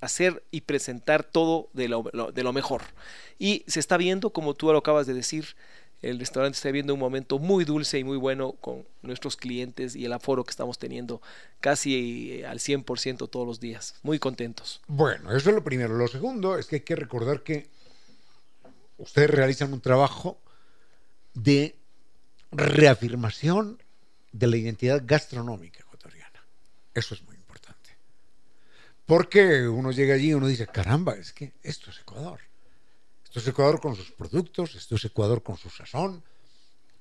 hacer 0.00 0.44
y 0.52 0.60
presentar 0.60 1.24
todo 1.24 1.68
de 1.72 1.88
lo, 1.88 2.04
de 2.32 2.42
lo 2.44 2.52
mejor. 2.52 2.82
Y 3.36 3.64
se 3.66 3.80
está 3.80 3.96
viendo, 3.96 4.30
como 4.30 4.54
tú 4.54 4.70
lo 4.70 4.78
acabas 4.78 5.08
de 5.08 5.14
decir, 5.14 5.56
el 6.02 6.18
restaurante 6.18 6.56
está 6.56 6.70
viendo 6.70 6.94
un 6.94 7.00
momento 7.00 7.38
muy 7.38 7.64
dulce 7.64 7.98
y 7.98 8.04
muy 8.04 8.16
bueno 8.16 8.52
con 8.52 8.84
nuestros 9.02 9.36
clientes 9.36 9.96
y 9.96 10.04
el 10.04 10.12
aforo 10.12 10.44
que 10.44 10.50
estamos 10.50 10.78
teniendo 10.78 11.22
casi 11.60 12.40
eh, 12.40 12.46
al 12.46 12.58
100% 12.58 13.28
todos 13.30 13.46
los 13.46 13.60
días. 13.60 13.94
Muy 14.02 14.18
contentos. 14.18 14.80
Bueno, 14.86 15.34
eso 15.34 15.50
es 15.50 15.54
lo 15.54 15.64
primero. 15.64 15.94
Lo 15.94 16.08
segundo 16.08 16.58
es 16.58 16.66
que 16.66 16.76
hay 16.76 16.82
que 16.82 16.96
recordar 16.96 17.42
que 17.42 17.68
ustedes 18.98 19.30
realizan 19.30 19.72
un 19.72 19.80
trabajo 19.80 20.38
de 21.34 21.76
reafirmación 22.52 23.82
de 24.32 24.46
la 24.46 24.56
identidad 24.56 25.02
gastronómica 25.04 25.80
ecuatoriana. 25.80 26.44
Eso 26.94 27.14
es 27.14 27.22
muy 27.22 27.36
importante. 27.36 27.96
Porque 29.06 29.66
uno 29.68 29.92
llega 29.92 30.14
allí 30.14 30.28
y 30.28 30.34
uno 30.34 30.46
dice, 30.46 30.66
caramba, 30.66 31.14
es 31.14 31.32
que 31.32 31.52
esto 31.62 31.90
es 31.90 32.00
Ecuador. 32.00 32.40
Esto 33.36 33.50
es 33.50 33.52
Ecuador 33.52 33.80
con 33.82 33.94
sus 33.94 34.10
productos, 34.12 34.74
esto 34.76 34.94
es 34.94 35.04
Ecuador 35.04 35.42
con 35.42 35.58
su 35.58 35.68
sazón, 35.68 36.22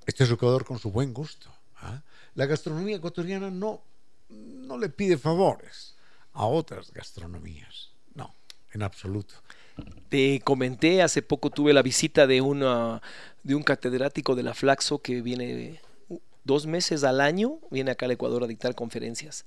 esto 0.06 0.26
es 0.26 0.30
Ecuador 0.30 0.66
con 0.66 0.78
su 0.78 0.92
buen 0.92 1.14
gusto. 1.14 1.50
¿ah? 1.78 2.02
La 2.34 2.46
gastronomía 2.46 2.98
ecuatoriana 2.98 3.50
no, 3.50 3.82
no 4.28 4.78
le 4.78 4.90
pide 4.90 5.18
favores 5.18 5.96
a 6.34 6.46
otras 6.46 6.92
gastronomías. 6.92 7.92
No, 8.16 8.36
en 8.74 8.84
absoluto. 8.84 9.34
Te 10.10 10.42
comenté, 10.44 11.02
hace 11.02 11.22
poco 11.22 11.52
tuve 11.52 11.72
la 11.72 11.82
visita 11.82 12.28
de, 12.28 12.42
una, 12.42 13.02
de 13.44 13.56
un 13.56 13.64
catedrático 13.64 14.36
de 14.36 14.44
la 14.44 14.54
Flaxo 14.54 15.00
que 15.00 15.22
viene 15.22 15.80
uh, 16.10 16.20
dos 16.44 16.66
meses 16.66 17.06
al 17.06 17.22
año, 17.22 17.60
viene 17.72 17.92
acá 17.92 18.08
al 18.08 18.12
Ecuador 18.12 18.44
a 18.44 18.48
dictar 18.48 18.76
conferencias. 18.76 19.46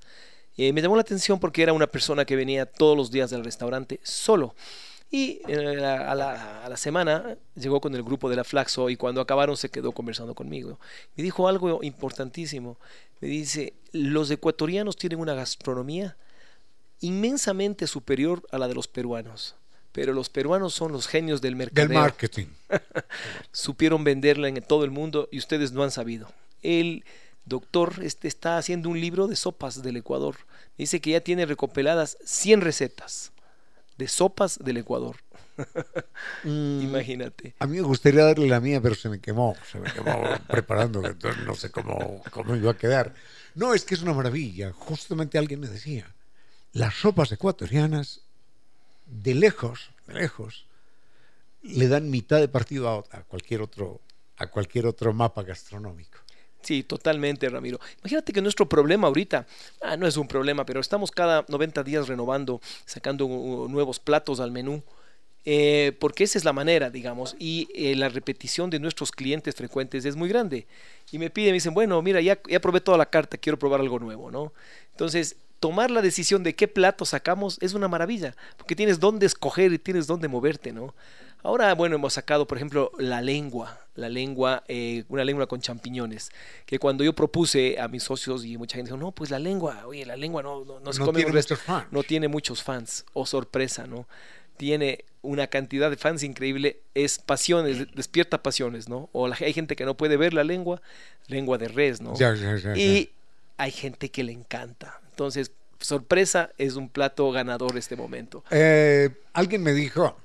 Eh, 0.56 0.72
me 0.72 0.80
llamó 0.80 0.96
la 0.96 1.02
atención 1.02 1.38
porque 1.38 1.62
era 1.62 1.74
una 1.74 1.86
persona 1.86 2.24
que 2.24 2.34
venía 2.34 2.64
todos 2.64 2.96
los 2.96 3.10
días 3.10 3.28
del 3.28 3.44
restaurante 3.44 4.00
solo. 4.02 4.54
Y 5.10 5.40
eh, 5.48 5.84
a, 5.84 6.14
la, 6.14 6.64
a 6.64 6.68
la 6.68 6.76
semana 6.76 7.36
llegó 7.54 7.80
con 7.80 7.94
el 7.94 8.02
grupo 8.02 8.28
de 8.28 8.36
la 8.36 8.44
Flaxo 8.44 8.90
y 8.90 8.96
cuando 8.96 9.20
acabaron 9.20 9.56
se 9.56 9.70
quedó 9.70 9.92
conversando 9.92 10.34
conmigo. 10.34 10.78
Me 11.16 11.22
dijo 11.22 11.48
algo 11.48 11.82
importantísimo. 11.82 12.78
Me 13.20 13.28
dice, 13.28 13.72
los 13.92 14.30
ecuatorianos 14.30 14.96
tienen 14.96 15.18
una 15.18 15.34
gastronomía 15.34 16.16
inmensamente 17.00 17.86
superior 17.86 18.46
a 18.50 18.58
la 18.58 18.68
de 18.68 18.74
los 18.74 18.86
peruanos. 18.86 19.54
Pero 19.92 20.12
los 20.12 20.28
peruanos 20.28 20.74
son 20.74 20.92
los 20.92 21.06
genios 21.06 21.40
del 21.40 21.56
mercadeo. 21.56 21.88
Del 21.88 21.98
marketing. 21.98 22.46
Supieron 23.52 24.04
venderla 24.04 24.48
en 24.48 24.62
todo 24.62 24.84
el 24.84 24.90
mundo 24.90 25.28
y 25.32 25.38
ustedes 25.38 25.72
no 25.72 25.82
han 25.82 25.90
sabido. 25.90 26.30
El 26.62 27.04
doctor 27.46 27.94
este, 28.02 28.28
está 28.28 28.58
haciendo 28.58 28.90
un 28.90 29.00
libro 29.00 29.26
de 29.26 29.36
sopas 29.36 29.82
del 29.82 29.96
Ecuador. 29.96 30.36
Dice 30.76 31.00
que 31.00 31.10
ya 31.10 31.20
tiene 31.20 31.46
recopiladas 31.46 32.18
100 32.24 32.60
recetas 32.60 33.32
de 33.98 34.08
sopas 34.08 34.58
del 34.62 34.78
Ecuador. 34.78 35.16
Mm, 36.44 36.82
Imagínate. 36.82 37.54
A 37.58 37.66
mí 37.66 37.76
me 37.76 37.82
gustaría 37.82 38.24
darle 38.24 38.46
la 38.48 38.60
mía, 38.60 38.80
pero 38.80 38.94
se 38.94 39.08
me 39.08 39.20
quemó. 39.20 39.56
Se 39.70 39.80
me 39.80 39.92
quemó 39.92 40.22
preparando, 40.48 41.04
entonces 41.04 41.44
no 41.44 41.54
sé 41.54 41.70
cómo, 41.70 42.22
cómo 42.30 42.54
iba 42.56 42.70
a 42.70 42.76
quedar. 42.76 43.14
No, 43.54 43.74
es 43.74 43.84
que 43.84 43.94
es 43.94 44.02
una 44.02 44.14
maravilla. 44.14 44.72
Justamente 44.72 45.36
alguien 45.36 45.60
me 45.60 45.66
decía, 45.68 46.06
las 46.72 46.94
sopas 46.94 47.32
ecuatorianas, 47.32 48.20
de 49.06 49.34
lejos, 49.34 49.90
de 50.06 50.14
lejos, 50.14 50.66
le 51.62 51.88
dan 51.88 52.08
mitad 52.08 52.38
de 52.38 52.48
partido 52.48 52.88
a, 52.88 53.16
a 53.16 53.22
cualquier 53.24 53.62
otro 53.62 54.00
a 54.40 54.46
cualquier 54.46 54.86
otro 54.86 55.12
mapa 55.12 55.42
gastronómico. 55.42 56.18
Sí, 56.62 56.82
totalmente, 56.82 57.48
Ramiro. 57.48 57.78
Imagínate 58.00 58.32
que 58.32 58.42
nuestro 58.42 58.68
problema 58.68 59.06
ahorita, 59.08 59.46
ah, 59.80 59.96
no 59.96 60.06
es 60.06 60.16
un 60.16 60.28
problema, 60.28 60.66
pero 60.66 60.80
estamos 60.80 61.10
cada 61.10 61.44
90 61.48 61.82
días 61.82 62.08
renovando, 62.08 62.60
sacando 62.84 63.26
nuevos 63.68 64.00
platos 64.00 64.40
al 64.40 64.50
menú. 64.50 64.82
Eh, 65.44 65.96
porque 65.98 66.24
esa 66.24 66.36
es 66.36 66.44
la 66.44 66.52
manera, 66.52 66.90
digamos, 66.90 67.34
y 67.38 67.68
eh, 67.74 67.96
la 67.96 68.10
repetición 68.10 68.68
de 68.68 68.80
nuestros 68.80 69.12
clientes 69.12 69.54
frecuentes 69.54 70.04
es 70.04 70.14
muy 70.14 70.28
grande. 70.28 70.66
Y 71.10 71.18
me 71.18 71.30
piden, 71.30 71.52
me 71.52 71.54
dicen, 71.54 71.72
bueno, 71.72 72.02
mira, 72.02 72.20
ya, 72.20 72.38
ya 72.46 72.60
probé 72.60 72.80
toda 72.82 72.98
la 72.98 73.06
carta, 73.06 73.38
quiero 73.38 73.58
probar 73.58 73.80
algo 73.80 73.98
nuevo, 73.98 74.30
¿no? 74.30 74.52
Entonces, 74.90 75.36
tomar 75.60 75.90
la 75.90 76.02
decisión 76.02 76.42
de 76.42 76.54
qué 76.54 76.68
plato 76.68 77.04
sacamos 77.06 77.56
es 77.62 77.72
una 77.72 77.88
maravilla, 77.88 78.34
porque 78.58 78.76
tienes 78.76 79.00
dónde 79.00 79.24
escoger 79.24 79.72
y 79.72 79.78
tienes 79.78 80.06
dónde 80.06 80.28
moverte, 80.28 80.72
¿no? 80.72 80.94
Ahora, 81.42 81.72
bueno, 81.74 81.94
hemos 81.96 82.14
sacado, 82.14 82.46
por 82.46 82.58
ejemplo, 82.58 82.90
la 82.98 83.20
lengua, 83.22 83.78
la 83.94 84.08
lengua, 84.08 84.64
eh, 84.68 85.04
una 85.08 85.24
lengua 85.24 85.46
con 85.46 85.60
champiñones, 85.60 86.30
que 86.66 86.78
cuando 86.78 87.04
yo 87.04 87.12
propuse 87.14 87.78
a 87.80 87.86
mis 87.88 88.02
socios 88.02 88.44
y 88.44 88.56
mucha 88.58 88.76
gente 88.76 88.90
dijo, 88.90 88.98
no, 89.02 89.12
pues 89.12 89.30
la 89.30 89.38
lengua, 89.38 89.86
oye, 89.86 90.04
la 90.04 90.16
lengua 90.16 90.42
no, 90.42 90.64
no, 90.64 90.80
no 90.80 90.92
se 90.92 90.98
No 90.98 91.06
come 91.06 91.18
tiene 91.18 91.30
un 91.30 91.34
resto". 91.36 91.54
muchos 91.54 91.64
fans. 91.66 91.86
no 91.92 92.02
tiene 92.02 92.28
muchos 92.28 92.62
fans, 92.62 93.04
o 93.12 93.24
sorpresa, 93.24 93.86
¿no? 93.86 94.08
Tiene 94.56 95.04
una 95.22 95.46
cantidad 95.46 95.90
de 95.90 95.96
fans 95.96 96.24
increíble, 96.24 96.80
es 96.94 97.18
pasiones, 97.18 97.86
despierta 97.94 98.42
pasiones, 98.42 98.88
¿no? 98.88 99.08
O 99.12 99.28
la- 99.28 99.36
hay 99.40 99.52
gente 99.52 99.76
que 99.76 99.84
no 99.84 99.96
puede 99.96 100.16
ver 100.16 100.34
la 100.34 100.42
lengua, 100.44 100.82
lengua 101.28 101.56
de 101.56 101.68
res, 101.68 102.00
¿no? 102.00 102.14
Ya, 102.16 102.34
ya, 102.34 102.56
ya. 102.56 102.76
Y 102.76 103.10
hay 103.56 103.70
gente 103.70 104.10
que 104.10 104.24
le 104.24 104.32
encanta. 104.32 105.00
Entonces, 105.10 105.52
sorpresa 105.80 106.50
es 106.58 106.74
un 106.74 106.88
plato 106.88 107.30
ganador 107.30 107.76
este 107.76 107.94
momento. 107.94 108.42
Eh, 108.50 109.10
alguien 109.32 109.62
me 109.62 109.72
dijo, 109.72 110.16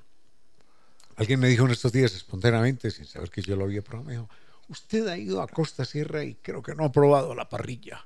alguien 1.17 1.39
me 1.39 1.47
dijo 1.47 1.65
en 1.65 1.71
estos 1.71 1.91
días 1.91 2.13
espontáneamente, 2.13 2.91
sin 2.91 3.05
saber 3.05 3.29
que 3.29 3.41
yo 3.41 3.55
lo 3.55 3.65
había 3.65 3.81
probado, 3.81 4.05
me 4.07 4.13
dijo, 4.13 4.29
usted 4.69 5.07
ha 5.07 5.17
ido 5.17 5.41
a 5.41 5.47
Costa 5.47 5.85
Sierra 5.85 6.23
y 6.23 6.35
creo 6.35 6.61
que 6.61 6.75
no 6.75 6.85
ha 6.85 6.91
probado 6.91 7.35
la 7.35 7.49
parrilla. 7.49 8.05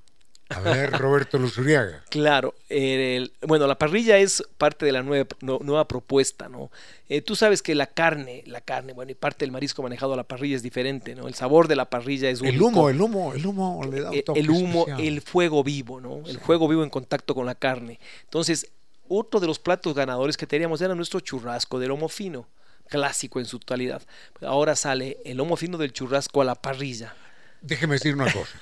A 0.50 0.62
ver, 0.62 0.92
Roberto 0.98 1.38
Luzuriaga. 1.38 2.06
Claro, 2.10 2.56
el- 2.70 3.34
bueno, 3.46 3.68
la 3.68 3.78
parrilla 3.78 4.18
es 4.18 4.42
parte 4.58 4.86
de 4.86 4.94
la 4.94 5.04
nueva, 5.04 5.28
no- 5.42 5.60
nueva 5.62 5.88
propuesta, 5.90 6.48
¿no? 6.48 6.72
Eh, 7.10 7.22
tú 7.22 7.36
sabes 7.36 7.62
que 7.62 7.76
la 7.76 7.88
carne, 7.88 8.44
la 8.48 8.62
carne, 8.62 8.94
bueno, 8.94 9.12
y 9.12 9.16
parte 9.16 9.44
del 9.44 9.52
marisco 9.52 9.84
manejado 9.84 10.14
a 10.14 10.16
la 10.16 10.24
parrilla 10.24 10.56
es 10.56 10.64
diferente, 10.64 11.16
¿no? 11.16 11.28
El 11.28 11.34
sabor 11.34 11.68
de 11.68 11.76
la 11.76 11.90
parrilla 11.90 12.30
es 12.30 12.40
El 12.40 12.48
único. 12.62 12.68
humo, 12.68 12.90
el 12.90 13.02
humo, 13.02 13.34
el 13.34 13.46
humo 13.46 13.84
le 13.92 14.00
da 14.00 14.12
un 14.12 14.18
Eh, 14.18 14.24
toque 14.24 14.40
el 14.40 14.50
humo, 14.50 14.80
especial. 14.88 15.02
el 15.02 15.22
fuego 15.22 15.64
vivo, 15.66 16.00
¿no? 16.00 16.22
El 16.26 16.40
fuego 16.40 16.68
vivo 16.70 16.82
en 16.84 16.90
contacto 16.90 17.36
con 17.36 17.46
la 17.46 17.56
carne. 17.56 18.00
Entonces, 18.24 18.70
otro 19.10 19.42
de 19.42 19.48
los 19.48 19.60
platos 19.60 19.94
ganadores 19.96 20.38
que 20.38 20.48
teníamos 20.48 20.80
era 20.80 20.96
nuestro 20.96 21.20
churrasco 21.20 21.78
de 21.78 21.88
lomo 21.90 22.08
fino, 22.08 22.48
clásico 22.88 23.40
en 23.40 23.46
su 23.46 23.60
totalidad. 23.60 24.02
Ahora 24.42 24.76
sale 24.76 25.18
el 25.26 25.38
lomo 25.38 25.56
fino 25.58 25.78
del 25.78 25.94
churrasco 25.94 26.42
a 26.42 26.46
la 26.46 26.56
parrilla. 26.56 27.14
Déjeme 27.62 27.96
decir 27.96 28.14
una 28.16 28.32
cosa. 28.32 28.62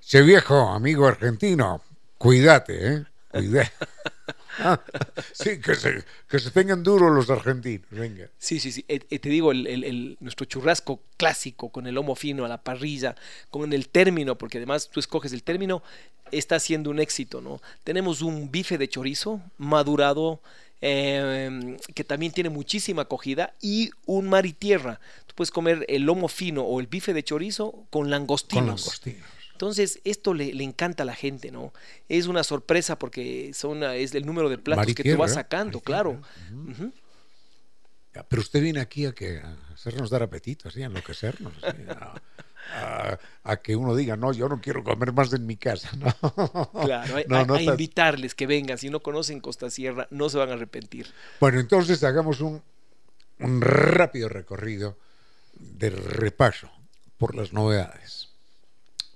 Che 0.00 0.22
viejo, 0.22 0.68
amigo 0.70 1.06
argentino, 1.06 1.80
cuídate, 2.18 2.88
¿eh? 2.94 3.04
Cuídate. 3.30 3.72
sí, 5.32 5.60
que 5.60 5.74
se, 5.74 6.04
que 6.28 6.38
se 6.38 6.50
tengan 6.50 6.82
duros 6.82 7.10
los 7.14 7.30
argentinos, 7.30 7.86
venga. 7.90 8.28
Sí, 8.38 8.60
sí, 8.60 8.70
sí. 8.72 8.84
Eh, 8.88 9.00
eh, 9.10 9.18
te 9.18 9.28
digo, 9.28 9.50
el, 9.52 9.66
el- 9.66 9.84
el- 9.84 10.16
nuestro 10.20 10.44
churrasco 10.46 11.00
clásico 11.16 11.70
con 11.70 11.86
el 11.86 11.94
lomo 11.94 12.14
fino 12.14 12.44
a 12.44 12.48
la 12.48 12.62
parrilla, 12.62 13.14
con 13.50 13.72
el 13.72 13.88
término, 13.88 14.36
porque 14.36 14.58
además 14.58 14.90
tú 14.90 15.00
escoges 15.00 15.32
el 15.32 15.42
término, 15.42 15.82
está 16.32 16.58
siendo 16.60 16.90
un 16.90 16.98
éxito, 17.00 17.40
¿no? 17.40 17.60
Tenemos 17.84 18.20
un 18.22 18.50
bife 18.50 18.76
de 18.78 18.88
chorizo 18.88 19.40
madurado, 19.58 20.40
eh, 20.82 21.78
que 21.94 22.04
también 22.04 22.32
tiene 22.32 22.50
muchísima 22.50 23.02
acogida, 23.02 23.54
y 23.60 23.90
un 24.04 24.28
mar 24.28 24.44
y 24.44 24.52
tierra. 24.52 25.00
Tú 25.26 25.34
puedes 25.34 25.50
comer 25.50 25.86
el 25.88 26.02
lomo 26.02 26.28
fino 26.28 26.62
o 26.62 26.80
el 26.80 26.88
bife 26.88 27.14
de 27.14 27.22
chorizo 27.22 27.86
con 27.90 28.10
langostinos. 28.10 28.64
Con 28.64 28.76
langostinos. 28.76 29.26
Entonces, 29.52 30.00
esto 30.02 30.34
le, 30.34 30.52
le 30.52 30.64
encanta 30.64 31.04
a 31.04 31.06
la 31.06 31.14
gente, 31.14 31.52
¿no? 31.52 31.72
Es 32.08 32.26
una 32.26 32.42
sorpresa 32.42 32.98
porque 32.98 33.52
son, 33.54 33.84
es 33.84 34.12
el 34.14 34.26
número 34.26 34.48
de 34.48 34.58
platos 34.58 34.92
que 34.92 35.04
tú 35.04 35.16
vas 35.16 35.30
¿eh? 35.30 35.34
sacando, 35.34 35.78
Maritierra, 35.78 36.02
claro. 36.02 36.22
Ya, 38.12 38.24
Pero 38.24 38.42
usted 38.42 38.60
viene 38.60 38.80
aquí 38.80 39.06
a 39.06 39.12
que 39.12 39.38
a 39.38 39.56
hacernos 39.72 40.10
dar 40.10 40.22
apetito, 40.22 40.68
así, 40.68 40.82
a 40.82 40.86
enloquecernos, 40.86 41.52
así, 41.62 41.82
a, 41.88 42.14
a- 42.74 43.18
a 43.44 43.56
que 43.56 43.74
uno 43.76 43.94
diga, 43.96 44.16
no, 44.16 44.32
yo 44.32 44.48
no 44.48 44.60
quiero 44.60 44.84
comer 44.84 45.12
más 45.12 45.32
en 45.32 45.46
mi 45.46 45.56
casa. 45.56 45.90
No, 45.96 46.70
Claro, 46.84 47.16
a, 47.16 47.20
No, 47.28 47.36
a- 47.38 47.44
no 47.44 47.54
a 47.54 47.58
tan- 47.58 47.64
invitarles 47.64 48.34
que 48.34 48.46
vengan. 48.46 48.78
Si 48.78 48.88
no 48.90 49.00
conocen 49.00 49.40
Costa 49.40 49.70
Sierra, 49.70 50.06
no 50.10 50.28
se 50.28 50.38
van 50.38 50.50
a 50.50 50.54
arrepentir. 50.54 51.06
Bueno, 51.40 51.58
entonces 51.60 52.02
hagamos 52.04 52.40
un, 52.40 52.62
un 53.40 53.60
rápido 53.60 54.28
recorrido 54.28 54.96
de 55.54 55.90
repaso 55.90 56.70
por 57.18 57.34
las 57.34 57.52
novedades. 57.52 58.30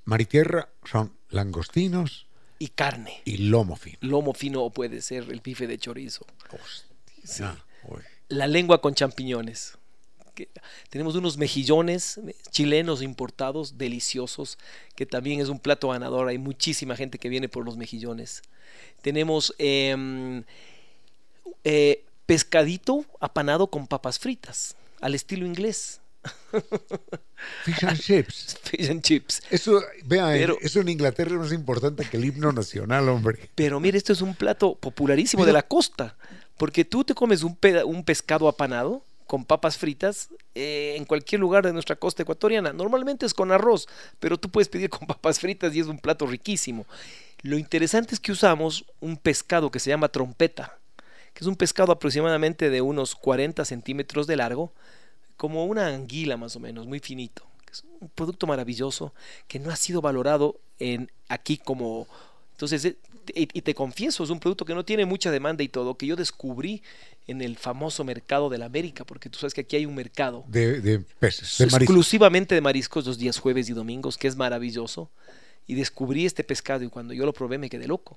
Maritierra 0.04 0.68
son 0.84 1.12
langostinos 1.30 2.26
Y 2.58 2.68
carne. 2.68 3.22
y 3.24 3.38
lomo 3.48 3.76
fino. 3.76 3.98
Lomo 4.00 4.32
fino 4.34 4.62
o 4.62 4.70
puede 4.70 5.00
ser 5.02 5.24
el 5.30 5.40
bife 5.40 5.66
de 5.66 5.78
chorizo. 5.78 6.26
Hostia, 6.50 7.48
ah. 7.48 7.64
La 8.28 8.46
lengua 8.48 8.80
con 8.80 8.94
champiñones. 8.94 9.78
Que- 10.36 10.48
tenemos 10.90 11.16
unos 11.16 11.36
mejillones 11.38 12.18
eh, 12.18 12.36
chilenos 12.52 13.02
importados, 13.02 13.76
deliciosos, 13.78 14.58
que 14.94 15.06
también 15.06 15.40
es 15.40 15.48
un 15.48 15.58
plato 15.58 15.88
ganador. 15.88 16.28
Hay 16.28 16.38
muchísima 16.38 16.94
gente 16.94 17.18
que 17.18 17.28
viene 17.28 17.48
por 17.48 17.64
los 17.64 17.76
mejillones. 17.76 18.42
Tenemos 19.02 19.52
em, 19.58 20.44
eh, 21.64 22.04
pescadito 22.26 23.04
apanado 23.20 23.68
con 23.68 23.86
papas 23.86 24.18
fritas, 24.18 24.76
al 25.00 25.14
estilo 25.14 25.46
inglés. 25.46 26.00
Fish 27.64 27.84
and 27.84 27.98
chips. 28.00 28.58
Fish 28.62 28.90
and 28.90 29.02
chips. 29.02 29.42
Eso, 29.50 29.80
vea, 30.04 30.34
en- 30.34 30.40
Pero- 30.40 30.58
eso 30.60 30.80
en 30.80 30.88
Inglaterra 30.88 31.44
es 31.44 31.52
importante 31.52 32.04
que 32.08 32.16
el 32.16 32.24
himno 32.24 32.52
nacional, 32.52 33.08
hombre. 33.08 33.50
Pero 33.54 33.78
mire, 33.80 33.96
esto 33.98 34.12
es 34.12 34.20
un 34.20 34.34
plato 34.34 34.74
popularísimo 34.74 35.42
Pero- 35.42 35.46
de 35.48 35.52
la 35.52 35.62
costa, 35.66 36.16
porque 36.56 36.84
tú 36.84 37.04
te 37.04 37.14
comes 37.14 37.42
un, 37.42 37.56
un 37.86 38.04
pescado 38.04 38.48
apanado 38.48 39.02
con 39.26 39.44
papas 39.44 39.76
fritas 39.78 40.30
eh, 40.54 40.94
en 40.96 41.04
cualquier 41.04 41.40
lugar 41.40 41.64
de 41.64 41.72
nuestra 41.72 41.96
costa 41.96 42.22
ecuatoriana. 42.22 42.72
Normalmente 42.72 43.26
es 43.26 43.34
con 43.34 43.52
arroz, 43.52 43.88
pero 44.20 44.38
tú 44.38 44.48
puedes 44.50 44.68
pedir 44.68 44.88
con 44.90 45.06
papas 45.06 45.40
fritas 45.40 45.74
y 45.74 45.80
es 45.80 45.86
un 45.86 45.98
plato 45.98 46.26
riquísimo. 46.26 46.86
Lo 47.42 47.58
interesante 47.58 48.14
es 48.14 48.20
que 48.20 48.32
usamos 48.32 48.84
un 49.00 49.16
pescado 49.16 49.70
que 49.70 49.80
se 49.80 49.90
llama 49.90 50.08
trompeta, 50.08 50.78
que 51.34 51.44
es 51.44 51.46
un 51.46 51.56
pescado 51.56 51.92
aproximadamente 51.92 52.70
de 52.70 52.80
unos 52.80 53.14
40 53.14 53.64
centímetros 53.64 54.26
de 54.26 54.36
largo, 54.36 54.72
como 55.36 55.66
una 55.66 55.88
anguila 55.88 56.36
más 56.36 56.56
o 56.56 56.60
menos, 56.60 56.86
muy 56.86 57.00
finito. 57.00 57.46
Es 57.70 57.84
un 58.00 58.08
producto 58.08 58.46
maravilloso 58.46 59.12
que 59.48 59.58
no 59.58 59.70
ha 59.70 59.76
sido 59.76 60.00
valorado 60.00 60.58
en 60.78 61.10
aquí 61.28 61.58
como... 61.58 62.06
Entonces, 62.52 62.86
eh, 62.86 62.96
y 63.34 63.60
te 63.60 63.74
confieso, 63.74 64.24
es 64.24 64.30
un 64.30 64.40
producto 64.40 64.64
que 64.64 64.74
no 64.74 64.84
tiene 64.84 65.04
mucha 65.04 65.30
demanda 65.30 65.62
y 65.62 65.68
todo, 65.68 65.96
que 65.96 66.06
yo 66.06 66.16
descubrí 66.16 66.82
en 67.26 67.42
el 67.42 67.56
famoso 67.56 68.04
mercado 68.04 68.48
de 68.48 68.58
la 68.58 68.66
América, 68.66 69.04
porque 69.04 69.28
tú 69.28 69.38
sabes 69.38 69.52
que 69.54 69.62
aquí 69.62 69.76
hay 69.76 69.86
un 69.86 69.94
mercado 69.94 70.44
De, 70.48 70.80
de 70.80 71.00
peces, 71.00 71.58
de 71.58 71.64
exclusivamente 71.64 72.54
de 72.54 72.60
mariscos 72.60 73.06
los 73.06 73.18
días 73.18 73.38
jueves 73.38 73.68
y 73.68 73.72
domingos, 73.72 74.16
que 74.16 74.28
es 74.28 74.36
maravilloso. 74.36 75.10
Y 75.68 75.74
descubrí 75.74 76.26
este 76.26 76.44
pescado 76.44 76.84
y 76.84 76.88
cuando 76.88 77.12
yo 77.12 77.26
lo 77.26 77.32
probé 77.32 77.58
me 77.58 77.68
quedé 77.68 77.88
loco. 77.88 78.16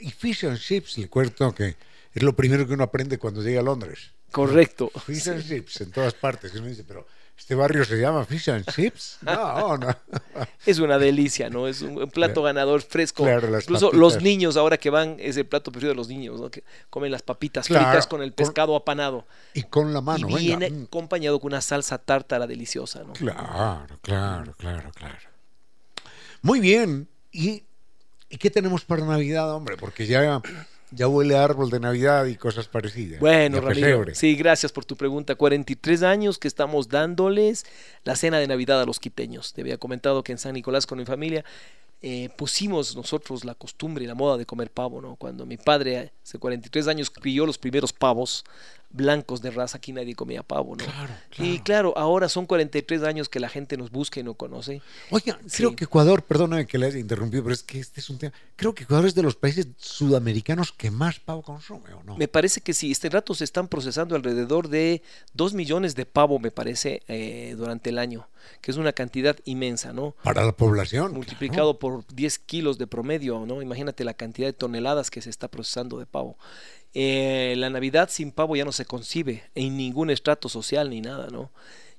Y 0.00 0.10
fish 0.10 0.44
and 0.46 0.58
chips, 0.58 0.98
le 0.98 1.08
cuento 1.08 1.54
que 1.54 1.76
es 2.12 2.22
lo 2.22 2.34
primero 2.34 2.66
que 2.66 2.74
uno 2.74 2.82
aprende 2.82 3.18
cuando 3.18 3.40
llega 3.40 3.60
a 3.60 3.62
Londres. 3.62 4.10
Correcto. 4.32 4.90
Fish 5.06 5.28
and 5.28 5.46
chips 5.46 5.80
en 5.80 5.92
todas 5.92 6.14
partes. 6.14 6.52
Y 6.54 6.58
uno 6.58 6.66
dice, 6.66 6.82
pero 6.82 7.06
¿este 7.38 7.54
barrio 7.54 7.84
se 7.84 7.96
llama 7.98 8.24
fish 8.26 8.50
and 8.50 8.66
chips? 8.70 9.18
No, 9.22 9.78
no. 9.78 9.88
Es 10.66 10.78
una 10.80 10.98
delicia, 10.98 11.48
¿no? 11.48 11.66
Es 11.66 11.80
un, 11.80 12.10
plato 12.10 12.42
ganador 12.42 12.82
fresco. 12.82 13.22
Claro, 13.24 13.48
las 13.48 13.64
Incluso 13.64 13.86
papitas. 13.86 14.00
los 14.00 14.22
niños 14.22 14.56
ahora 14.58 14.76
que 14.76 14.90
van, 14.90 15.16
es 15.18 15.36
el 15.38 15.46
plato 15.46 15.70
preferido 15.72 15.92
de 15.94 15.96
los 15.96 16.08
niños, 16.08 16.40
¿no? 16.40 16.50
Que 16.50 16.62
comen 16.90 17.10
las 17.10 17.22
papitas 17.22 17.66
Claro, 17.66 17.86
fritas 17.86 18.06
con 18.06 18.20
el 18.22 18.30
con- 18.34 18.36
pescado 18.46 18.76
apanado. 18.76 19.26
Y 19.54 19.62
con 19.62 19.94
la 19.94 20.00
mano, 20.02 20.28
y 20.28 20.34
viene 20.34 20.66
venga. 20.68 20.80
Mm, 20.82 20.84
acompañado 20.84 21.40
con 21.40 21.52
una 21.52 21.60
salsa 21.62 21.96
tártara 21.98 22.46
deliciosa, 22.46 23.02
¿no? 23.04 23.14
Claro, 23.14 23.98
claro, 24.02 24.52
claro, 24.58 24.90
claro. 24.94 25.16
Muy 26.42 26.60
bien. 26.60 27.08
¿Y, 27.32 27.64
y 28.28 28.36
qué 28.36 28.50
tenemos 28.50 28.84
para 28.84 29.04
Navidad, 29.04 29.50
hombre? 29.54 29.76
Porque 29.76 30.06
ya 30.06 30.42
ya 30.90 31.08
huele 31.08 31.36
a 31.36 31.44
árbol 31.44 31.70
de 31.70 31.80
Navidad 31.80 32.26
y 32.26 32.36
cosas 32.36 32.68
parecidas. 32.68 33.20
Bueno, 33.20 33.60
Ramiro, 33.60 34.04
sí, 34.14 34.36
gracias 34.36 34.72
por 34.72 34.84
tu 34.84 34.96
pregunta. 34.96 35.34
43 35.34 36.02
años 36.02 36.38
que 36.38 36.48
estamos 36.48 36.88
dándoles 36.88 37.66
la 38.04 38.16
cena 38.16 38.38
de 38.38 38.46
Navidad 38.46 38.80
a 38.80 38.86
los 38.86 39.00
quiteños. 39.00 39.52
Te 39.52 39.60
había 39.60 39.78
comentado 39.78 40.22
que 40.22 40.32
en 40.32 40.38
San 40.38 40.54
Nicolás 40.54 40.86
con 40.86 40.98
mi 40.98 41.04
familia 41.04 41.44
eh, 42.00 42.28
pusimos 42.36 42.94
nosotros 42.94 43.44
la 43.44 43.54
costumbre 43.54 44.04
y 44.04 44.06
la 44.06 44.14
moda 44.14 44.36
de 44.36 44.46
comer 44.46 44.70
pavo, 44.70 45.00
¿no? 45.00 45.16
Cuando 45.16 45.44
mi 45.46 45.56
padre 45.56 46.12
hace 46.22 46.38
43 46.38 46.86
años 46.86 47.10
crió 47.10 47.44
los 47.44 47.58
primeros 47.58 47.92
pavos 47.92 48.44
blancos 48.90 49.42
de 49.42 49.50
raza, 49.50 49.76
aquí 49.78 49.92
nadie 49.92 50.14
comía 50.14 50.42
pavo, 50.42 50.74
¿no? 50.74 50.84
Claro, 50.84 51.12
Y 51.38 51.58
claro. 51.58 51.92
claro, 51.92 51.98
ahora 51.98 52.28
son 52.28 52.46
43 52.46 53.02
años 53.02 53.28
que 53.28 53.38
la 53.38 53.48
gente 53.48 53.76
nos 53.76 53.90
busca 53.90 54.18
y 54.18 54.22
no 54.22 54.34
conoce. 54.34 54.80
Oiga, 55.10 55.38
Sí. 55.46 55.58
creo 55.58 55.76
que 55.76 55.84
Ecuador, 55.84 56.22
perdóname 56.22 56.66
que 56.66 56.78
le 56.78 56.86
haya 56.86 56.98
interrumpido, 56.98 57.42
pero 57.42 57.54
es 57.54 57.62
que 57.62 57.78
este 57.80 58.00
es 58.00 58.08
un 58.08 58.18
tema. 58.18 58.32
Creo 58.56 58.74
que 58.74 58.84
Ecuador 58.84 59.06
es 59.06 59.14
de 59.14 59.22
los 59.22 59.36
países 59.36 59.66
sudamericanos 59.76 60.72
que 60.72 60.90
más 60.90 61.20
pavo 61.20 61.42
consume, 61.42 61.92
¿o 61.92 62.02
no? 62.02 62.16
Me 62.16 62.28
parece 62.28 62.60
que 62.60 62.72
sí, 62.72 62.90
este 62.90 63.10
rato 63.10 63.34
se 63.34 63.44
están 63.44 63.68
procesando 63.68 64.16
alrededor 64.16 64.68
de 64.68 65.02
2 65.34 65.52
millones 65.54 65.94
de 65.94 66.06
pavo, 66.06 66.38
me 66.38 66.50
parece, 66.50 67.02
eh, 67.08 67.54
durante 67.58 67.90
el 67.90 67.98
año, 67.98 68.28
que 68.62 68.70
es 68.70 68.76
una 68.78 68.92
cantidad 68.92 69.36
inmensa, 69.44 69.92
¿no? 69.92 70.14
Para 70.22 70.44
la 70.44 70.52
población. 70.52 71.12
multiplicado 71.12 71.78
por 71.78 72.06
10 72.06 72.38
kilos 72.38 72.78
de 72.78 72.86
promedio, 72.86 73.44
¿no? 73.46 73.60
Imagínate 73.60 74.04
la 74.04 74.14
cantidad 74.14 74.48
de 74.48 74.52
toneladas 74.54 75.10
que 75.10 75.20
se 75.20 75.30
está 75.30 75.48
procesando 75.48 75.98
de 75.98 76.06
pavo. 76.06 76.38
Eh, 77.00 77.54
la 77.56 77.70
Navidad 77.70 78.08
sin 78.10 78.32
pavo 78.32 78.56
ya 78.56 78.64
no 78.64 78.72
se 78.72 78.84
concibe 78.84 79.44
en 79.54 79.76
ningún 79.76 80.10
estrato 80.10 80.48
social 80.48 80.90
ni 80.90 81.00
nada, 81.00 81.28
¿no? 81.30 81.52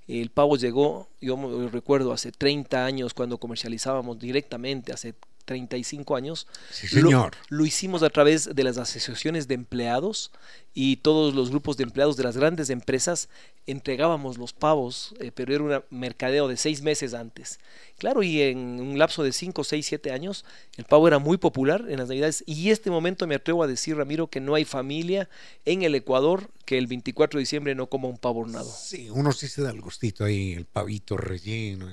El 0.09 0.29
pavo 0.29 0.57
llegó, 0.57 1.07
yo 1.21 1.69
recuerdo 1.71 2.11
hace 2.11 2.33
30 2.33 2.83
años 2.83 3.13
cuando 3.13 3.37
comercializábamos 3.37 4.19
directamente, 4.19 4.91
hace 4.91 5.13
35 5.49 6.15
años. 6.15 6.45
Sí, 6.69 6.87
señor. 6.87 7.35
Lo, 7.49 7.65
hicimos 7.65 8.03
a 8.03 8.11
través 8.11 8.53
de 8.53 8.63
las 8.63 8.77
asociaciones 8.77 9.47
de 9.47 9.55
empleados 9.55 10.31
y 10.75 10.97
todos 10.97 11.33
los 11.33 11.49
grupos 11.49 11.75
de 11.75 11.85
empleados 11.85 12.17
de 12.17 12.23
las 12.23 12.37
grandes 12.37 12.69
empresas 12.69 13.29
entregábamos 13.65 14.37
los 14.37 14.53
pavos, 14.53 15.15
eh, 15.19 15.31
pero 15.33 15.53
era 15.53 15.63
un 15.63 15.83
mercadeo 15.89 16.47
de 16.47 16.55
seis 16.55 16.83
meses 16.83 17.15
antes. 17.15 17.59
Claro, 17.97 18.21
y 18.21 18.41
en 18.41 18.79
un 18.79 18.99
lapso 18.99 19.23
de 19.23 19.33
5, 19.33 19.63
6, 19.63 19.85
7 19.85 20.11
años, 20.11 20.45
el 20.77 20.85
pavo 20.85 21.07
era 21.07 21.19
muy 21.19 21.37
popular 21.37 21.85
en 21.89 21.97
las 21.97 22.07
navidades. 22.07 22.43
Y 22.45 22.69
este 22.69 22.91
momento 22.91 23.27
me 23.27 23.35
atrevo 23.35 23.63
a 23.63 23.67
decir, 23.67 23.97
Ramiro, 23.97 24.27
que 24.27 24.39
no 24.39 24.55
hay 24.55 24.65
familia 24.65 25.29
en 25.65 25.81
el 25.81 25.95
Ecuador 25.95 26.49
que 26.65 26.77
el 26.77 26.87
24 26.87 27.37
de 27.37 27.41
diciembre 27.41 27.75
no 27.75 27.87
coma 27.87 28.07
un 28.07 28.17
pavo 28.17 28.41
hornado. 28.41 28.71
Sí, 28.71 29.09
uno 29.09 29.31
sí 29.31 29.47
se 29.47 29.63
da 29.63 29.71
el 29.71 29.81
gustito 29.81 30.23
ahí, 30.23 30.53
el 30.53 30.65
pavito 30.65 31.17
relleno. 31.17 31.89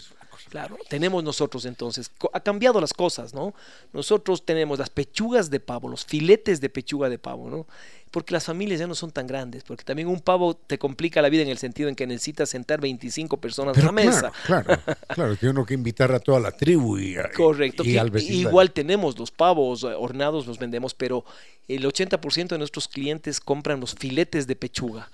Claro, 0.50 0.76
tenemos 0.88 1.22
nosotros 1.24 1.64
entonces, 1.66 2.10
ha 2.32 2.40
cambiado 2.40 2.80
las 2.80 2.92
cosas, 2.92 3.34
¿no? 3.34 3.54
Nosotros 3.92 4.44
tenemos 4.44 4.78
las 4.78 4.90
pechugas 4.90 5.50
de 5.50 5.60
pavo, 5.60 5.88
los 5.88 6.04
filetes 6.04 6.60
de 6.60 6.68
pechuga 6.68 7.08
de 7.08 7.18
pavo, 7.18 7.48
¿no? 7.50 7.66
Porque 8.10 8.32
las 8.32 8.44
familias 8.44 8.78
ya 8.80 8.86
no 8.86 8.94
son 8.94 9.10
tan 9.10 9.26
grandes, 9.26 9.64
porque 9.64 9.84
también 9.84 10.08
un 10.08 10.20
pavo 10.20 10.54
te 10.54 10.78
complica 10.78 11.20
la 11.20 11.28
vida 11.28 11.42
en 11.42 11.48
el 11.48 11.58
sentido 11.58 11.88
en 11.88 11.96
que 11.96 12.06
necesitas 12.06 12.48
sentar 12.48 12.80
25 12.80 13.36
personas 13.38 13.74
Pero 13.74 13.88
a 13.88 13.92
la 13.92 13.92
mesa. 13.92 14.32
claro, 14.46 14.64
claro, 14.64 14.82
claro, 15.08 15.36
tiene 15.36 15.50
uno 15.50 15.66
que 15.66 15.74
invitar 15.74 16.12
a 16.12 16.20
toda 16.20 16.40
la 16.40 16.52
tribu 16.52 16.98
y, 16.98 17.16
a- 17.16 17.30
Correcto, 17.36 17.82
y 17.84 17.92
que 17.92 18.00
al 18.00 18.10
vecino. 18.10 18.48
igual 18.48 18.70
tenemos 18.72 19.18
los 19.18 19.30
pavos 19.30 19.82
eh, 19.82 19.88
horneados, 19.88 20.46
los 20.46 20.58
vendemos, 20.58 20.94
pero 20.94 21.24
el 21.68 21.84
80% 21.84 22.48
de 22.48 22.58
nuestros 22.58 22.88
clientes 22.88 23.40
compran 23.40 23.80
los 23.80 23.94
filetes 23.94 24.46
de 24.46 24.56
pechuga. 24.56 25.10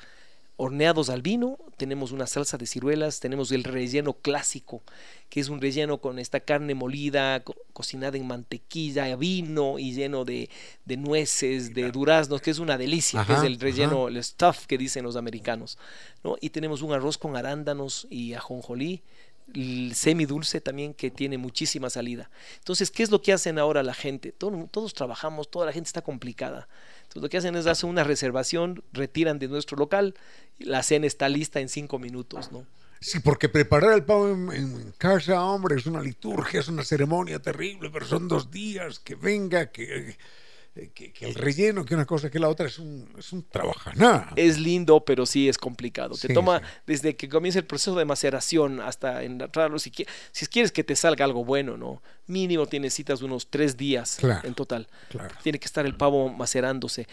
Horneados 0.59 1.09
al 1.09 1.23
vino, 1.23 1.59
tenemos 1.77 2.13
una 2.13 2.27
salsa 2.27 2.59
de 2.59 2.67
ciruelas, 2.67 3.21
tenemos 3.21 3.51
el 3.53 3.65
relleno 3.65 4.13
clásico, 4.13 4.83
que 5.29 5.41
es 5.41 5.49
un 5.49 5.61
relleno 5.61 5.99
con 5.99 6.19
esta 6.19 6.41
carne 6.41 6.75
molida, 6.75 7.43
co- 7.43 7.57
cocinada 7.73 8.17
en 8.19 8.27
mantequilla, 8.27 9.17
vino 9.17 9.79
y 9.79 9.93
lleno 9.93 10.25
de, 10.25 10.51
de 10.85 10.97
nueces, 10.99 11.75
de 11.75 11.91
duraznos, 11.91 12.43
que 12.43 12.51
es 12.51 12.59
una 12.59 12.77
delicia, 12.79 13.25
que 13.25 13.33
es 13.33 13.43
el 13.47 13.59
relleno, 13.59 14.09
el 14.09 14.23
stuff 14.23 14.67
que 14.67 14.79
dicen 14.79 15.03
los 15.05 15.17
americanos. 15.17 15.79
¿no? 16.23 16.37
Y 16.41 16.51
tenemos 16.51 16.83
un 16.83 16.93
arroz 16.93 17.17
con 17.19 17.35
arándanos 17.35 18.07
y 18.11 18.35
ajonjolí, 18.35 19.03
el 19.55 19.95
semidulce 19.95 20.61
también 20.61 20.95
que 20.95 21.11
tiene 21.11 21.37
muchísima 21.39 21.91
salida. 21.91 22.31
Entonces, 22.59 22.91
¿qué 22.91 23.03
es 23.03 23.11
lo 23.11 23.21
que 23.21 23.33
hacen 23.33 23.59
ahora 23.59 23.83
la 23.83 23.95
gente? 23.95 24.33
Todo- 24.33 24.69
todos 24.71 24.95
trabajamos, 24.95 25.51
toda 25.51 25.67
la 25.67 25.73
gente 25.73 25.89
está 25.89 26.03
complicada. 26.03 26.69
Entonces, 27.13 27.23
lo 27.25 27.29
que 27.29 27.37
hacen 27.37 27.57
es 27.57 27.67
hacer 27.67 27.91
una 27.91 28.05
reservación, 28.05 28.83
retiran 28.95 29.39
de 29.39 29.47
nuestro 29.47 29.77
local, 29.77 30.15
y 30.59 30.65
la 30.65 30.83
cena 30.83 31.07
está 31.07 31.29
lista 31.29 31.61
en 31.61 31.69
cinco 31.69 31.99
minutos, 31.99 32.51
¿no? 32.51 32.67
Sí, 33.01 33.19
porque 33.21 33.51
preparar 33.51 33.93
el 33.93 34.05
pavo 34.05 34.31
en, 34.31 34.51
en 34.51 34.93
casa, 34.97 35.45
hombre, 35.45 35.77
es 35.77 35.85
una 35.85 36.01
liturgia, 36.01 36.61
es 36.61 36.69
una 36.69 36.85
ceremonia 36.85 37.39
terrible, 37.39 37.91
pero 37.91 38.07
son 38.07 38.29
dos 38.29 38.51
días, 38.51 38.99
que 38.99 39.15
venga, 39.15 39.71
que, 39.71 40.17
que, 40.75 41.13
que 41.13 41.27
el 41.27 41.35
relleno, 41.35 41.85
que 41.85 41.95
una 41.95 42.07
cosa, 42.07 42.31
que 42.31 42.39
la 42.39 42.49
otra, 42.49 42.67
es 42.67 42.79
un, 42.79 43.07
es 43.19 43.33
un 43.33 43.43
trabajaná. 43.43 44.33
Es 44.37 44.59
lindo, 44.59 45.05
pero 45.05 45.27
sí 45.27 45.49
es 45.49 45.59
complicado. 45.59 46.15
Te 46.15 46.29
Sí, 46.29 46.35
toma 46.35 46.61
sí. 46.61 46.65
desde 46.87 47.15
que 47.17 47.29
comienza 47.29 47.59
el 47.59 47.67
proceso 47.67 47.95
de 47.95 48.05
maceración 48.07 48.81
hasta 48.81 49.23
entrarlo. 49.23 49.79
Si, 49.79 49.91
qui- 49.91 50.07
si 50.33 50.47
quieres 50.47 50.73
que 50.73 50.83
te 50.83 50.97
salga 50.97 51.25
algo 51.25 51.45
bueno, 51.45 51.77
¿no? 51.77 52.03
Mínimo 52.27 52.67
te 52.67 52.81
necesitas 52.81 53.21
unos 53.21 53.51
tres 53.51 53.77
días 53.77 54.17
Claro, 54.19 54.47
en 54.49 54.55
total. 54.55 54.89
claro. 55.11 55.35
Tiene 55.43 55.59
que 55.59 55.67
estar 55.67 55.85
el 55.85 55.95
pavo 55.97 56.31
macerándose. 56.31 57.07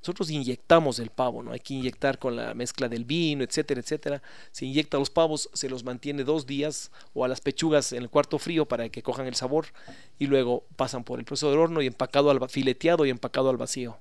Nosotros 0.00 0.30
inyectamos 0.30 0.98
el 0.98 1.10
pavo, 1.10 1.42
¿no? 1.42 1.52
Hay 1.52 1.60
que 1.60 1.74
inyectar 1.74 2.18
con 2.18 2.36
la 2.36 2.54
mezcla 2.54 2.88
del 2.88 3.04
vino, 3.04 3.42
etcétera, 3.44 3.80
etcétera. 3.80 4.22
Se 4.52 4.64
inyecta 4.64 4.98
los 4.98 5.10
pavos, 5.10 5.50
se 5.52 5.68
los 5.68 5.84
mantiene 5.84 6.24
dos 6.24 6.46
días 6.46 6.90
o 7.14 7.24
a 7.24 7.28
las 7.28 7.40
pechugas 7.40 7.92
en 7.92 8.02
el 8.02 8.10
cuarto 8.10 8.38
frío 8.38 8.66
para 8.66 8.88
que 8.88 9.02
cojan 9.02 9.26
el 9.26 9.34
sabor 9.34 9.66
y 10.18 10.26
luego 10.26 10.64
pasan 10.76 11.04
por 11.04 11.18
el 11.18 11.24
proceso 11.24 11.50
del 11.50 11.58
horno 11.58 11.82
y 11.82 11.86
empacado 11.86 12.30
al 12.30 12.48
fileteado 12.48 13.06
y 13.06 13.10
empacado 13.10 13.50
al 13.50 13.56
vacío. 13.56 13.98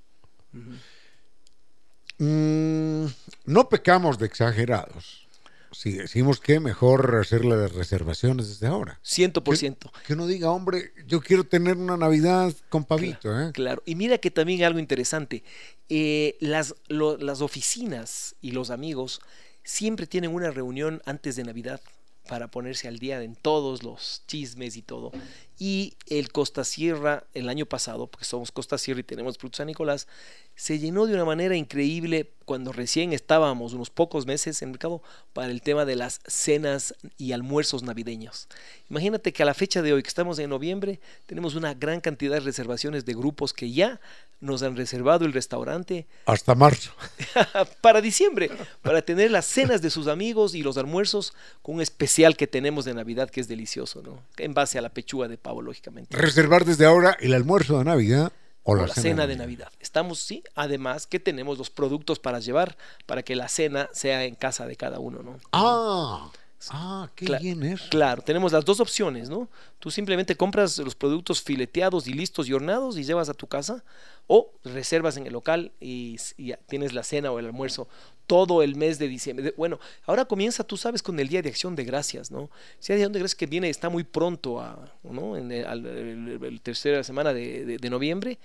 Mm, 2.19 3.05
no 3.45 3.69
pecamos 3.69 4.17
de 4.17 4.25
exagerados. 4.25 5.26
Si 5.71 5.91
decimos 5.93 6.39
que 6.39 6.59
mejor 6.59 7.17
hacer 7.21 7.43
las 7.45 7.71
reservaciones 7.73 8.47
desde 8.49 8.67
ahora. 8.67 8.99
Ciento 9.03 9.43
por 9.43 9.57
ciento. 9.57 9.91
Que 10.05 10.13
uno 10.13 10.25
diga, 10.27 10.51
hombre, 10.51 10.91
yo 11.05 11.21
quiero 11.21 11.43
tener 11.43 11.77
una 11.77 11.97
Navidad 11.97 12.53
con 12.69 12.85
pavito, 12.85 13.39
¿eh? 13.39 13.51
Claro, 13.53 13.83
y 13.85 13.95
mira 13.95 14.17
que 14.17 14.31
también 14.31 14.63
algo 14.63 14.79
interesante, 14.79 15.43
eh, 15.89 16.35
las, 16.39 16.75
lo- 16.87 17.17
las 17.17 17.41
oficinas 17.41 18.35
y 18.41 18.51
los 18.51 18.69
amigos 18.69 19.21
siempre 19.63 20.07
tienen 20.07 20.33
una 20.33 20.51
reunión 20.51 21.01
antes 21.05 21.35
de 21.35 21.43
Navidad 21.43 21.81
para 22.27 22.49
ponerse 22.49 22.87
al 22.87 22.99
día 22.99 23.21
en 23.23 23.35
todos 23.35 23.83
los 23.83 24.23
chismes 24.27 24.75
y 24.77 24.81
todo. 24.81 25.11
Y 25.59 25.95
el 26.07 26.31
Costa 26.31 26.63
Sierra 26.63 27.25
el 27.33 27.49
año 27.49 27.65
pasado, 27.65 28.07
porque 28.07 28.25
somos 28.25 28.51
Costa 28.51 28.77
Sierra 28.77 28.99
y 28.99 29.03
tenemos 29.03 29.37
Fruto 29.37 29.57
San 29.57 29.67
Nicolás, 29.67 30.07
se 30.55 30.79
llenó 30.79 31.05
de 31.05 31.13
una 31.13 31.25
manera 31.25 31.55
increíble 31.55 32.31
cuando 32.45 32.71
recién 32.71 33.13
estábamos 33.13 33.73
unos 33.73 33.89
pocos 33.89 34.25
meses 34.25 34.61
en 34.61 34.69
el 34.69 34.71
mercado 34.71 35.03
para 35.33 35.51
el 35.51 35.61
tema 35.61 35.85
de 35.85 35.95
las 35.95 36.19
cenas 36.25 36.95
y 37.17 37.31
almuerzos 37.33 37.83
navideños. 37.83 38.47
Imagínate 38.89 39.33
que 39.33 39.43
a 39.43 39.45
la 39.45 39.53
fecha 39.53 39.81
de 39.81 39.93
hoy, 39.93 40.01
que 40.01 40.07
estamos 40.07 40.39
en 40.39 40.49
noviembre, 40.49 40.99
tenemos 41.25 41.55
una 41.55 41.73
gran 41.73 42.01
cantidad 42.01 42.35
de 42.35 42.39
reservaciones 42.39 43.05
de 43.05 43.13
grupos 43.13 43.53
que 43.53 43.71
ya 43.71 43.99
nos 44.39 44.61
han 44.61 44.75
reservado 44.75 45.25
el 45.25 45.33
restaurante 45.33 46.07
Hasta 46.25 46.55
marzo. 46.55 46.91
para 47.81 48.01
diciembre, 48.01 48.49
para 48.81 49.01
tener 49.01 49.31
las 49.31 49.45
cenas 49.45 49.81
de 49.81 49.89
sus 49.89 50.07
amigos 50.07 50.55
y 50.55 50.61
los 50.61 50.77
almuerzos 50.77 51.33
con 51.61 51.75
un 51.75 51.81
especial 51.81 52.37
que 52.37 52.47
tenemos 52.47 52.85
de 52.85 52.93
Navidad 52.93 53.29
que 53.29 53.41
es 53.41 53.47
delicioso, 53.47 54.01
¿no? 54.01 54.23
En 54.37 54.53
base 54.53 54.77
a 54.77 54.81
la 54.81 54.89
pechuga 54.89 55.27
de 55.27 55.37
pavo, 55.47 55.61
lógicamente. 55.61 56.15
Reservar 56.17 56.65
desde 56.65 56.85
ahora 56.85 57.15
el 57.21 57.33
almuerzo 57.33 57.77
de 57.79 57.85
Navidad 57.85 58.31
o 58.63 58.73
O 58.73 58.75
la, 58.75 58.87
cena 58.89 59.27
de 59.27 59.37
Navidad. 59.37 59.71
Estamos, 59.79 60.19
sí, 60.19 60.43
además 60.55 61.07
que 61.07 61.19
tenemos 61.21 61.57
los 61.57 61.69
productos 61.69 62.19
para 62.19 62.39
llevar 62.39 62.75
para 63.05 63.23
que 63.23 63.33
la 63.37 63.47
cena 63.47 63.87
sea 63.93 64.25
en 64.25 64.35
casa 64.35 64.65
de 64.67 64.75
cada 64.75 64.99
uno, 64.99 65.23
¿no? 65.23 65.39
Ah, 65.53 66.29
ah, 66.71 67.09
qué 67.15 67.25
Cla- 67.27 67.39
bien 67.39 67.63
es. 67.63 67.81
Claro, 67.83 68.21
tenemos 68.23 68.51
las 68.51 68.65
dos 68.65 68.81
opciones, 68.81 69.29
¿no? 69.29 69.47
Tú 69.79 69.89
simplemente 69.89 70.35
compras 70.35 70.77
los 70.79 70.95
productos 70.95 71.41
fileteados 71.41 72.07
y 72.07 72.13
listos 72.13 72.49
y 72.49 72.53
horneados 72.53 72.97
y 72.97 73.05
llevas 73.05 73.29
a 73.29 73.33
tu 73.33 73.47
casa 73.47 73.85
o 74.27 74.51
reservas 74.65 75.15
en 75.15 75.27
el 75.27 75.31
local 75.31 75.71
y, 75.79 76.17
y 76.35 76.53
tienes 76.67 76.91
la 76.91 77.03
cena 77.03 77.31
o 77.31 77.39
el 77.39 77.45
almuerzo 77.45 77.87
todo 78.27 78.61
el 78.61 78.75
mes 78.75 78.99
de 78.99 79.07
diciembre. 79.07 79.53
Bueno, 79.57 79.79
ahora 80.05 80.25
comienza, 80.25 80.63
tú 80.63 80.77
sabes, 80.77 81.01
con 81.01 81.19
el 81.19 81.29
Día 81.29 81.41
de 81.41 81.49
Acción 81.49 81.75
de 81.75 81.85
Gracias, 81.85 82.29
¿no? 82.29 82.49
El 82.81 82.87
Día 82.87 82.95
de 82.97 83.01
Acción 83.03 83.13
de 83.13 83.19
Gracias 83.19 83.35
que 83.35 83.45
viene, 83.47 83.69
está 83.69 83.89
muy 83.89 84.03
pronto, 84.03 84.59
a, 84.59 84.91
¿no? 85.03 85.37
En 85.37 85.51
el, 85.51 86.59
tercera 86.61 87.03
semana 87.03 87.33
de, 87.33 87.65
de- 87.77 87.89
noviembre. 87.89 88.37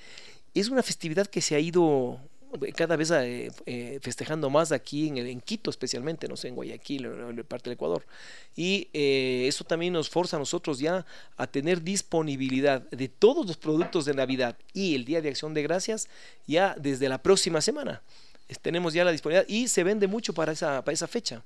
Es 0.55 0.69
una 0.69 0.83
festividad 0.83 1.27
que 1.27 1.41
se 1.41 1.57
ha 1.57 1.59
ido 1.59 2.19
cada 2.77 2.97
vez 2.97 3.11
eh, 3.11 3.51
eh, 3.65 3.99
festejando 4.03 4.51
más 4.51 4.73
aquí 4.73 5.09
en, 5.09 5.17
en 5.17 5.41
Quito 5.41 5.71
especialmente, 5.71 6.29
no 6.29 6.37
sé, 6.37 6.49
en 6.49 6.55
Guayaquil, 6.55 7.07
en, 7.07 7.39
en 7.39 7.45
parte 7.45 7.71
del 7.71 7.75
Ecuador. 7.75 8.05
Y 8.55 8.89
eh, 8.93 9.47
eso 9.49 9.65
también 9.65 9.95
nos 9.95 10.11
forza 10.11 10.37
a 10.37 10.39
nosotros 10.39 10.79
ya 10.79 11.05
a 11.39 11.47
tener 11.47 11.83
disponibilidad 11.83 12.83
de 12.91 13.09
todos 13.09 13.47
los 13.47 13.57
productos 13.57 14.05
de 14.05 14.15
Navidad 14.15 14.57
y 14.75 14.95
el 14.95 15.07
Día 15.07 15.23
de 15.23 15.31
Acción 15.31 15.55
de 15.55 15.63
Gracias 15.63 16.09
ya 16.47 16.77
desde 16.79 17.09
la 17.09 17.23
próxima 17.23 17.61
semana. 17.63 18.03
Tenemos 18.61 18.93
ya 18.95 19.05
la 19.05 19.13
disponibilidad 19.13 19.49
y 19.49 19.69
se 19.69 19.85
vende 19.85 20.07
mucho 20.07 20.33
para 20.35 20.53
esa, 20.53 20.85
para 20.85 20.93
esa 20.95 21.07
fecha. 21.07 21.43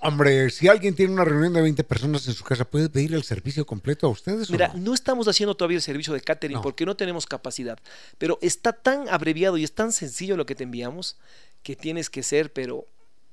Hombre, 0.00 0.48
si 0.50 0.68
alguien 0.68 0.94
tiene 0.94 1.12
una 1.12 1.24
reunión 1.24 1.52
de 1.52 1.60
20 1.60 1.82
personas 1.82 2.26
en 2.28 2.34
su 2.34 2.44
casa, 2.44 2.64
¿puede 2.64 2.88
pedir 2.88 3.14
el 3.14 3.24
servicio 3.24 3.66
completo 3.66 4.06
a 4.06 4.10
ustedes? 4.10 4.48
Mira, 4.48 4.68
no? 4.68 4.78
no 4.80 4.94
estamos 4.94 5.26
haciendo 5.26 5.56
todavía 5.56 5.76
el 5.76 5.82
servicio 5.82 6.14
de 6.14 6.20
catering 6.20 6.56
No. 6.58 6.62
porque 6.62 6.86
no 6.86 6.96
tenemos 6.96 7.26
capacidad, 7.26 7.78
pero 8.16 8.38
está 8.40 8.72
tan 8.72 9.08
abreviado 9.08 9.56
y 9.58 9.64
es 9.64 9.72
tan 9.74 9.90
sencillo 9.90 10.36
lo 10.36 10.46
que 10.46 10.54
te 10.54 10.62
enviamos 10.64 11.16
que 11.64 11.74
tienes 11.74 12.10
que 12.10 12.22
ser, 12.22 12.52
pero 12.52 12.84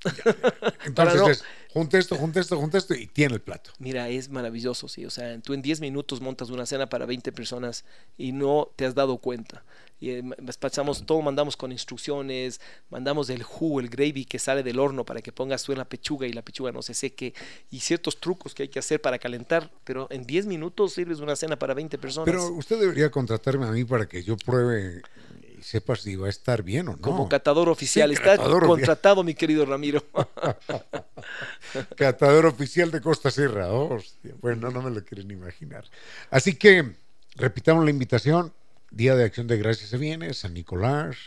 Entonces 0.85 1.21
no- 1.21 1.29
es, 1.29 1.43
junte 1.71 1.97
esto, 1.97 2.15
junte 2.15 2.39
esto, 2.39 2.57
junte 2.57 2.77
esto 2.77 2.93
y 2.95 3.07
tiene 3.07 3.35
el 3.35 3.41
plato. 3.41 3.71
mira, 3.79 4.09
es 4.09 4.29
maravilloso, 4.29 4.87
sí, 4.87 5.05
o 5.05 5.09
sea, 5.09 5.39
tú 5.39 5.53
en 5.53 5.61
10 5.61 5.81
minutos 5.81 6.21
montas 6.21 6.49
una 6.49 6.65
cena 6.65 6.87
para 6.87 7.05
20 7.05 7.31
personas 7.31 7.85
y 8.17 8.31
no 8.31 8.69
te 8.75 8.85
has 8.85 8.95
dado 8.95 9.17
cuenta. 9.17 9.63
Y 9.99 10.09
eh, 10.09 10.21
despachamos 10.39 11.05
todo, 11.05 11.21
mandamos 11.21 11.55
con 11.55 11.71
instrucciones, 11.71 12.59
mandamos 12.89 13.29
el 13.29 13.43
jugo, 13.43 13.79
el 13.79 13.89
gravy 13.89 14.25
que 14.25 14.39
sale 14.39 14.61
del 14.61 14.79
horno 14.79 15.05
para 15.05 15.21
que 15.21 15.31
pongas 15.31 15.63
tú 15.63 15.71
en 15.71 15.77
la 15.77 15.85
pechuga 15.85 16.27
y 16.27 16.33
la 16.33 16.41
pechuga 16.41 16.71
no 16.71 16.81
se 16.81 16.93
seque 16.93 17.33
y 17.71 17.79
ciertos 17.79 18.19
trucos 18.19 18.53
que 18.53 18.63
hay 18.63 18.69
que 18.69 18.79
hacer 18.79 19.01
para 19.01 19.19
calentar, 19.19 19.71
pero 19.83 20.07
en 20.11 20.25
10 20.25 20.47
minutos 20.47 20.93
sirves 20.93 21.19
una 21.19 21.35
cena 21.35 21.57
para 21.57 21.73
20 21.73 21.97
personas. 21.97 22.25
Pero 22.25 22.47
usted 22.53 22.79
debería 22.79 23.09
contratarme 23.09 23.65
a 23.65 23.71
mí 23.71 23.85
para 23.85 24.05
que 24.07 24.21
yo 24.21 24.35
pruebe 24.37 25.01
y 25.57 25.63
sepa 25.63 25.95
si 25.95 26.15
va 26.17 26.27
a 26.27 26.29
estar 26.29 26.61
bien 26.61 26.89
o 26.89 26.91
no. 26.91 27.01
como 27.01 27.29
catador 27.29 27.69
oficial. 27.69 28.09
Sí, 28.09 28.15
Está 28.15 28.31
catador 28.37 28.63
oficial. 28.65 28.67
contratado, 28.67 29.23
mi 29.23 29.33
querido 29.33 29.65
Ramiro. 29.65 30.03
Catador 31.95 32.45
oficial 32.45 32.91
de 32.91 33.01
Costa 33.01 33.31
Sierra. 33.31 33.71
Hostia, 33.71 34.33
bueno, 34.41 34.69
no 34.71 34.81
me 34.81 34.91
lo 34.91 35.03
quieren 35.03 35.31
imaginar. 35.31 35.85
Así 36.29 36.55
que 36.55 36.95
repitamos 37.35 37.83
la 37.83 37.89
invitación. 37.89 38.53
Día 38.95 39.13
de 39.15 39.25
Acción 39.25 39.45
de 39.47 39.57
Gracias 39.57 39.89
se 39.89 39.97
viene, 39.97 40.33
San 40.33 40.53
Nicolás, 40.53 41.17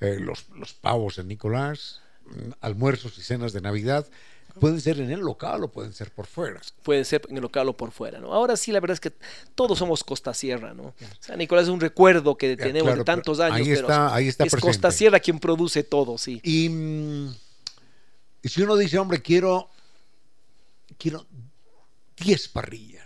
eh, 0.00 0.18
los, 0.20 0.48
los 0.50 0.72
pavos 0.72 1.16
San 1.16 1.26
Nicolás, 1.28 2.00
mm, 2.26 2.52
almuerzos 2.60 3.18
y 3.18 3.22
cenas 3.22 3.52
de 3.52 3.60
Navidad. 3.60 4.06
Pueden 4.60 4.80
ser 4.80 4.98
en 5.00 5.10
el 5.10 5.20
local 5.20 5.62
o 5.64 5.68
pueden 5.68 5.92
ser 5.92 6.10
por 6.12 6.26
fuera. 6.26 6.60
Puede 6.82 7.04
ser 7.04 7.22
en 7.28 7.36
el 7.36 7.42
local 7.42 7.68
o 7.68 7.76
por 7.76 7.90
fuera, 7.92 8.18
¿no? 8.18 8.32
Ahora 8.32 8.56
sí, 8.56 8.72
la 8.72 8.80
verdad 8.80 8.94
es 8.94 9.00
que 9.00 9.12
todos 9.54 9.78
somos 9.78 10.02
Costa 10.02 10.32
Sierra, 10.34 10.74
¿no? 10.74 10.94
Sea, 11.20 11.36
Nicolás 11.36 11.64
es 11.64 11.70
un 11.70 11.80
recuerdo 11.80 12.36
que 12.36 12.56
tenemos 12.56 12.84
claro, 12.84 12.98
de 12.98 13.04
tantos 13.04 13.38
pero 13.38 13.52
años, 13.52 13.66
ahí 13.68 13.74
pero 13.74 13.80
está- 13.88 14.14
ahí 14.14 14.28
está 14.28 14.44
es 14.44 14.56
Costa. 14.56 14.90
Sierra 14.90 15.20
quien 15.20 15.38
produce 15.38 15.84
todo, 15.84 16.18
sí. 16.18 16.40
Y, 16.42 16.68
mm, 16.68 17.34
y 18.42 18.48
si 18.48 18.62
uno 18.62 18.76
dice, 18.76 18.98
hombre, 18.98 19.20
quiero, 19.22 19.70
quiero 20.98 21.24
10 22.16 22.48
parrillas 22.48 22.97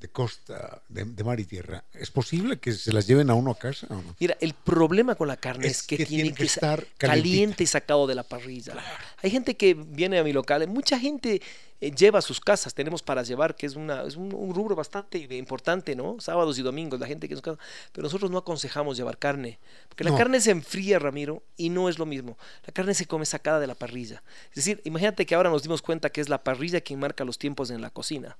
de 0.00 0.08
costa, 0.08 0.82
de, 0.88 1.04
de 1.04 1.24
mar 1.24 1.38
y 1.40 1.44
tierra, 1.44 1.84
¿es 1.92 2.10
posible 2.10 2.58
que 2.58 2.72
se 2.72 2.92
las 2.92 3.06
lleven 3.06 3.28
a 3.28 3.34
uno 3.34 3.50
a 3.50 3.58
casa 3.58 3.86
o 3.90 3.94
no? 3.96 4.16
Mira, 4.18 4.36
el 4.40 4.54
problema 4.54 5.14
con 5.14 5.28
la 5.28 5.36
carne 5.36 5.66
es, 5.66 5.78
Es 5.80 5.82
que, 5.86 5.98
que 5.98 6.06
tiene 6.06 6.22
tiene 6.24 6.36
que 6.36 6.42
que 6.44 6.46
estar 6.46 6.86
caliente 6.96 7.62
y 7.64 7.66
sacado 7.66 8.06
de 8.06 8.14
la 8.14 8.22
parrilla. 8.22 8.74
Hay 9.22 9.30
gente 9.30 9.56
que 9.56 9.74
viene 9.74 10.18
a 10.18 10.24
mi 10.24 10.32
local, 10.32 10.66
mucha 10.68 10.98
gente 10.98 11.42
eh, 11.82 11.90
lleva 11.90 12.18
a 12.18 12.22
sus 12.22 12.40
casas, 12.40 12.72
tenemos 12.72 13.02
para 13.02 13.22
llevar, 13.22 13.54
que 13.56 13.66
es, 13.66 13.76
una, 13.76 14.02
es 14.04 14.16
un, 14.16 14.34
un 14.34 14.54
rubro 14.54 14.74
bastante 14.74 15.18
importante, 15.36 15.94
¿no? 15.94 16.16
Sábados 16.18 16.58
y 16.58 16.62
domingos, 16.62 16.98
la 16.98 17.06
gente 17.06 17.28
que 17.28 17.34
nos 17.34 17.42
casa, 17.42 17.58
pero 17.92 18.02
nosotros 18.04 18.30
no 18.30 18.38
aconsejamos 18.38 18.96
llevar 18.96 19.18
carne, 19.18 19.58
porque 19.88 20.04
la 20.04 20.10
No. 20.10 20.16
carne 20.16 20.40
se 20.40 20.50
enfría, 20.50 20.98
Ramiro, 20.98 21.42
y 21.58 21.68
no 21.68 21.88
es 21.90 21.98
lo 21.98 22.06
mismo. 22.06 22.38
La 22.66 22.72
carne 22.72 22.94
se 22.94 23.04
come 23.06 23.26
sacada 23.26 23.60
de 23.60 23.66
la 23.66 23.74
parrilla. 23.74 24.22
Es 24.48 24.56
decir, 24.56 24.80
imagínate 24.84 25.26
que 25.26 25.34
ahora 25.34 25.50
nos 25.50 25.62
dimos 25.62 25.82
cuenta 25.82 26.08
que 26.10 26.22
es 26.22 26.28
la 26.30 26.42
parrilla 26.42 26.80
quien 26.80 26.98
marca 27.00 27.24
los 27.24 27.38
tiempos 27.38 27.70
en 27.70 27.82
la 27.82 27.90
cocina. 27.90 28.36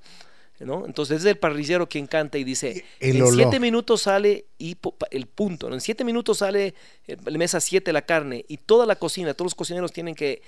¿No? 0.61 0.87
Entonces 0.87 1.21
es 1.21 1.25
el 1.25 1.39
parrillero 1.39 1.89
quien 1.89 2.07
canta 2.07 2.39
y 2.39 2.45
dice, 2.45 2.85
El 3.01 3.17
en 3.17 3.23
olor. 3.23 3.35
siete 3.35 3.61
minutos 3.61 4.03
sale 4.03 4.47
y 4.59 4.77
el 5.11 5.27
punto, 5.27 5.69
¿no? 5.69 5.75
en 5.75 5.81
siete 5.81 6.05
minutos 6.05 6.39
sale 6.39 6.75
eh, 7.07 7.17
la 7.25 7.39
mesa 7.39 7.61
7 7.61 7.93
la 7.93 8.03
carne 8.03 8.45
y 8.49 8.59
toda 8.59 8.87
la 8.87 8.97
cocina, 8.97 9.35
todos 9.35 9.47
los 9.47 9.55
cocineros 9.55 9.93
tienen 9.93 10.15
que 10.15 10.43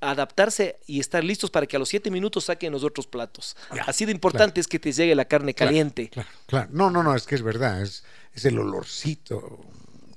adaptarse 0.00 0.78
y 0.86 0.98
estar 0.98 1.22
listos 1.22 1.50
para 1.50 1.66
que 1.66 1.76
a 1.76 1.78
los 1.78 1.88
siete 1.88 2.10
minutos 2.10 2.44
saquen 2.44 2.72
los 2.72 2.84
otros 2.84 3.06
platos. 3.06 3.56
Ya, 3.74 3.82
Así 3.82 4.06
de 4.06 4.12
importante 4.12 4.60
es 4.60 4.66
que 4.66 4.78
te 4.78 4.92
llegue 4.92 5.14
la 5.14 5.26
carne 5.26 5.54
caliente. 5.54 6.08
Claro, 6.08 6.28
claro. 6.46 6.68
No, 6.72 6.90
no, 6.90 7.02
no, 7.02 7.14
es 7.14 7.26
que 7.26 7.34
es 7.34 7.42
verdad, 7.42 7.82
es, 7.82 8.02
es 8.32 8.44
el 8.46 8.58
olorcito 8.58 9.60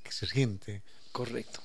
que 0.02 0.12
se 0.12 0.26
siente. 0.26 0.84
Correcto. 1.12 1.60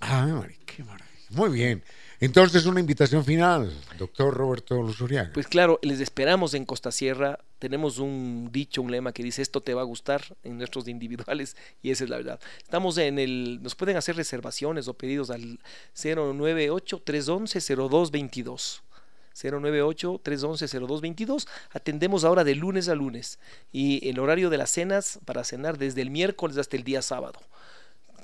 Ah, 0.00 0.46
qué 0.66 0.84
maravilla. 0.84 1.26
Muy 1.30 1.50
bien. 1.50 1.82
Entonces, 2.20 2.66
una 2.66 2.80
invitación 2.80 3.24
final, 3.24 3.72
doctor 3.96 4.34
Roberto 4.34 4.82
Luzuriaga. 4.82 5.30
Pues 5.32 5.46
claro, 5.46 5.78
les 5.82 6.00
esperamos 6.00 6.52
en 6.54 6.64
Costa 6.64 6.90
Sierra. 6.90 7.38
Tenemos 7.60 8.00
un 8.00 8.48
dicho, 8.50 8.82
un 8.82 8.90
lema 8.90 9.12
que 9.12 9.22
dice 9.22 9.40
esto 9.40 9.60
te 9.60 9.72
va 9.72 9.82
a 9.82 9.84
gustar 9.84 10.24
en 10.42 10.58
nuestros 10.58 10.88
individuales 10.88 11.56
y 11.82 11.92
esa 11.92 12.02
es 12.02 12.10
la 12.10 12.16
verdad. 12.16 12.40
Estamos 12.60 12.98
en 12.98 13.20
el, 13.20 13.62
nos 13.62 13.76
pueden 13.76 13.96
hacer 13.96 14.16
reservaciones 14.16 14.88
o 14.88 14.94
pedidos 14.94 15.30
al 15.30 15.60
098-311-0222. 15.94 18.80
098-311-0222. 19.36 21.46
Atendemos 21.70 22.24
ahora 22.24 22.42
de 22.42 22.56
lunes 22.56 22.88
a 22.88 22.96
lunes 22.96 23.38
y 23.70 24.08
el 24.08 24.18
horario 24.18 24.50
de 24.50 24.58
las 24.58 24.70
cenas 24.70 25.20
para 25.24 25.44
cenar 25.44 25.78
desde 25.78 26.02
el 26.02 26.10
miércoles 26.10 26.58
hasta 26.58 26.76
el 26.76 26.82
día 26.82 27.00
sábado. 27.00 27.38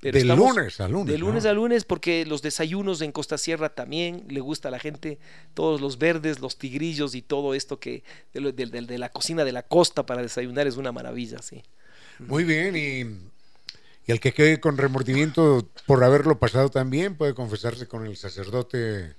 Pero 0.04 0.12
de 0.14 0.20
estamos- 0.20 0.54
lunes 0.56 0.80
a 0.80 0.86
lunes. 0.88 1.06
de 1.12 1.18
lunes 1.18 1.44
¿no? 1.44 1.50
a 1.50 1.52
lunes, 1.54 1.84
porque 1.84 2.24
los 2.26 2.42
desayunos 2.42 3.00
en 3.00 3.10
Costa 3.10 3.38
Sierra 3.38 3.70
también 3.70 4.24
le 4.28 4.40
gusta 4.40 4.68
a 4.68 4.70
la 4.70 4.78
gente, 4.78 5.18
todos 5.54 5.80
los 5.80 5.98
verdes, 5.98 6.40
los 6.40 6.56
tigrillos 6.58 7.14
y 7.14 7.22
todo 7.22 7.54
esto 7.54 7.80
que 7.80 8.04
de, 8.32 8.52
de- 8.52 8.66
de- 8.66 8.82
de 8.82 8.98
la 8.98 9.08
cocina 9.08 9.44
de 9.44 9.52
la 9.52 9.62
costa 9.62 10.04
para 10.06 10.22
desayunar 10.22 10.66
es 10.66 10.76
una 10.76 10.92
maravilla, 10.92 11.40
sí. 11.42 11.62
Muy 12.18 12.44
bien, 12.44 12.76
y, 12.76 13.00
y 14.06 14.12
el 14.12 14.20
que 14.20 14.32
quede 14.32 14.60
con 14.60 14.76
remordimiento 14.76 15.68
por 15.86 16.04
haberlo 16.04 16.38
pasado 16.38 16.68
también 16.68 17.16
puede 17.16 17.34
confesarse 17.34 17.88
con 17.88 18.06
el 18.06 18.16
sacerdote 18.16 19.06
eh, 19.06 19.14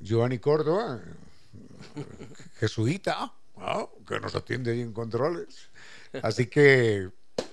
Giovanni 0.00 0.38
Córdoba, 0.38 1.00
jesuita, 2.58 3.32
ah, 3.56 3.86
que 4.06 4.20
nos 4.20 4.34
atiende 4.34 4.72
ahí 4.72 4.80
en 4.80 4.92
controles. 4.92 5.68
Así 6.22 6.46
que 6.46 7.08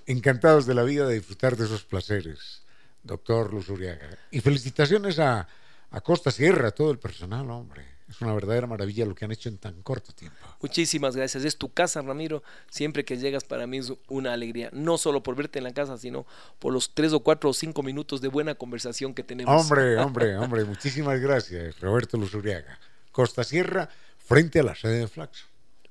encantados 0.05 0.65
de 0.65 0.73
la 0.73 0.83
vida 0.83 1.07
de 1.07 1.15
disfrutar 1.15 1.55
de 1.57 1.65
esos 1.65 1.83
placeres, 1.83 2.63
doctor 3.03 3.53
Luzuriaga. 3.53 4.17
Y 4.31 4.39
felicitaciones 4.41 5.19
a, 5.19 5.47
a 5.91 6.01
Costa 6.01 6.31
Sierra, 6.31 6.69
a 6.69 6.71
todo 6.71 6.91
el 6.91 6.99
personal, 6.99 7.49
hombre. 7.49 7.97
Es 8.09 8.21
una 8.21 8.33
verdadera 8.33 8.67
maravilla 8.67 9.05
lo 9.05 9.13
que 9.13 9.25
han 9.25 9.33
hecho 9.33 9.49
en 9.49 9.57
tan 9.57 9.81
corto 9.81 10.13
tiempo. 10.13 10.38
Muchísimas 10.61 11.17
gracias. 11.17 11.43
Es 11.43 11.57
tu 11.57 11.73
casa, 11.73 12.01
Ramiro. 12.01 12.41
Siempre 12.69 13.03
que 13.03 13.17
llegas 13.17 13.43
para 13.43 13.67
mí 13.67 13.79
es 13.79 13.91
una 14.07 14.31
alegría. 14.31 14.69
No 14.71 14.97
solo 14.97 15.23
por 15.23 15.35
verte 15.35 15.59
en 15.59 15.65
la 15.65 15.73
casa, 15.73 15.97
sino 15.97 16.25
por 16.57 16.71
los 16.71 16.93
tres 16.93 17.11
o 17.11 17.19
cuatro 17.19 17.49
o 17.49 17.53
cinco 17.53 17.83
minutos 17.83 18.21
de 18.21 18.29
buena 18.29 18.55
conversación 18.55 19.13
que 19.13 19.23
tenemos. 19.23 19.61
Hombre, 19.61 19.97
hombre, 19.99 20.38
hombre, 20.38 20.63
muchísimas 20.63 21.19
gracias, 21.19 21.81
Roberto 21.81 22.15
Luzuriaga. 22.15 22.79
Costa 23.11 23.43
Sierra, 23.43 23.89
frente 24.17 24.61
a 24.61 24.63
la 24.63 24.75
sede 24.75 24.99
de 24.99 25.07
Flaxo. 25.07 25.45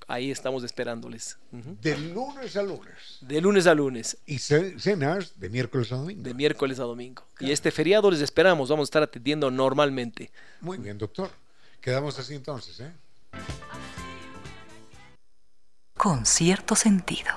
Ahí 0.09 0.31
estamos 0.31 0.63
esperándoles. 0.63 1.37
De 1.51 1.99
lunes 1.99 2.57
a 2.57 2.63
lunes. 2.63 3.19
De 3.21 3.41
lunes 3.41 3.67
a 3.67 3.75
lunes. 3.75 4.17
Y 4.25 4.39
ce- 4.39 4.79
cenas 4.79 5.39
de 5.41 5.49
miércoles 5.49 5.91
a 5.91 5.97
domingo. 5.97 6.23
De 6.23 6.33
miércoles 6.33 6.79
a 6.79 6.85
domingo. 6.85 7.25
Y 7.41 7.51
este 7.51 7.73
feriado 7.73 8.09
les 8.11 8.21
esperamos. 8.21 8.69
Vamos 8.69 8.85
a 8.85 8.89
estar 8.89 9.03
atendiendo 9.03 9.51
normalmente. 9.51 10.31
Muy 10.61 10.79
bien, 10.79 10.97
doctor. 10.97 11.31
Quedamos 11.81 12.19
así 12.21 12.35
entonces, 12.35 12.79
¿eh? 12.81 12.93
Con 15.97 16.25
cierto 16.27 16.77
sentido. 16.77 17.31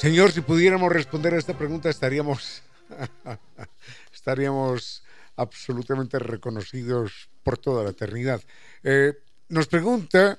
Señor, 0.00 0.32
si 0.32 0.40
pudiéramos 0.40 0.90
responder 0.90 1.34
a 1.34 1.38
esta 1.38 1.52
pregunta, 1.52 1.90
estaríamos, 1.90 2.62
estaríamos 4.14 5.04
absolutamente 5.36 6.18
reconocidos 6.18 7.28
por 7.42 7.58
toda 7.58 7.84
la 7.84 7.90
eternidad. 7.90 8.40
Eh, 8.82 9.12
nos 9.50 9.66
pregunta, 9.66 10.38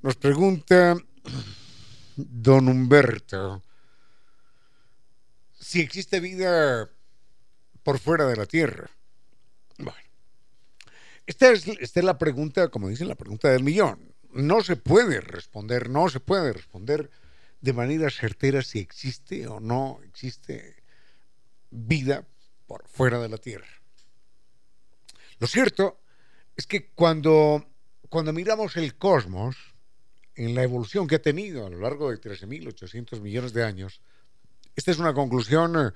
nos 0.00 0.16
pregunta 0.16 0.96
don 2.16 2.66
Humberto, 2.66 3.62
si 5.52 5.82
existe 5.82 6.18
vida 6.18 6.88
por 7.82 7.98
fuera 7.98 8.24
de 8.24 8.36
la 8.36 8.46
Tierra. 8.46 8.88
Bueno, 9.76 10.08
esta 11.26 11.50
es, 11.50 11.68
esta 11.68 12.00
es 12.00 12.06
la 12.06 12.16
pregunta, 12.16 12.68
como 12.68 12.88
dicen, 12.88 13.08
la 13.08 13.16
pregunta 13.16 13.50
del 13.50 13.64
millón. 13.64 14.14
No 14.32 14.62
se 14.62 14.76
puede 14.76 15.20
responder, 15.20 15.90
no 15.90 16.08
se 16.08 16.20
puede 16.20 16.54
responder 16.54 17.10
de 17.60 17.72
manera 17.72 18.10
certera 18.10 18.62
si 18.62 18.78
existe 18.78 19.46
o 19.46 19.60
no 19.60 20.00
existe 20.04 20.82
vida 21.70 22.24
por 22.66 22.86
fuera 22.86 23.18
de 23.18 23.28
la 23.28 23.38
Tierra. 23.38 23.68
Lo 25.38 25.46
cierto 25.46 26.00
es 26.56 26.66
que 26.66 26.88
cuando, 26.90 27.64
cuando 28.08 28.32
miramos 28.32 28.76
el 28.76 28.96
cosmos, 28.96 29.56
en 30.34 30.54
la 30.54 30.62
evolución 30.62 31.08
que 31.08 31.16
ha 31.16 31.22
tenido 31.22 31.66
a 31.66 31.70
lo 31.70 31.80
largo 31.80 32.10
de 32.10 32.20
13.800 32.20 33.20
millones 33.20 33.52
de 33.52 33.64
años, 33.64 34.00
esta 34.76 34.92
es 34.92 34.98
una 34.98 35.12
conclusión 35.12 35.74
eh, 35.76 35.90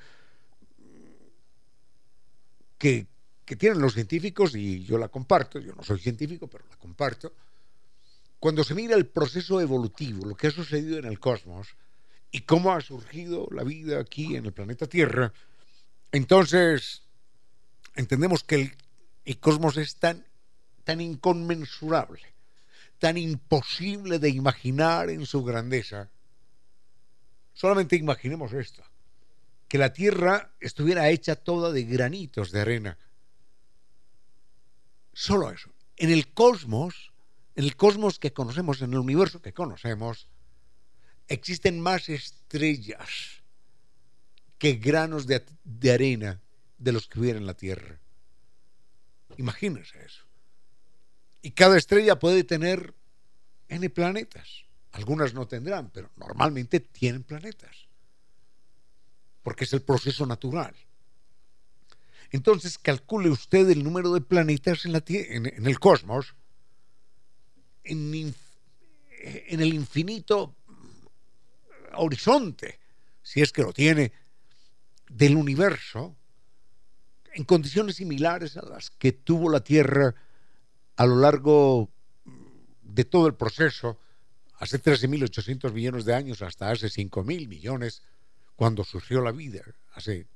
que, 2.76 3.06
que 3.44 3.54
tienen 3.54 3.80
los 3.80 3.94
científicos 3.94 4.56
y 4.56 4.84
yo 4.84 4.98
la 4.98 5.08
comparto, 5.08 5.60
yo 5.60 5.72
no 5.74 5.84
soy 5.84 6.00
científico, 6.00 6.48
pero 6.48 6.64
la 6.68 6.76
comparto, 6.76 7.32
cuando 8.42 8.64
se 8.64 8.74
mira 8.74 8.96
el 8.96 9.06
proceso 9.06 9.60
evolutivo, 9.60 10.26
lo 10.26 10.34
que 10.34 10.48
ha 10.48 10.50
sucedido 10.50 10.98
en 10.98 11.04
el 11.04 11.20
cosmos 11.20 11.76
y 12.32 12.40
cómo 12.40 12.72
ha 12.72 12.80
surgido 12.80 13.46
la 13.52 13.62
vida 13.62 14.00
aquí 14.00 14.34
en 14.34 14.46
el 14.46 14.52
planeta 14.52 14.88
Tierra, 14.88 15.32
entonces 16.10 17.04
entendemos 17.94 18.42
que 18.42 18.76
el, 19.24 19.38
cosmos 19.38 19.76
es 19.76 19.94
tan, 19.94 20.26
tan 20.82 21.00
inconmensurable, 21.00 22.34
tan 22.98 23.16
imposible 23.16 24.18
de 24.18 24.30
imaginar 24.30 25.08
en 25.08 25.24
su 25.24 25.44
grandeza. 25.44 26.10
Solamente 27.54 27.94
imaginemos 27.94 28.52
esto, 28.54 28.82
que 29.68 29.78
la 29.78 29.92
Tierra 29.92 30.50
estuviera 30.58 31.10
hecha 31.10 31.36
toda 31.36 31.70
de 31.70 31.84
granitos 31.84 32.50
de 32.50 32.60
arena. 32.60 32.98
Solo 35.12 35.52
eso. 35.52 35.70
En 35.96 36.10
el 36.10 36.32
cosmos, 36.32 37.11
en 37.54 37.64
el 37.64 37.76
cosmos 37.76 38.18
que 38.18 38.32
conocemos, 38.32 38.80
en 38.80 38.92
el 38.92 38.98
universo 38.98 39.42
que 39.42 39.52
conocemos, 39.52 40.28
existen 41.28 41.80
más 41.80 42.08
estrellas 42.08 43.42
que 44.58 44.74
granos 44.74 45.26
de, 45.26 45.42
arena 45.92 46.40
de 46.78 46.92
los 46.92 47.08
que 47.08 47.20
hubiera 47.20 47.38
en 47.38 47.46
la 47.46 47.54
Tierra. 47.54 47.98
Imagínense 49.36 50.02
eso. 50.04 50.22
Y 51.42 51.50
cada 51.50 51.76
estrella 51.76 52.18
puede 52.18 52.44
tener 52.44 52.94
N 53.68 53.90
planetas. 53.90 54.64
Algunas 54.92 55.34
no 55.34 55.48
tendrán, 55.48 55.90
pero 55.90 56.10
normalmente 56.16 56.80
tienen 56.80 57.22
planetas. 57.22 57.76
Porque 59.42 59.64
es 59.64 59.72
el 59.72 59.82
proceso 59.82 60.26
natural. 60.26 60.74
Entonces 62.30 62.78
calcule 62.78 63.30
usted 63.30 63.68
el 63.68 63.82
número 63.82 64.12
de 64.14 64.20
planetas 64.20 64.84
en, 64.84 64.92
la, 64.92 65.02
en, 65.06 65.46
en 65.46 65.66
el 65.66 65.80
cosmos 65.80 66.34
en, 67.84 68.34
el 69.48 69.74
infinito 69.74 70.54
horizonte, 71.94 72.78
si 73.22 73.40
es 73.40 73.52
que 73.52 73.62
lo 73.62 73.72
tiene, 73.72 74.12
del 75.08 75.36
universo, 75.36 76.16
en 77.34 77.44
condiciones 77.44 77.96
similares 77.96 78.56
a 78.56 78.62
las 78.62 78.90
que 78.90 79.12
tuvo 79.12 79.50
la 79.50 79.60
Tierra 79.60 80.14
a 80.96 81.06
lo 81.06 81.16
largo 81.16 81.88
de 82.82 83.04
todo 83.04 83.26
el 83.26 83.34
proceso, 83.34 83.98
hace 84.58 84.80
13.800 84.80 85.72
millones 85.72 86.04
de 86.04 86.14
años 86.14 86.42
hasta 86.42 86.70
hace 86.70 86.88
5.000 86.88 87.48
millones, 87.48 88.02
cuando 88.56 88.84
surgió 88.84 89.22
la 89.22 89.32
vida, 89.32 89.62
hace 89.94 90.26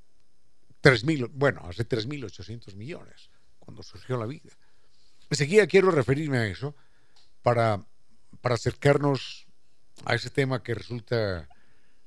3.000, 0.81 1.29
bueno, 1.33 1.61
hace 1.65 1.87
3.800 1.87 2.75
millones, 2.75 3.29
cuando 3.59 3.83
surgió 3.83 4.17
la 4.17 4.25
vida. 4.25 4.51
Enseguida 5.29 5.67
quiero 5.67 5.91
referirme 5.91 6.37
a 6.37 6.47
eso 6.47 6.75
para, 7.41 7.81
para 8.41 8.55
acercarnos 8.55 9.47
a 10.05 10.15
ese 10.15 10.29
tema 10.29 10.63
que 10.63 10.73
resulta 10.73 11.47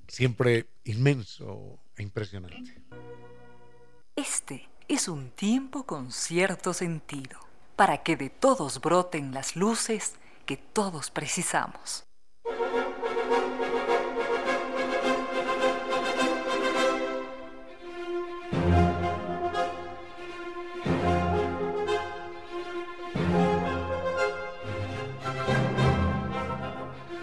siempre 0.08 0.66
inmenso 0.84 1.78
e 1.96 2.02
impresionante. 2.02 2.82
Este 4.16 4.68
es 4.88 5.08
un 5.08 5.30
tiempo 5.30 5.86
con 5.86 6.12
cierto 6.12 6.74
sentido, 6.74 7.38
para 7.76 8.02
que 8.02 8.16
de 8.16 8.28
todos 8.28 8.80
broten 8.80 9.32
las 9.32 9.56
luces 9.56 10.14
que 10.46 10.56
todos 10.56 11.10
precisamos. 11.10 12.04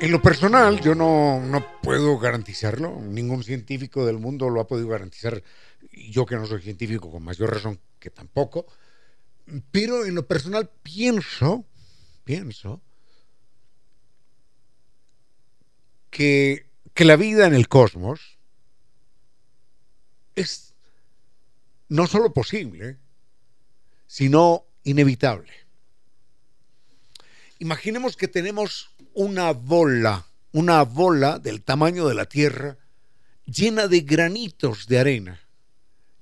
En 0.07 0.13
lo 0.13 0.21
personal, 0.21 0.79
yo 0.79 0.95
no, 0.95 1.41
no, 1.41 1.81
puedo 1.81 2.17
garantizarlo, 2.17 3.01
ningún 3.01 3.43
científico 3.43 4.05
del 4.05 4.19
mundo 4.19 4.49
lo 4.49 4.61
ha 4.61 4.67
podido 4.67 4.87
garantizar, 4.87 5.43
yo 5.91 6.25
que 6.25 6.37
no 6.37 6.45
soy 6.45 6.61
científico 6.61 7.11
con 7.11 7.23
mayor 7.23 7.53
razón 7.53 7.77
que 7.99 8.09
tampoco, 8.09 8.67
pero 9.69 10.05
en 10.05 10.15
lo 10.15 10.25
personal 10.25 10.71
pienso, 10.81 11.65
pienso, 12.23 12.81
que, 16.09 16.69
que 16.93 17.03
la 17.03 17.17
vida 17.17 17.45
en 17.45 17.53
el 17.53 17.67
cosmos 17.67 18.37
es 20.35 20.73
no 21.89 22.07
solo 22.07 22.31
posible, 22.31 22.97
sino 24.07 24.67
inevitable. 24.85 25.66
Imaginemos 27.59 28.15
que 28.15 28.27
tenemos 28.27 28.89
una 29.13 29.51
bola, 29.51 30.27
una 30.51 30.83
bola 30.83 31.39
del 31.39 31.63
tamaño 31.63 32.07
de 32.07 32.15
la 32.15 32.25
Tierra, 32.25 32.77
llena 33.45 33.87
de 33.87 34.01
granitos 34.01 34.87
de 34.87 34.99
arena, 34.99 35.39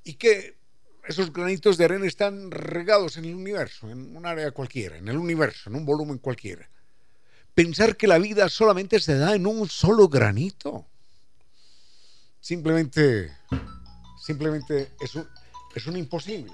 y 0.04 0.14
que 0.14 0.56
esos 1.08 1.34
granitos 1.34 1.78
de 1.78 1.86
arena 1.86 2.06
están 2.06 2.52
regados 2.52 3.18
en 3.18 3.26
el 3.26 3.36
universo, 3.36 3.90
en 3.90 4.16
un 4.16 4.26
área 4.26 4.52
cualquiera, 4.52 4.98
en 4.98 5.08
el 5.08 5.18
universo, 5.18 5.70
en 5.70 5.76
un 5.76 5.86
volumen 5.86 6.20
cualquiera. 6.20 6.70
Pensar 7.54 7.98
que 7.98 8.08
la 8.08 8.18
vida 8.18 8.50
solamente 8.50 9.00
se 9.00 9.18
da 9.18 9.36
en 9.36 9.46
un 9.46 9.68
solo 9.68 10.08
granito, 10.08 10.86
simplemente, 12.40 13.36
simplemente 14.26 14.94
es 15.02 15.16
un, 15.16 15.28
es 15.76 15.86
un 15.88 15.98
imposible. 15.98 16.54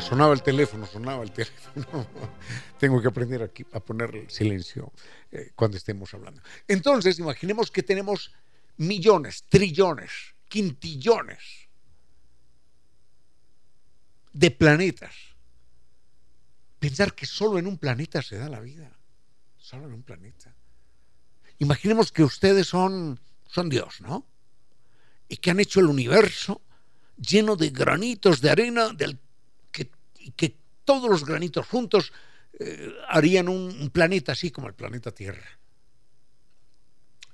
Sonaba 0.00 0.32
el 0.34 0.42
teléfono, 0.42 0.86
sonaba 0.86 1.22
el 1.22 1.32
teléfono. 1.32 2.06
Tengo 2.78 3.00
que 3.00 3.08
aprender 3.08 3.42
aquí 3.42 3.64
a 3.72 3.80
poner 3.80 4.26
silencio 4.28 4.92
eh, 5.30 5.52
cuando 5.54 5.76
estemos 5.76 6.12
hablando. 6.14 6.42
Entonces, 6.66 7.18
imaginemos 7.18 7.70
que 7.70 7.82
tenemos 7.82 8.32
millones, 8.76 9.44
trillones, 9.48 10.10
quintillones 10.48 11.38
de 14.32 14.50
planetas. 14.50 15.14
Pensar 16.78 17.14
que 17.14 17.26
solo 17.26 17.58
en 17.58 17.66
un 17.66 17.76
planeta 17.76 18.22
se 18.22 18.36
da 18.36 18.48
la 18.48 18.60
vida. 18.60 18.90
Solo 19.58 19.86
en 19.86 19.92
un 19.92 20.02
planeta. 20.02 20.54
Imaginemos 21.58 22.10
que 22.10 22.24
ustedes 22.24 22.66
son, 22.66 23.20
son 23.46 23.68
Dios, 23.68 24.00
¿no? 24.00 24.26
Y 25.28 25.36
que 25.36 25.50
han 25.50 25.60
hecho 25.60 25.80
el 25.80 25.86
universo 25.86 26.62
lleno 27.18 27.54
de 27.54 27.68
granitos 27.68 28.40
de 28.40 28.50
arena 28.50 28.88
del 28.94 29.18
y 30.20 30.32
que 30.32 30.56
todos 30.84 31.10
los 31.10 31.24
granitos 31.24 31.66
juntos 31.66 32.12
eh, 32.58 32.92
harían 33.08 33.48
un, 33.48 33.80
un, 33.80 33.90
planeta 33.90 34.32
así 34.32 34.50
como 34.50 34.68
el 34.68 34.74
planeta 34.74 35.12
Tierra. 35.12 35.58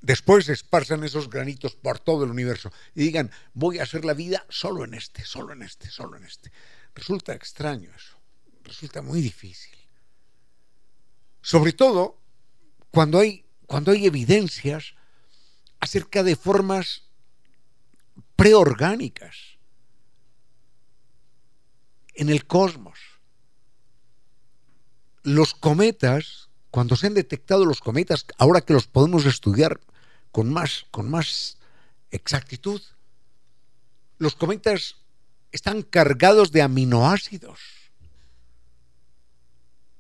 Después 0.01 0.49
esparzan 0.49 1.05
esos 1.05 1.29
granitos 1.29 1.75
por 1.75 1.99
todo 1.99 2.25
el 2.25 2.31
universo 2.31 2.73
y 2.95 3.03
digan, 3.03 3.31
voy 3.55 3.79
a 3.79 3.83
hacer 3.83 4.05
la 4.05 4.15
vida 4.15 4.47
solo 4.49 4.85
en 4.85 4.95
este, 4.95 5.25
solo 5.25 5.53
en 5.53 5.63
este, 5.63 5.91
solo 5.91 6.17
en 6.17 6.25
este. 6.25 6.53
Resulta 6.95 7.35
extraño 7.35 7.91
eso, 7.95 8.17
resulta 8.63 9.03
muy 9.03 9.21
difícil. 9.21 9.75
Sobre 11.43 11.73
todo 11.73 12.19
cuando 12.91 13.19
hay, 13.19 13.45
cuando 13.67 13.93
hay 13.93 14.07
evidencias 14.07 14.95
acerca 15.81 16.23
de 16.23 16.37
formas 16.37 17.03
preorgánicas 18.37 19.56
en 22.17 22.29
el 22.29 22.47
cosmos. 22.47 22.99
Los 25.23 25.55
cometas, 25.55 26.49
cuando 26.71 26.97
se 26.97 27.07
han 27.07 27.15
detectado 27.15 27.65
los 27.65 27.81
cometas, 27.81 28.27
ahora 28.39 28.61
que 28.61 28.73
los 28.73 28.87
podemos 28.87 29.27
estudiar 29.27 29.81
con 30.33 30.53
más, 30.53 30.87
con 30.91 31.11
más 31.11 31.59
exactitud, 32.11 32.81
los 34.19 34.35
cometas 34.35 34.97
están 35.53 35.83
cargados 35.83 36.53
de 36.53 36.63
aminoácidos. 36.63 37.61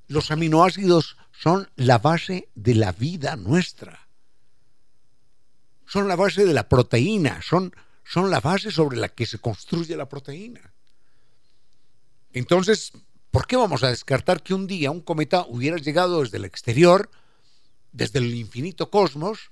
Los 0.08 0.30
aminoácidos 0.30 1.16
son 1.32 1.70
la 1.76 1.98
base 1.98 2.48
de 2.54 2.74
la 2.74 2.92
vida 2.92 3.36
nuestra. 3.36 4.06
Son 5.86 6.08
la 6.08 6.16
base 6.16 6.44
de 6.44 6.54
la 6.54 6.68
proteína, 6.68 7.40
son, 7.42 7.74
son 8.04 8.30
la 8.30 8.40
base 8.40 8.70
sobre 8.70 8.96
la 8.96 9.08
que 9.08 9.26
se 9.26 9.38
construye 9.38 9.96
la 9.96 10.08
proteína. 10.08 10.72
Entonces, 12.36 12.92
¿por 13.30 13.46
qué 13.46 13.56
vamos 13.56 13.82
a 13.82 13.88
descartar 13.88 14.42
que 14.42 14.52
un 14.52 14.66
día 14.66 14.90
un 14.90 15.00
cometa 15.00 15.46
hubiera 15.48 15.78
llegado 15.78 16.20
desde 16.20 16.36
el 16.36 16.44
exterior, 16.44 17.10
desde 17.92 18.18
el 18.18 18.34
infinito 18.34 18.90
cosmos, 18.90 19.50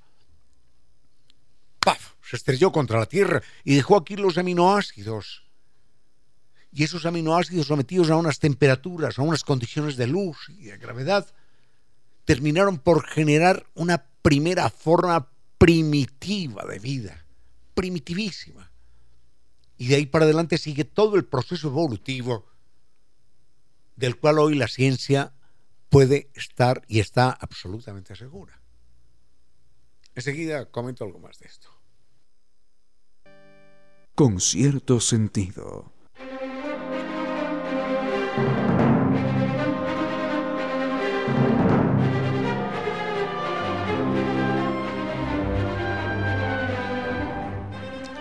¡paf! 1.81 2.13
se 2.21 2.37
estrelló 2.37 2.73
contra 2.73 2.99
la 2.99 3.07
Tierra 3.07 3.43
y 3.65 3.75
dejó 3.75 3.97
aquí 3.97 4.17
los 4.17 4.37
aminoácidos? 4.37 5.45
Y 6.73 6.85
esos 6.85 7.07
aminoácidos 7.07 7.69
sometidos 7.69 8.11
a 8.11 8.17
unas 8.17 8.39
temperaturas, 8.39 9.19
a 9.19 9.23
unas 9.23 9.45
condiciones 9.45 9.97
de 9.97 10.07
luz 10.07 10.37
y 10.51 10.65
de 10.65 10.77
gravedad, 10.77 11.27
terminaron 12.27 12.77
por 12.77 13.07
generar 13.07 13.65
una 13.73 14.05
primera 14.21 14.69
forma 14.69 15.31
primitiva 15.57 16.67
de 16.67 16.81
vida, 16.81 17.25
primitivísima. 17.73 18.71
Y 19.79 19.87
de 19.87 19.95
ahí 19.95 20.05
para 20.05 20.27
adelante 20.27 20.59
sigue 20.59 20.85
todo 20.85 21.17
el 21.17 21.25
proceso 21.25 21.69
evolutivo 21.69 22.45
del 23.97 24.19
cual 24.19 24.39
hoy 24.39 24.55
la 24.55 24.69
ciencia 24.69 25.35
puede 25.89 26.31
estar 26.35 26.83
y 26.89 27.01
está 27.01 27.31
absolutamente 27.31 28.17
segura. 28.17 28.61
Enseguida 30.15 30.71
comento 30.71 31.05
algo 31.05 31.19
más 31.19 31.39
de 31.39 31.47
esto. 31.47 31.69
Con 34.15 34.41
cierto 34.41 35.01
sentido. 35.01 35.93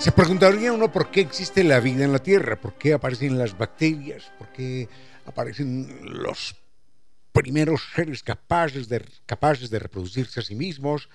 Se 0.04 0.12
preguntaría 0.12 0.74
uno 0.74 0.92
por 0.92 1.12
qué 1.12 1.22
existe 1.22 1.64
la 1.64 1.80
vida 1.80 2.04
en 2.04 2.12
la 2.12 2.20
Tierra, 2.20 2.60
por 2.60 2.74
qué 2.74 2.92
aparecen 2.92 3.38
las 3.38 3.58
bacterias, 3.58 4.34
por 4.38 4.50
qué 4.50 4.90
aparecen 5.26 6.00
los 6.02 6.56
primeros 7.32 7.82
seres 7.96 8.24
capaces 8.24 8.88
de, 8.88 9.04
capaces 9.26 9.70
de 9.70 9.80
reproducirse 9.80 10.40
a 10.40 10.44
sí 10.44 10.56
mismos, 10.56 11.10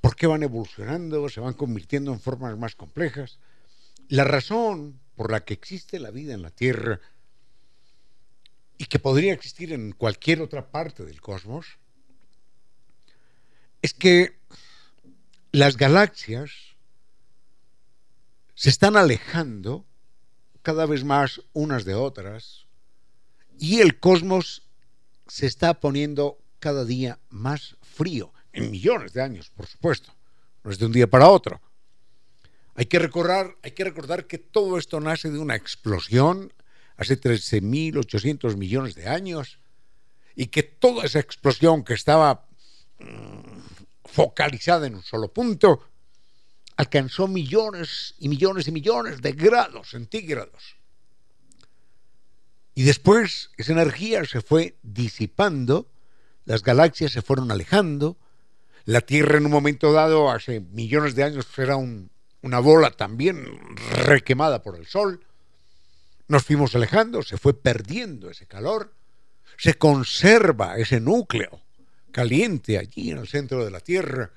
por 0.00 0.16
qué 0.16 0.26
van 0.26 0.42
evolucionando, 0.42 1.28
se 1.28 1.40
van 1.40 1.54
convirtiendo 1.54 2.12
en 2.12 2.20
formas 2.20 2.56
más 2.58 2.74
complejas. 2.74 3.38
La 4.08 4.24
razón 4.24 4.98
por 5.14 5.30
la 5.30 5.44
que 5.44 5.54
existe 5.54 6.00
la 6.00 6.10
vida 6.10 6.34
en 6.34 6.42
la 6.42 6.50
Tierra 6.50 7.00
y 8.78 8.86
que 8.86 8.98
podría 8.98 9.32
existir 9.32 9.72
en 9.72 9.92
cualquier 9.92 10.40
otra 10.40 10.70
parte 10.70 11.04
del 11.04 11.20
cosmos 11.20 11.66
es 13.82 13.94
que 13.94 14.38
las 15.52 15.76
galaxias 15.76 16.50
se 18.54 18.70
están 18.70 18.96
alejando 18.96 19.84
cada 20.62 20.86
vez 20.86 21.04
más 21.04 21.42
unas 21.52 21.84
de 21.84 21.94
otras 21.94 22.66
y 23.58 23.80
el 23.80 23.98
cosmos 23.98 24.62
se 25.26 25.46
está 25.46 25.74
poniendo 25.80 26.38
cada 26.58 26.84
día 26.84 27.18
más 27.30 27.76
frío, 27.82 28.32
en 28.52 28.70
millones 28.70 29.12
de 29.12 29.22
años, 29.22 29.50
por 29.50 29.66
supuesto, 29.66 30.12
no 30.64 30.70
es 30.70 30.78
de 30.78 30.86
un 30.86 30.92
día 30.92 31.08
para 31.08 31.28
otro. 31.28 31.60
Hay 32.74 32.86
que 32.86 32.98
recordar, 32.98 33.56
hay 33.62 33.72
que, 33.72 33.84
recordar 33.84 34.26
que 34.26 34.38
todo 34.38 34.78
esto 34.78 35.00
nace 35.00 35.30
de 35.30 35.38
una 35.38 35.56
explosión 35.56 36.52
hace 36.96 37.20
13.800 37.20 38.56
millones 38.56 38.94
de 38.94 39.08
años 39.08 39.58
y 40.34 40.46
que 40.46 40.62
toda 40.62 41.04
esa 41.04 41.18
explosión 41.18 41.84
que 41.84 41.94
estaba 41.94 42.46
mm, 42.98 43.40
focalizada 44.04 44.86
en 44.86 44.94
un 44.94 45.02
solo 45.02 45.32
punto 45.32 45.88
alcanzó 46.76 47.28
millones 47.28 48.14
y 48.18 48.28
millones 48.28 48.68
y 48.68 48.72
millones 48.72 49.20
de 49.20 49.32
grados 49.32 49.90
centígrados. 49.90 50.76
Y 52.80 52.84
después 52.84 53.50
esa 53.58 53.72
energía 53.72 54.24
se 54.24 54.40
fue 54.40 54.74
disipando, 54.82 55.86
las 56.46 56.62
galaxias 56.62 57.12
se 57.12 57.20
fueron 57.20 57.50
alejando, 57.50 58.16
la 58.86 59.02
Tierra 59.02 59.36
en 59.36 59.44
un 59.44 59.52
momento 59.52 59.92
dado, 59.92 60.30
hace 60.30 60.60
millones 60.60 61.14
de 61.14 61.24
años, 61.24 61.46
era 61.58 61.76
una 61.76 62.58
bola 62.58 62.90
también 62.90 63.44
requemada 64.06 64.62
por 64.62 64.76
el 64.76 64.86
Sol, 64.86 65.22
nos 66.26 66.44
fuimos 66.44 66.74
alejando, 66.74 67.22
se 67.22 67.36
fue 67.36 67.52
perdiendo 67.52 68.30
ese 68.30 68.46
calor, 68.46 68.94
se 69.58 69.74
conserva 69.74 70.78
ese 70.78 71.00
núcleo 71.00 71.60
caliente 72.12 72.78
allí 72.78 73.10
en 73.10 73.18
el 73.18 73.28
centro 73.28 73.62
de 73.62 73.72
la 73.72 73.80
Tierra, 73.80 74.30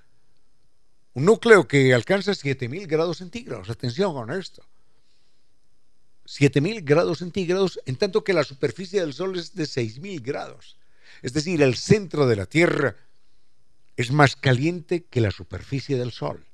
un 1.14 1.24
núcleo 1.24 1.66
que 1.66 1.94
alcanza 1.94 2.36
7000 2.36 2.88
grados 2.88 3.20
centígrados. 3.20 3.70
Atención 3.70 4.14
con 4.14 4.32
esto. 4.32 4.66
7000 6.26 6.82
grados 6.82 7.20
centígrados, 7.20 7.80
en 7.86 7.96
tanto 7.96 8.24
que 8.24 8.34
la 8.34 8.44
superficie 8.44 9.02
del 9.02 9.14
Sol 9.14 9.38
es 9.38 9.56
de 9.56 9.66
6000 9.66 10.22
grados. 10.22 10.78
Es 11.22 11.34
decir, 11.34 11.62
el 11.62 11.76
centro 11.76 12.28
de 12.28 12.36
la 12.36 12.46
Tierra 12.46 12.96
es 13.98 14.12
más 14.12 14.36
caliente 14.36 15.04
que 15.04 15.22
la 15.22 15.32
superficie 15.32 15.98
del 15.98 16.12
Sol. 16.12 16.46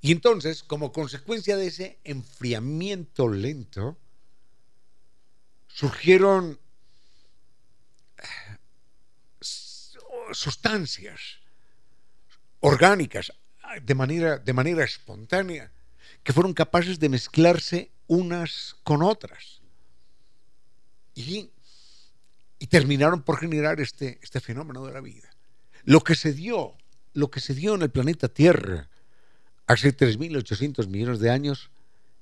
Y 0.00 0.12
entonces, 0.12 0.62
como 0.62 0.92
consecuencia 0.92 1.56
de 1.56 1.68
ese 1.68 1.98
enfriamiento 2.04 3.28
lento, 3.28 3.96
surgieron 5.66 6.58
eh, 8.18 8.22
sustancias 10.32 11.38
orgánicas, 12.60 13.32
de 13.82 13.94
manera, 13.94 14.38
de 14.38 14.52
manera 14.52 14.84
espontánea, 14.84 15.70
que 16.24 16.32
fueron 16.32 16.54
capaces 16.54 16.98
de 16.98 17.08
mezclarse 17.08 17.90
unas 18.06 18.76
con 18.82 19.02
otras. 19.02 19.60
Y, 21.14 21.50
terminaron 22.70 23.22
por 23.22 23.38
generar 23.38 23.78
este, 23.78 24.18
este 24.22 24.40
fenómeno 24.40 24.84
de 24.86 24.92
la 24.92 25.00
vida. 25.00 25.28
Lo 25.84 26.00
que 26.00 26.16
se 26.16 26.32
dio, 26.32 26.76
lo 27.12 27.30
que 27.30 27.38
se 27.38 27.54
dio 27.54 27.74
en 27.74 27.82
el 27.82 27.90
planeta 27.90 28.26
Tierra 28.26 28.88
hace 29.66 29.94
3.800 29.94 30.88
millones 30.88 31.20
de 31.20 31.30
años 31.30 31.70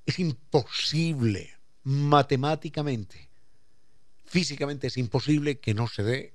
es 0.04 0.18
imposible 0.18 1.54
matemáticamente, 1.84 3.28
físicamente 4.26 4.88
es 4.88 4.96
imposible 4.96 5.58
que 5.58 5.74
no 5.74 5.86
se 5.86 6.02
dé 6.02 6.32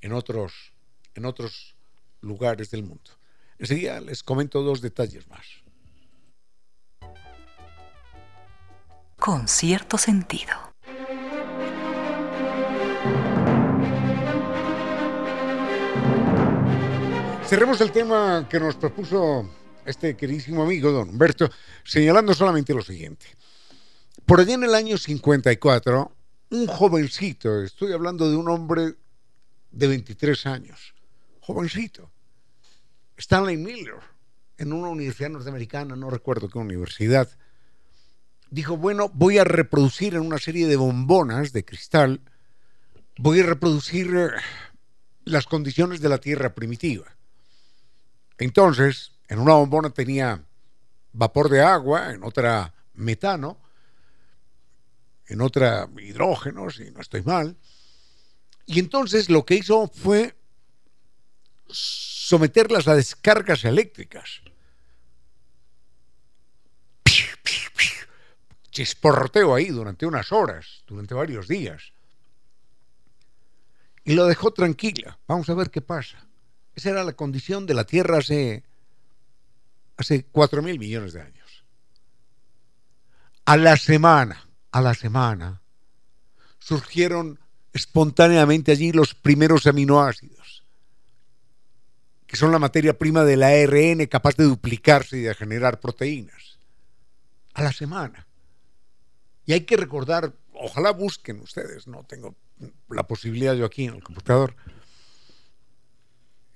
en 0.00 0.12
otros, 0.12 0.72
en 1.14 1.26
otros 1.26 1.74
lugares 2.22 2.70
del 2.70 2.82
mundo. 2.82 3.10
Enseguida 3.58 4.00
les 4.00 4.22
comento 4.22 4.62
dos 4.62 4.80
detalles 4.80 5.28
más. 5.28 5.46
Con 9.20 9.46
cierto 9.48 9.98
sentido. 9.98 10.54
Cerremos 17.46 17.82
el 17.82 17.92
tema 17.92 18.48
que 18.48 18.58
nos 18.58 18.76
propuso 18.76 19.46
este 19.84 20.16
queridísimo 20.16 20.62
amigo, 20.62 20.90
don 20.90 21.10
Humberto, 21.10 21.50
señalando 21.84 22.32
solamente 22.32 22.72
lo 22.72 22.80
siguiente. 22.80 23.26
Por 24.24 24.40
allá 24.40 24.54
en 24.54 24.64
el 24.64 24.74
año 24.74 24.96
54, 24.96 26.16
un 26.52 26.66
jovencito, 26.66 27.62
estoy 27.62 27.92
hablando 27.92 28.30
de 28.30 28.36
un 28.36 28.48
hombre 28.48 28.94
de 29.70 29.86
23 29.86 30.46
años, 30.46 30.94
jovencito, 31.40 32.10
Stanley 33.18 33.58
Miller, 33.58 34.00
en 34.56 34.72
una 34.72 34.88
universidad 34.88 35.28
norteamericana, 35.28 35.94
no 35.94 36.08
recuerdo 36.08 36.48
qué 36.48 36.58
universidad, 36.58 37.28
dijo, 38.50 38.76
bueno, 38.76 39.10
voy 39.14 39.38
a 39.38 39.44
reproducir 39.44 40.14
en 40.14 40.22
una 40.22 40.38
serie 40.38 40.66
de 40.66 40.76
bombonas 40.76 41.52
de 41.52 41.64
cristal, 41.64 42.20
voy 43.16 43.40
a 43.40 43.46
reproducir 43.46 44.14
eh, 44.14 44.30
las 45.24 45.46
condiciones 45.46 46.00
de 46.00 46.08
la 46.08 46.18
Tierra 46.18 46.54
primitiva. 46.54 47.16
Entonces, 48.38 49.12
en 49.28 49.38
una 49.38 49.54
bombona 49.54 49.90
tenía 49.90 50.42
vapor 51.12 51.48
de 51.48 51.62
agua, 51.62 52.12
en 52.12 52.24
otra 52.24 52.74
metano, 52.94 53.58
en 55.26 55.40
otra 55.40 55.88
hidrógeno, 55.98 56.70
si 56.70 56.90
no 56.90 57.00
estoy 57.00 57.22
mal. 57.22 57.56
Y 58.66 58.78
entonces 58.78 59.30
lo 59.30 59.44
que 59.44 59.56
hizo 59.56 59.88
fue 59.88 60.34
someterlas 61.68 62.88
a 62.88 62.94
descargas 62.94 63.64
eléctricas. 63.64 64.42
Chisporroteo 68.80 69.54
ahí 69.54 69.66
durante 69.66 70.06
unas 70.06 70.32
horas, 70.32 70.84
durante 70.86 71.12
varios 71.12 71.46
días. 71.46 71.92
Y 74.04 74.14
lo 74.14 74.24
dejó 74.24 74.54
tranquila. 74.54 75.18
Vamos 75.28 75.50
a 75.50 75.54
ver 75.54 75.70
qué 75.70 75.82
pasa. 75.82 76.26
Esa 76.74 76.88
era 76.88 77.04
la 77.04 77.12
condición 77.12 77.66
de 77.66 77.74
la 77.74 77.84
Tierra 77.84 78.16
hace, 78.16 78.64
hace 79.98 80.24
4 80.24 80.62
mil 80.62 80.78
millones 80.78 81.12
de 81.12 81.20
años. 81.20 81.62
A 83.44 83.58
la 83.58 83.76
semana, 83.76 84.48
a 84.72 84.80
la 84.80 84.94
semana, 84.94 85.60
surgieron 86.58 87.38
espontáneamente 87.74 88.72
allí 88.72 88.92
los 88.92 89.14
primeros 89.14 89.66
aminoácidos 89.66 90.62
que 92.26 92.36
son 92.36 92.50
la 92.50 92.58
materia 92.58 92.96
prima 92.96 93.24
del 93.24 93.42
ARN 93.42 94.06
capaz 94.06 94.36
de 94.36 94.44
duplicarse 94.44 95.18
y 95.18 95.22
de 95.22 95.34
generar 95.34 95.80
proteínas. 95.80 96.58
A 97.54 97.62
la 97.62 97.72
semana. 97.72 98.28
Y 99.46 99.52
hay 99.52 99.62
que 99.62 99.76
recordar, 99.76 100.32
ojalá 100.52 100.90
busquen 100.92 101.40
ustedes, 101.40 101.86
no 101.86 102.04
tengo 102.04 102.36
la 102.88 103.06
posibilidad 103.06 103.54
yo 103.54 103.64
aquí 103.64 103.84
en 103.84 103.94
el 103.94 104.02
computador. 104.02 104.54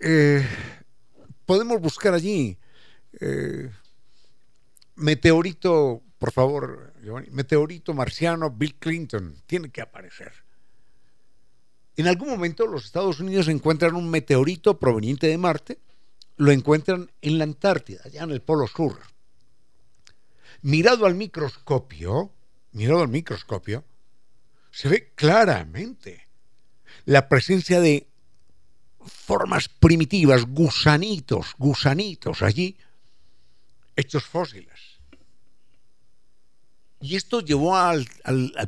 Eh, 0.01 0.47
podemos 1.47 1.81
buscar 1.81 2.15
allí 2.15 2.59
eh, 3.20 3.70
meteorito, 4.97 6.02
por 6.19 6.32
favor, 6.32 6.93
meteorito 7.31 7.94
marciano 7.94 8.51
Bill 8.51 8.74
Clinton, 8.77 9.35
tiene 9.47 9.70
que 9.70 9.81
aparecer. 9.81 10.32
En 11.97 12.09
algún 12.09 12.28
momento 12.28 12.66
los 12.66 12.85
Estados 12.85 13.20
Unidos 13.20 13.48
encuentran 13.48 13.94
un 13.94 14.11
meteorito 14.11 14.78
proveniente 14.78 15.28
de 15.28 15.39
Marte, 15.39 15.78
lo 16.36 16.51
encuentran 16.51 17.11
en 17.23 17.39
la 17.39 17.44
Antártida, 17.44 18.01
allá 18.05 18.24
en 18.24 18.31
el 18.32 18.43
Polo 18.43 18.66
Sur. 18.66 18.98
Mirado 20.62 21.06
al 21.06 21.15
microscopio, 21.15 22.32
mirado 22.75 23.03
al 23.03 23.09
microscopio, 23.09 23.85
se 24.71 24.89
ve 24.89 25.13
claramente 25.15 26.29
la 27.07 27.29
presencia 27.29 27.81
de 27.81 28.09
formas 29.01 29.69
primitivas, 29.69 30.45
gusanitos, 30.45 31.55
gusanitos 31.59 32.43
allí, 32.43 32.77
hechos 33.97 34.25
fósiles. 34.25 34.95
Y 37.01 37.17
esto 37.17 37.41
llevó 37.41 37.77
al, 37.77 38.07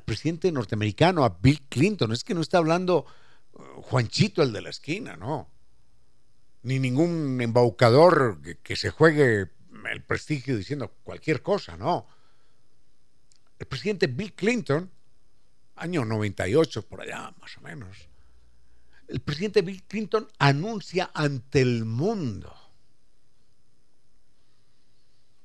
presidente 0.05 0.53
norteamericano, 0.53 1.25
a 1.25 1.39
Bill 1.41 1.63
Clinton. 1.69 2.13
Es 2.13 2.23
que 2.23 2.35
no 2.35 2.43
está 2.43 2.59
hablando 2.59 3.07
uh, 3.55 3.81
Juanchito, 3.83 4.43
el 4.43 4.53
de 4.53 4.61
la 4.61 4.71
esquina, 4.71 5.17
no. 5.17 5.51
Ni 6.63 6.79
ningún 6.79 7.41
embaucador 7.41 8.41
que 8.63 8.77
se 8.77 8.91
juegue 8.91 9.51
el 9.91 10.03
prestigio 10.07 10.57
diciendo 10.57 10.93
cualquier 11.03 11.43
cosa, 11.43 11.77
no. 11.77 12.07
El 13.59 13.67
presidente 13.67 14.07
Bill 14.07 14.35
Clinton, 14.35 14.91
año 15.77 16.05
98 16.05 16.83
por 16.87 17.01
allá, 17.01 17.33
más 17.41 17.57
o 17.57 17.61
menos, 17.63 18.09
el 19.09 19.21
presidente 19.21 19.63
Bill 19.63 19.83
Clinton 19.85 20.29
anuncia 20.39 21.11
ante 21.15 21.61
el 21.61 21.85
mundo 21.85 22.55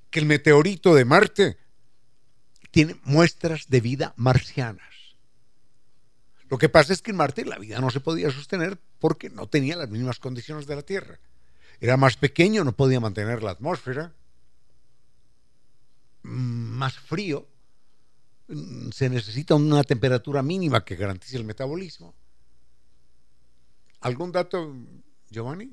que 0.09 0.19
el 0.19 0.25
meteorito 0.25 0.93
de 0.93 1.05
Marte 1.05 1.57
tiene 2.69 2.99
muestras 3.03 3.69
de 3.69 3.81
vida 3.81 4.13
marcianas. 4.17 4.91
Lo 6.49 6.57
que 6.57 6.67
pasa 6.67 6.91
es 6.91 7.01
que 7.01 7.11
en 7.11 7.17
Marte 7.17 7.45
la 7.45 7.57
vida 7.57 7.79
no 7.79 7.91
se 7.91 8.01
podía 8.01 8.29
sostener 8.29 8.77
porque 8.99 9.29
no 9.29 9.47
tenía 9.47 9.77
las 9.77 9.89
mismas 9.89 10.19
condiciones 10.19 10.67
de 10.67 10.75
la 10.75 10.81
Tierra. 10.81 11.19
Era 11.79 11.95
más 11.95 12.17
pequeño, 12.17 12.63
no 12.63 12.73
podía 12.73 12.99
mantener 12.99 13.41
la 13.41 13.51
atmósfera, 13.51 14.13
más 16.23 16.99
frío, 16.99 17.47
se 18.91 19.09
necesita 19.09 19.55
una 19.55 19.83
temperatura 19.83 20.41
mínima 20.41 20.83
que 20.83 20.95
garantice 20.95 21.37
el 21.37 21.45
metabolismo. 21.45 22.13
¿Algún 24.01 24.31
dato, 24.31 24.75
Giovanni? 25.29 25.71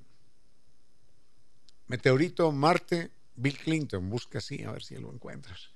Meteorito, 1.89 2.53
Marte, 2.53 3.11
Bill 3.35 3.57
Clinton, 3.59 4.09
busca 4.11 4.39
así, 4.39 4.63
a 4.63 4.73
ver 4.73 4.83
si 4.83 4.97
lo 4.97 5.13
encuentras. 5.13 5.71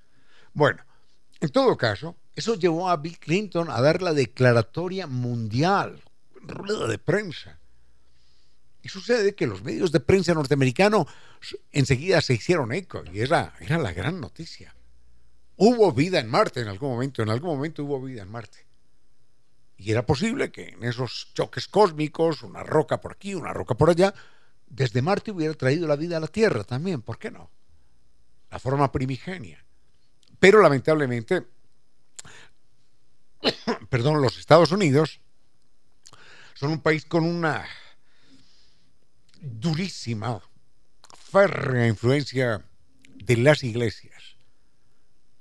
Bueno, 0.53 0.83
en 1.41 1.49
todo 1.49 1.77
caso, 1.77 2.17
eso 2.37 2.55
llevó 2.55 2.89
a 2.89 2.97
Bill 2.97 3.19
Clinton 3.19 3.71
a 3.71 3.81
dar 3.81 4.03
la 4.03 4.13
declaratoria 4.13 5.07
mundial, 5.07 6.03
rueda 6.35 6.87
de 6.87 6.99
prensa. 6.99 7.59
Y 8.83 8.89
sucede 8.89 9.35
que 9.35 9.47
los 9.47 9.63
medios 9.63 9.93
de 9.93 10.01
prensa 10.01 10.35
norteamericanos 10.35 11.07
enseguida 11.71 12.21
se 12.21 12.35
hicieron 12.35 12.73
eco 12.73 13.03
y 13.13 13.21
era, 13.21 13.55
era 13.61 13.79
la 13.79 13.93
gran 13.93 14.21
noticia. 14.21 14.75
Hubo 15.57 15.93
vida 15.93 16.19
en 16.19 16.29
Marte 16.29 16.61
en 16.61 16.69
algún 16.69 16.91
momento, 16.91 17.23
en 17.23 17.31
algún 17.31 17.57
momento 17.57 17.85
hubo 17.85 18.01
vida 18.01 18.23
en 18.23 18.31
Marte. 18.31 18.67
Y 19.77 19.91
era 19.91 20.07
posible 20.07 20.51
que 20.51 20.69
en 20.69 20.85
esos 20.85 21.33
choques 21.35 21.69
cósmicos, 21.69 22.43
una 22.43 22.63
roca 22.63 23.01
por 23.01 23.13
aquí, 23.13 23.35
una 23.35 23.53
roca 23.53 23.75
por 23.75 23.91
allá, 23.91 24.15
desde 24.69 25.03
Marte 25.03 25.33
hubiera 25.33 25.55
traído 25.55 25.87
la 25.87 25.97
vida 25.97 26.17
a 26.17 26.21
la 26.21 26.29
Tierra 26.29 26.65
también, 26.65 27.03
¿por 27.03 27.19
qué 27.19 27.31
no? 27.31 27.51
La 28.51 28.59
forma 28.59 28.91
primigenia. 28.93 29.65
Pero 30.39 30.61
lamentablemente, 30.61 31.47
perdón, 33.91 34.23
los 34.23 34.39
Estados 34.39 34.73
Unidos 34.73 35.21
son 36.55 36.71
un 36.71 36.81
país 36.81 37.05
con 37.05 37.25
una 37.25 37.67
durísima, 39.41 40.41
férrea 41.31 41.89
influencia 41.89 42.65
de 43.17 43.37
las 43.37 43.65
iglesias, 43.65 44.12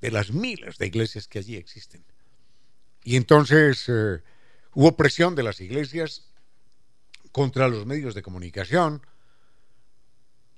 de 0.01 0.11
las 0.11 0.31
miles 0.31 0.77
de 0.77 0.87
iglesias 0.87 1.27
que 1.27 1.39
allí 1.39 1.55
existen. 1.55 2.03
Y 3.03 3.15
entonces 3.15 3.85
eh, 3.87 4.21
hubo 4.73 4.97
presión 4.97 5.35
de 5.35 5.43
las 5.43 5.61
iglesias 5.61 6.27
contra 7.31 7.67
los 7.67 7.85
medios 7.85 8.13
de 8.13 8.21
comunicación 8.21 9.05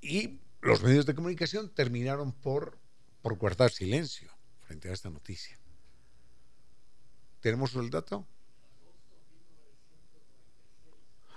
y 0.01 0.39
los 0.61 0.81
medios 0.81 1.05
de 1.05 1.13
comunicación 1.13 1.69
terminaron 1.69 2.31
por, 2.31 2.77
por 3.21 3.37
guardar 3.37 3.71
silencio 3.71 4.31
frente 4.61 4.89
a 4.89 4.93
esta 4.93 5.09
noticia. 5.09 5.57
¿Tenemos 7.41 7.75
el 7.75 7.89
dato? 7.89 8.25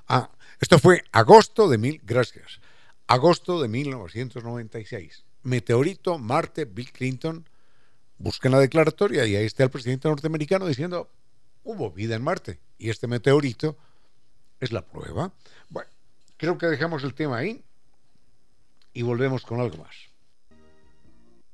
Ah, 0.09 0.31
esto 0.61 0.79
fue 0.79 1.03
agosto 1.11 1.69
de 1.69 1.79
mil, 1.79 2.01
gracias, 2.05 2.61
agosto 3.09 3.61
de 3.61 3.67
1996. 3.67 5.25
Meteorito, 5.43 6.19
Marte, 6.19 6.65
Bill 6.65 6.93
Clinton 6.93 7.49
busquen 8.19 8.53
la 8.53 8.61
declaratoria 8.61 9.27
y 9.27 9.37
ahí 9.37 9.45
está 9.45 9.65
el 9.65 9.71
presidente 9.71 10.09
norteamericano 10.09 10.67
diciendo, 10.67 11.09
hubo 11.65 11.91
vida 11.91 12.15
en 12.15 12.23
Marte 12.23 12.59
y 12.79 12.91
este 12.91 13.07
meteorito 13.07 13.77
es 14.61 14.73
la 14.73 14.83
prueba. 14.83 15.33
Bueno, 15.69 15.91
creo 16.37 16.59
que 16.59 16.67
dejamos 16.67 17.05
el 17.05 17.15
tema 17.15 17.39
ahí 17.39 17.63
y 18.93 19.03
volvemos 19.03 19.43
con 19.45 19.61
algo 19.61 19.79
más. 19.79 19.95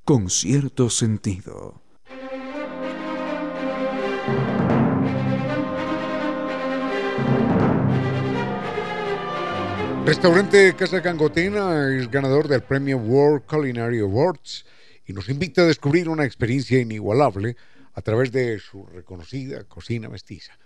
Con 0.05 0.31
cierto 0.31 0.91
sentido. 0.91 1.81
Restaurante 10.05 10.75
Casa 10.75 11.01
Cangotena 11.01 11.97
es 11.97 12.11
ganador 12.11 12.49
del 12.49 12.63
premio 12.63 12.99
World 12.99 13.47
Culinary 13.47 14.01
Awards 14.01 14.65
y 15.07 15.13
nos 15.13 15.29
invita 15.29 15.63
a 15.63 15.67
descubrir 15.67 16.09
una 16.09 16.25
experiencia 16.25 16.81
inigualable 16.81 17.57
a 17.95 18.03
través 18.03 18.33
de 18.33 18.59
su 18.59 18.85
reconocida 18.87 19.63
cocina 19.65 20.09
mestiza. 20.09 20.59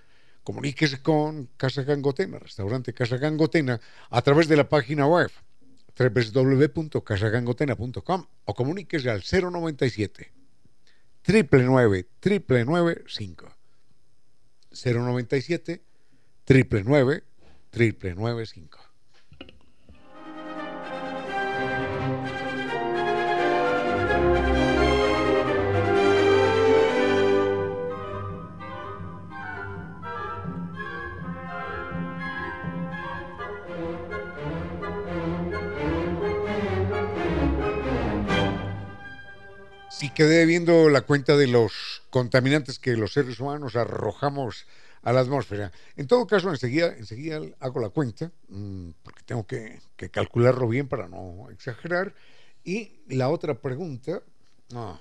Comuníquese 0.43 1.03
con 1.03 1.49
Casa 1.57 1.83
Gangotena, 1.83 2.39
restaurante 2.39 2.93
Casa 2.93 3.17
Gangotena, 3.17 3.81
a 4.11 4.23
través 4.23 4.47
de 4.49 4.57
la 4.57 4.69
página 4.69 5.07
web 5.07 5.31
www.casagangotena.com 5.99 8.27
o 8.45 8.55
comuníquese 8.55 9.11
al 9.11 9.23
097 9.23 10.33
999 11.27 12.07
995 12.21 13.57
097 14.71 15.83
999 16.47 17.25
995 17.73 18.86
quedé 40.17 40.47
viendo 40.47 40.89
la 40.89 41.03
cuenta 41.03 41.37
de 41.37 41.47
los 41.47 42.03
contaminantes 42.09 42.79
que 42.79 42.97
los 42.97 43.13
seres 43.13 43.39
humanos 43.39 43.77
arrojamos 43.77 44.67
a 45.03 45.13
la 45.13 45.21
atmósfera. 45.21 45.73
En 45.95 46.07
todo 46.07 46.27
caso, 46.27 46.49
enseguida, 46.49 46.95
enseguida 46.97 47.39
hago 47.61 47.81
la 47.81 47.91
cuenta, 47.91 48.33
mm, 48.49 48.93
porque 49.03 49.23
tengo 49.27 49.47
que, 49.47 49.79
calcularlo 50.11 50.69
bien 50.69 50.89
para 50.89 51.07
no 51.07 51.51
exagerar. 51.51 52.15
Y 52.65 52.93
la 53.09 53.29
otra 53.29 53.61
pregunta, 53.61 54.23
no, 54.71 54.99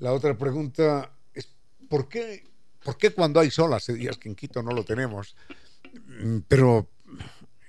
la 0.00 0.12
otra 0.12 0.36
pregunta 0.36 1.10
es, 1.32 1.48
¿por 1.88 2.06
qué, 2.06 2.44
¿por 2.84 2.98
qué 2.98 3.12
cuando 3.12 3.40
hay 3.40 3.50
sol, 3.50 3.72
hace 3.72 3.94
días 3.94 4.18
que 4.18 4.28
en 4.28 4.34
Quito 4.34 4.62
no 4.62 4.72
lo 4.72 4.84
tenemos, 4.84 5.34
mm, 5.94 6.40
pero 6.46 6.90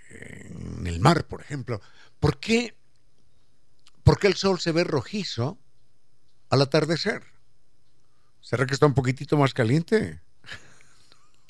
en 0.10 0.86
el 0.86 1.00
mar, 1.00 1.26
por 1.28 1.40
ejemplo, 1.40 1.80
¿por 2.20 2.42
qué, 2.42 2.76
por 4.04 4.20
qué 4.20 4.28
el 4.28 4.36
sol 4.36 4.60
se 4.60 4.74
ve 4.74 4.84
rojizo? 4.84 5.58
Al 6.50 6.62
atardecer. 6.62 7.24
¿Será 8.42 8.66
que 8.66 8.74
está 8.74 8.86
un 8.86 8.94
poquitito 8.94 9.38
más 9.38 9.54
caliente? 9.54 10.22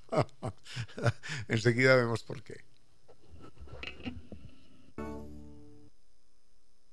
Enseguida 1.48 1.96
vemos 1.96 2.24
por 2.24 2.42
qué. 2.42 2.64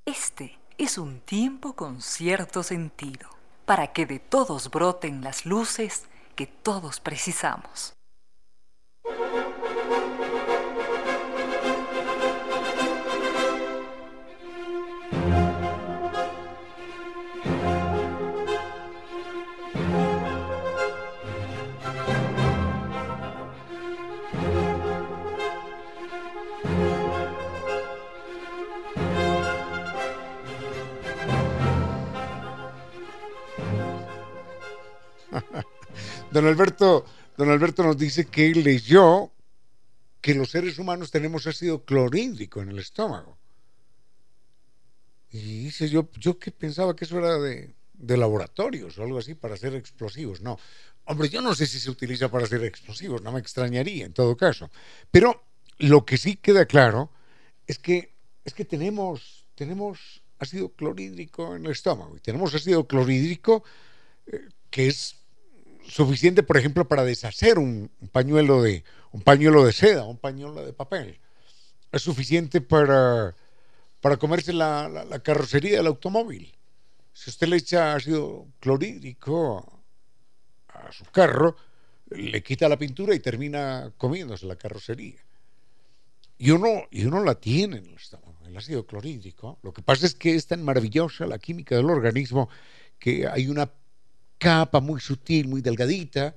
Este 0.05 0.59
es 0.77 0.99
un 0.99 1.21
tiempo 1.21 1.75
con 1.75 2.03
cierto 2.03 2.63
sentido, 2.63 3.31
para 3.65 3.93
que 3.93 4.07
de 4.07 4.19
todos 4.19 4.71
broten 4.71 5.23
las 5.23 5.47
luces 5.47 6.05
que 6.37 6.47
todos 6.47 7.01
precisamos. 7.01 7.94
Don 36.35 36.47
Alberto, 36.49 37.07
don 37.39 37.49
Alberto 37.49 37.85
nos 37.85 37.97
dice 37.97 38.27
que 38.27 38.53
leyó 38.53 39.31
que 40.21 40.35
los 40.35 40.51
seres 40.51 40.81
humanos 40.81 41.13
tenemos 41.13 41.47
ácido 41.47 41.85
clorhídrico 41.85 42.61
en 42.61 42.71
el 42.71 42.81
estómago. 42.81 43.39
Y 45.31 45.65
dice 45.65 45.89
yo, 45.89 46.09
yo 46.19 46.39
que 46.39 46.51
pensaba 46.51 46.97
que 46.97 47.05
eso 47.05 47.19
era 47.19 47.39
de, 47.39 47.75
laboratorios 48.17 48.99
o 48.99 49.05
algo 49.05 49.19
así 49.19 49.35
para 49.37 49.55
hacer 49.55 49.77
explosivos. 49.77 50.41
No, 50.41 50.59
hombre, 51.05 51.29
yo 51.29 51.41
no 51.41 51.55
sé 51.55 51.67
si 51.67 51.79
se 51.79 51.91
utiliza 51.91 52.29
para 52.29 52.45
hacer 52.47 52.65
explosivos, 52.65 53.23
no 53.23 53.31
me 53.31 53.39
extrañaría 53.39 54.07
en 54.07 54.13
todo 54.13 54.37
caso. 54.37 54.71
Pero 55.13 55.45
lo 55.79 56.05
que 56.05 56.19
sí 56.19 56.37
queda 56.37 56.67
claro 56.67 57.13
es 57.69 57.79
que, 57.79 58.13
es 58.45 58.55
que 58.55 58.65
tenemos, 58.65 59.47
tenemos 59.55 60.23
ácido 60.41 60.71
clorhídrico 60.71 61.55
en 61.55 61.67
el 61.67 61.73
estómago 61.73 62.17
y 62.17 62.21
tenemos 62.21 62.53
ácido 62.55 62.89
clorhídrico 62.89 63.63
eh, 64.27 64.49
que 64.71 64.89
es 64.89 65.24
suficiente, 65.89 66.43
por 66.43 66.57
ejemplo, 66.57 66.87
para 66.87 67.05
deshacer 67.05 67.59
un, 67.59 67.91
pañuelo 68.13 68.63
de 68.63 68.85
un 69.13 69.23
pañuelo 69.23 69.65
de 69.65 69.73
seda, 69.73 70.05
un 70.05 70.19
pañuelo 70.19 70.65
de 70.65 70.73
papel. 70.73 71.21
Es 71.93 72.03
suficiente 72.03 72.61
para, 72.61 73.35
para 74.01 74.17
comerse 74.17 74.53
la, 74.53 75.21
carrocería 75.23 75.79
del 75.79 75.87
automóvil. 75.87 76.53
Si 77.13 77.31
usted 77.31 77.47
le 77.47 77.57
echa 77.57 77.95
ácido 77.95 78.47
clorhídrico 78.61 79.83
a 80.69 80.91
su 80.91 81.05
carro, 81.05 81.57
le 82.11 82.43
quita 82.43 82.69
la 82.69 82.79
pintura 82.79 83.15
y 83.15 83.21
termina 83.21 83.93
comiéndose 83.97 84.47
la 84.47 84.57
carrocería. 84.57 85.21
Y 86.37 86.51
uno, 86.51 86.83
y 86.91 87.05
uno 87.05 87.23
la 87.23 87.37
tiene 87.37 87.77
en 87.77 87.87
el 87.87 87.95
estómago, 87.95 88.37
el 88.45 88.57
ácido 88.57 88.85
clorhídrico. 88.85 89.59
Lo 89.63 89.73
que 89.73 89.83
pasa 89.83 90.07
es 90.07 90.15
que 90.15 90.35
es 90.35 90.49
tan 90.49 90.65
maravillosa 90.65 91.27
la 91.27 91.39
química 91.39 91.77
del 91.77 91.89
organismo 91.89 92.49
que 92.99 93.29
hay 93.29 93.47
una 93.47 93.71
capa 94.45 94.81
muy 94.81 95.01
sutil, 95.01 95.49
muy 95.49 95.63
delgadita, 95.63 96.37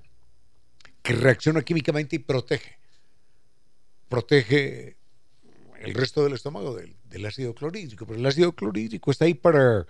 que 1.03 1.13
reacciona 1.13 1.61
químicamente 1.61 2.15
y 2.15 2.19
protege. 2.19 2.77
Protege 4.07 4.95
el 5.81 5.93
resto 5.93 6.23
del 6.23 6.33
estómago 6.33 6.73
del, 6.75 7.25
ácido 7.25 7.53
clorhídrico. 7.53 8.05
Pero 8.05 8.17
el 8.17 8.25
ácido 8.25 8.53
clorhídrico 8.53 9.11
está 9.11 9.25
ahí 9.25 9.33
para, 9.33 9.85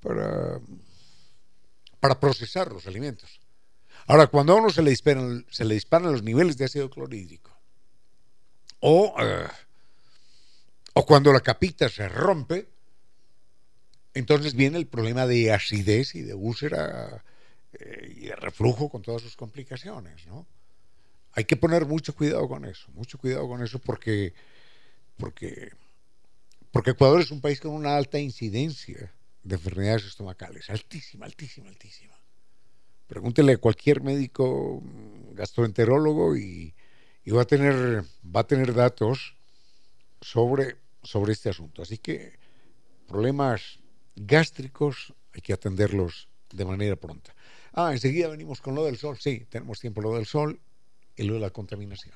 para, 0.00 0.58
para 2.00 2.18
procesar 2.18 2.72
los 2.72 2.86
alimentos. 2.86 3.40
Ahora, 4.06 4.26
cuando 4.26 4.54
a 4.54 4.56
uno 4.56 4.70
se 4.70 4.82
le, 4.82 4.90
disparan, 4.90 5.44
se 5.50 5.66
le 5.66 5.74
disparan 5.74 6.12
los 6.12 6.22
niveles 6.22 6.56
de 6.56 6.64
ácido 6.64 6.88
clorhídrico, 6.88 7.50
o, 8.80 9.14
uh, 9.16 9.48
o 10.94 11.06
cuando 11.06 11.32
la 11.32 11.40
capita 11.40 11.88
se 11.90 12.08
rompe, 12.08 12.68
entonces 14.14 14.54
viene 14.54 14.78
el 14.78 14.86
problema 14.86 15.26
de 15.26 15.52
acidez 15.52 16.14
y 16.14 16.22
de 16.22 16.34
úlcera 16.34 17.22
eh, 17.80 18.14
y 18.16 18.26
de 18.26 18.36
reflujo 18.36 18.88
con 18.88 19.02
todas 19.02 19.22
sus 19.22 19.36
complicaciones, 19.36 20.26
¿no? 20.26 20.46
Hay 21.32 21.44
que 21.44 21.56
poner 21.56 21.86
mucho 21.86 22.14
cuidado 22.14 22.48
con 22.48 22.64
eso, 22.64 22.88
mucho 22.92 23.18
cuidado 23.18 23.48
con 23.48 23.62
eso 23.62 23.80
porque, 23.80 24.32
porque, 25.16 25.72
porque 26.70 26.90
Ecuador 26.90 27.20
es 27.20 27.30
un 27.30 27.40
país 27.40 27.60
con 27.60 27.72
una 27.72 27.96
alta 27.96 28.20
incidencia 28.20 29.12
de 29.42 29.54
enfermedades 29.56 30.04
estomacales, 30.04 30.70
altísima, 30.70 31.26
altísima, 31.26 31.68
altísima. 31.68 32.14
Pregúntele 33.08 33.52
a 33.52 33.58
cualquier 33.58 34.00
médico 34.00 34.80
gastroenterólogo 35.32 36.36
y, 36.36 36.74
y 37.24 37.30
va 37.32 37.42
a 37.42 37.46
tener, 37.46 38.04
va 38.24 38.40
a 38.40 38.46
tener 38.46 38.72
datos 38.72 39.36
sobre, 40.20 40.76
sobre 41.02 41.32
este 41.32 41.50
asunto. 41.50 41.82
Así 41.82 41.98
que 41.98 42.38
problemas 43.06 43.78
gástricos 44.16 45.12
hay 45.32 45.42
que 45.42 45.52
atenderlos 45.52 46.28
de 46.52 46.64
manera 46.64 46.96
pronta. 46.96 47.34
Ah, 47.76 47.90
enseguida 47.90 48.28
venimos 48.28 48.60
con 48.60 48.76
lo 48.76 48.84
del 48.84 48.96
sol. 48.96 49.16
Sí, 49.18 49.46
tenemos 49.50 49.80
tiempo 49.80 50.00
lo 50.00 50.14
del 50.14 50.26
sol 50.26 50.60
y 51.16 51.24
lo 51.24 51.34
de 51.34 51.40
la 51.40 51.50
contaminación. 51.50 52.14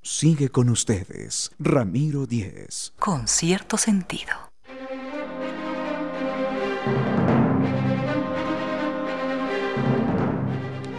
Sigue 0.00 0.48
con 0.48 0.70
ustedes, 0.70 1.50
Ramiro 1.58 2.26
Díez. 2.26 2.94
Con 2.98 3.28
cierto 3.28 3.76
sentido. 3.76 4.32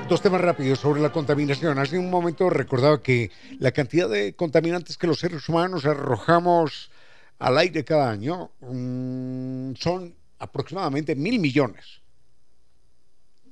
Dos 0.08 0.22
temas 0.22 0.42
rápidos 0.42 0.80
sobre 0.80 1.02
la 1.02 1.12
contaminación. 1.12 1.80
Hace 1.80 1.98
un 1.98 2.12
momento 2.12 2.50
recordaba 2.52 3.02
que 3.02 3.32
la 3.58 3.72
cantidad 3.72 4.08
de 4.08 4.36
contaminantes 4.36 4.98
que 4.98 5.08
los 5.08 5.20
seres 5.20 5.50
humanos 5.50 5.86
arrojamos 5.86 6.92
al 7.40 7.58
aire 7.58 7.84
cada 7.84 8.12
año 8.12 8.52
um, 8.60 9.74
son 9.76 10.21
aproximadamente 10.42 11.16
mil 11.16 11.40
millones. 11.40 12.02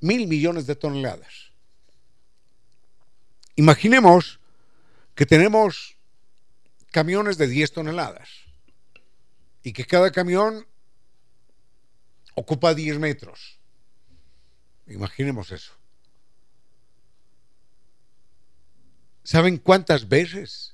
Mil 0.02 0.28
millones 0.28 0.66
de 0.66 0.76
toneladas. 0.76 1.52
Imaginemos 3.56 4.40
que 5.14 5.26
tenemos 5.26 5.96
camiones 6.92 7.38
de 7.38 7.48
10 7.48 7.74
toneladas 7.74 8.30
y 9.62 9.74
que 9.74 9.86
cada 9.86 10.12
camión 10.12 10.66
ocupa 12.34 12.74
10 12.74 12.98
metros. 13.00 13.60
Imaginemos 14.88 15.52
eso. 15.52 15.74
¿Saben 19.24 19.58
cuántas 19.58 20.08
veces 20.08 20.74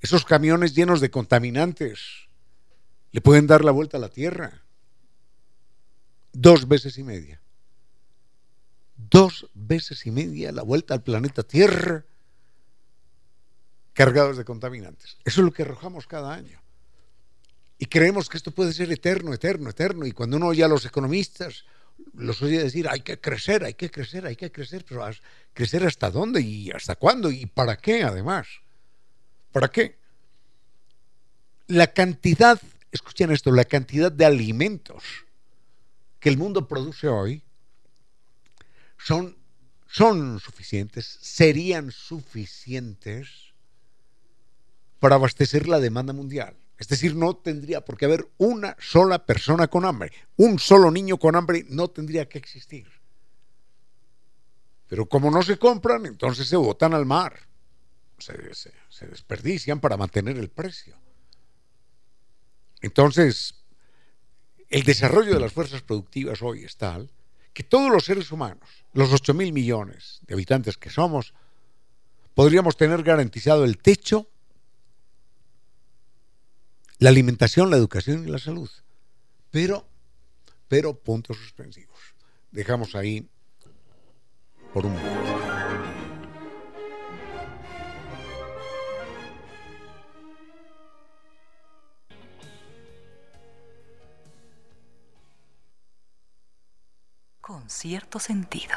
esos 0.00 0.24
camiones 0.24 0.74
llenos 0.74 1.00
de 1.00 1.10
contaminantes 1.10 2.00
le 3.12 3.20
pueden 3.20 3.46
dar 3.46 3.64
la 3.64 3.70
vuelta 3.70 3.98
a 3.98 4.00
la 4.00 4.08
Tierra? 4.08 4.65
Dos 6.38 6.68
veces 6.68 6.98
y 6.98 7.02
media. 7.02 7.40
Dos 8.94 9.48
veces 9.54 10.04
y 10.04 10.10
media 10.10 10.52
la 10.52 10.60
vuelta 10.60 10.92
al 10.92 11.02
planeta 11.02 11.42
Tierra 11.42 12.04
cargados 13.94 14.36
de 14.36 14.44
contaminantes. 14.44 15.16
Eso 15.24 15.40
es 15.40 15.44
lo 15.46 15.50
que 15.50 15.62
arrojamos 15.62 16.06
cada 16.06 16.34
año. 16.34 16.60
Y 17.78 17.86
creemos 17.86 18.28
que 18.28 18.36
esto 18.36 18.50
puede 18.50 18.74
ser 18.74 18.92
eterno, 18.92 19.32
eterno, 19.32 19.70
eterno. 19.70 20.04
Y 20.04 20.12
cuando 20.12 20.36
uno 20.36 20.48
oye 20.48 20.62
a 20.62 20.68
los 20.68 20.84
economistas, 20.84 21.64
los 22.12 22.42
oye 22.42 22.62
decir, 22.62 22.86
hay 22.86 23.00
que 23.00 23.18
crecer, 23.18 23.64
hay 23.64 23.72
que 23.72 23.90
crecer, 23.90 24.26
hay 24.26 24.36
que 24.36 24.52
crecer, 24.52 24.84
pero 24.86 25.08
¿crecer 25.54 25.86
hasta 25.86 26.10
dónde 26.10 26.42
y 26.42 26.70
hasta 26.70 26.96
cuándo 26.96 27.30
y 27.30 27.46
para 27.46 27.78
qué 27.78 28.02
además? 28.02 28.46
¿Para 29.52 29.68
qué? 29.68 29.96
La 31.68 31.86
cantidad, 31.86 32.60
escuchen 32.92 33.30
esto, 33.30 33.50
la 33.52 33.64
cantidad 33.64 34.12
de 34.12 34.26
alimentos 34.26 35.25
que 36.26 36.30
el 36.30 36.38
mundo 36.38 36.66
produce 36.66 37.06
hoy 37.06 37.40
son, 38.98 39.36
son 39.86 40.40
suficientes, 40.40 41.06
serían 41.22 41.92
suficientes 41.92 43.28
para 44.98 45.14
abastecer 45.14 45.68
la 45.68 45.78
demanda 45.78 46.12
mundial. 46.12 46.56
Es 46.78 46.88
decir, 46.88 47.14
no 47.14 47.36
tendría 47.36 47.84
por 47.84 47.96
qué 47.96 48.06
haber 48.06 48.28
una 48.38 48.76
sola 48.80 49.24
persona 49.24 49.68
con 49.68 49.84
hambre. 49.84 50.10
Un 50.34 50.58
solo 50.58 50.90
niño 50.90 51.16
con 51.16 51.36
hambre 51.36 51.64
no 51.68 51.86
tendría 51.86 52.28
que 52.28 52.38
existir. 52.38 52.88
Pero 54.88 55.06
como 55.06 55.30
no 55.30 55.44
se 55.44 55.60
compran, 55.60 56.06
entonces 56.06 56.48
se 56.48 56.56
botan 56.56 56.92
al 56.92 57.06
mar. 57.06 57.38
Se, 58.18 58.52
se, 58.52 58.72
se 58.88 59.06
desperdician 59.06 59.78
para 59.78 59.96
mantener 59.96 60.38
el 60.38 60.50
precio. 60.50 60.96
Entonces, 62.80 63.54
el 64.68 64.82
desarrollo 64.82 65.34
de 65.34 65.40
las 65.40 65.52
fuerzas 65.52 65.82
productivas 65.82 66.42
hoy 66.42 66.64
es 66.64 66.76
tal 66.76 67.10
que 67.52 67.62
todos 67.62 67.90
los 67.90 68.04
seres 68.04 68.30
humanos, 68.32 68.68
los 68.92 69.12
8 69.12 69.32
mil 69.32 69.52
millones 69.52 70.20
de 70.26 70.34
habitantes 70.34 70.76
que 70.76 70.90
somos, 70.90 71.32
podríamos 72.34 72.76
tener 72.76 73.02
garantizado 73.02 73.64
el 73.64 73.78
techo 73.78 74.28
la 76.98 77.10
alimentación, 77.10 77.70
la 77.70 77.76
educación 77.76 78.26
y 78.26 78.30
la 78.30 78.38
salud. 78.38 78.70
Pero, 79.50 79.86
pero 80.68 80.94
puntos 80.94 81.36
suspensivos. 81.36 81.98
Dejamos 82.50 82.94
ahí 82.94 83.28
por 84.72 84.86
un 84.86 84.94
momento. 84.94 85.45
Cierto 97.68 98.18
sentido. 98.20 98.74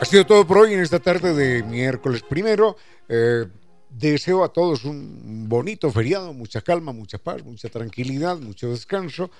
Ha 0.00 0.04
sido 0.04 0.26
todo 0.26 0.46
por 0.46 0.58
hoy 0.58 0.74
en 0.74 0.80
esta 0.80 0.98
tarde 0.98 1.34
de 1.34 1.62
miércoles 1.62 2.22
primero. 2.22 2.76
Eh, 3.08 3.46
deseo 3.88 4.44
a 4.44 4.52
todos 4.52 4.84
un 4.84 5.48
bonito 5.48 5.90
feriado, 5.90 6.32
mucha 6.32 6.60
calma, 6.60 6.92
mucha 6.92 7.18
paz, 7.18 7.42
mucha 7.44 7.68
tranquilidad, 7.68 8.38
mucho 8.38 8.70
descanso. 8.70 9.30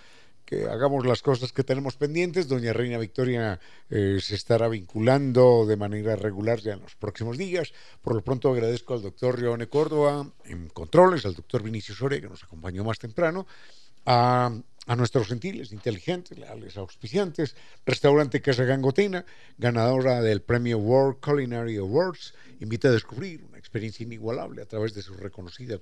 Hagamos 0.70 1.06
las 1.06 1.22
cosas 1.22 1.52
que 1.52 1.64
tenemos 1.64 1.96
pendientes. 1.96 2.48
Doña 2.48 2.72
Reina 2.72 2.98
Victoria 2.98 3.60
eh, 3.88 4.18
se 4.20 4.34
estará 4.34 4.68
vinculando 4.68 5.64
de 5.66 5.76
manera 5.76 6.16
regular 6.16 6.60
ya 6.60 6.74
en 6.74 6.80
los 6.80 6.96
próximos 6.96 7.38
días. 7.38 7.72
Por 8.02 8.14
lo 8.14 8.22
pronto 8.22 8.50
agradezco 8.50 8.94
al 8.94 9.02
doctor 9.02 9.38
Rione 9.38 9.68
Córdoba 9.68 10.26
en 10.44 10.68
controles, 10.68 11.24
al 11.24 11.34
doctor 11.34 11.62
Vinicio 11.62 11.94
Soria, 11.94 12.20
que 12.20 12.28
nos 12.28 12.42
acompañó 12.42 12.84
más 12.84 12.98
temprano, 12.98 13.46
a, 14.06 14.52
nuestros 14.96 15.28
gentiles, 15.28 15.72
inteligentes, 15.72 16.36
leales, 16.36 16.76
auspiciantes, 16.76 17.54
restaurante 17.86 18.42
Casa 18.42 18.64
Gangotina, 18.64 19.24
ganadora 19.56 20.20
del 20.20 20.42
premio 20.42 20.78
World 20.78 21.20
Culinary 21.20 21.76
Awards, 21.76 22.34
invita 22.58 22.88
a 22.88 22.92
descubrir 22.92 23.44
una 23.44 23.58
experiencia 23.58 24.02
inigualable 24.02 24.62
a 24.62 24.66
través 24.66 24.92
de 24.94 25.02
su 25.02 25.14
reconocida 25.14 25.78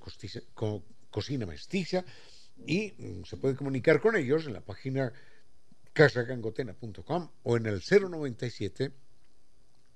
cocina 1.09 1.45
mestiza 1.47 2.05
y 2.65 2.93
mm, 2.97 3.23
se 3.23 3.37
puede 3.37 3.55
comunicar 3.55 3.99
con 3.99 4.15
ellos 4.15 4.45
en 4.45 4.53
la 4.53 4.61
página 4.61 5.11
casagangotena.com 5.93 7.29
o 7.43 7.57
en 7.57 7.65
el 7.65 7.81
097 7.81 8.91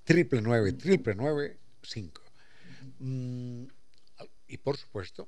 999 0.08 1.58
5 1.82 2.22
mm, 3.00 3.64
y 4.48 4.58
por 4.58 4.78
supuesto 4.78 5.28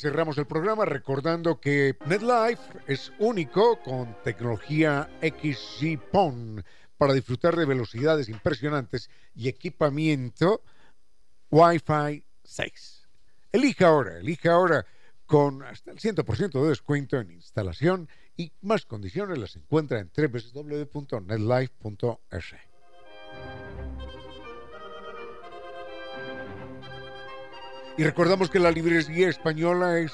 Cerramos 0.00 0.38
el 0.38 0.46
programa 0.46 0.84
recordando 0.84 1.60
que 1.60 1.96
NetLife 2.06 2.62
es 2.86 3.12
único 3.18 3.80
con 3.82 4.16
tecnología 4.22 5.10
XG-PON 5.20 6.64
para 6.96 7.14
disfrutar 7.14 7.56
de 7.56 7.64
velocidades 7.64 8.28
impresionantes 8.28 9.10
y 9.34 9.48
equipamiento 9.48 10.62
Wi-Fi 11.50 12.24
6. 12.44 13.08
Elija 13.52 13.88
ahora, 13.88 14.18
elija 14.18 14.52
ahora 14.52 14.86
con 15.26 15.62
hasta 15.62 15.90
el 15.90 15.98
100% 15.98 16.62
de 16.62 16.68
descuento 16.68 17.18
en 17.18 17.30
instalación 17.30 18.08
y 18.36 18.52
más 18.62 18.86
condiciones 18.86 19.38
las 19.38 19.56
encuentra 19.56 20.00
en 20.00 20.10
www.netlife.es. 20.16 22.54
Y 27.98 28.04
recordamos 28.04 28.48
que 28.48 28.60
la 28.60 28.70
librería 28.70 29.28
española 29.28 29.98
es 29.98 30.12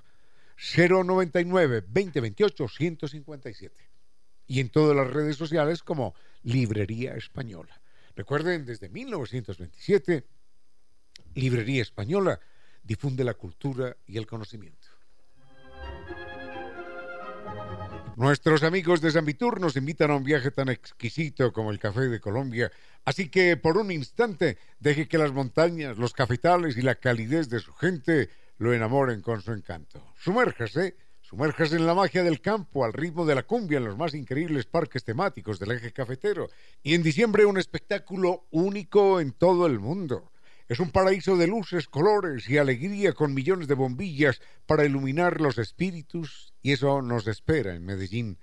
099 0.56 1.82
2028 1.82 2.68
157 2.68 3.85
y 4.46 4.60
en 4.60 4.68
todas 4.68 4.96
las 4.96 5.12
redes 5.12 5.36
sociales 5.36 5.82
como 5.82 6.14
Librería 6.42 7.14
Española. 7.14 7.80
Recuerden, 8.14 8.64
desde 8.64 8.88
1927, 8.88 10.24
Librería 11.34 11.82
Española 11.82 12.40
difunde 12.82 13.24
la 13.24 13.34
cultura 13.34 13.96
y 14.06 14.16
el 14.16 14.26
conocimiento. 14.26 14.88
Nuestros 18.16 18.62
amigos 18.62 19.02
de 19.02 19.10
Zambitur 19.10 19.60
nos 19.60 19.76
invitan 19.76 20.10
a 20.10 20.16
un 20.16 20.24
viaje 20.24 20.50
tan 20.50 20.70
exquisito 20.70 21.52
como 21.52 21.70
el 21.70 21.78
café 21.78 22.08
de 22.08 22.18
Colombia, 22.18 22.72
así 23.04 23.28
que 23.28 23.58
por 23.58 23.76
un 23.76 23.90
instante 23.90 24.56
deje 24.80 25.06
que 25.06 25.18
las 25.18 25.32
montañas, 25.32 25.98
los 25.98 26.14
cafetales 26.14 26.78
y 26.78 26.82
la 26.82 26.94
calidez 26.94 27.50
de 27.50 27.60
su 27.60 27.74
gente 27.74 28.30
lo 28.56 28.72
enamoren 28.72 29.20
con 29.20 29.42
su 29.42 29.52
encanto. 29.52 30.02
Sumérjase, 30.18 30.96
sumérjase 31.28 31.74
en 31.74 31.86
la 31.86 31.94
magia 31.94 32.22
del 32.22 32.40
campo 32.40 32.84
al 32.84 32.92
ritmo 32.92 33.26
de 33.26 33.34
la 33.34 33.42
cumbia 33.42 33.78
en 33.78 33.84
los 33.84 33.96
más 33.96 34.14
increíbles 34.14 34.66
parques 34.66 35.02
temáticos 35.02 35.58
del 35.58 35.72
eje 35.72 35.92
cafetero 35.92 36.48
y 36.84 36.94
en 36.94 37.02
diciembre 37.02 37.44
un 37.44 37.58
espectáculo 37.58 38.46
único 38.52 39.18
en 39.18 39.32
todo 39.32 39.66
el 39.66 39.80
mundo. 39.80 40.30
Es 40.68 40.78
un 40.78 40.92
paraíso 40.92 41.36
de 41.36 41.48
luces, 41.48 41.88
colores 41.88 42.48
y 42.48 42.58
alegría 42.58 43.12
con 43.12 43.34
millones 43.34 43.66
de 43.66 43.74
bombillas 43.74 44.40
para 44.66 44.84
iluminar 44.84 45.40
los 45.40 45.58
espíritus 45.58 46.54
y 46.62 46.70
eso 46.72 47.02
nos 47.02 47.26
espera 47.26 47.74
en 47.74 47.84
Medellín. 47.84 48.38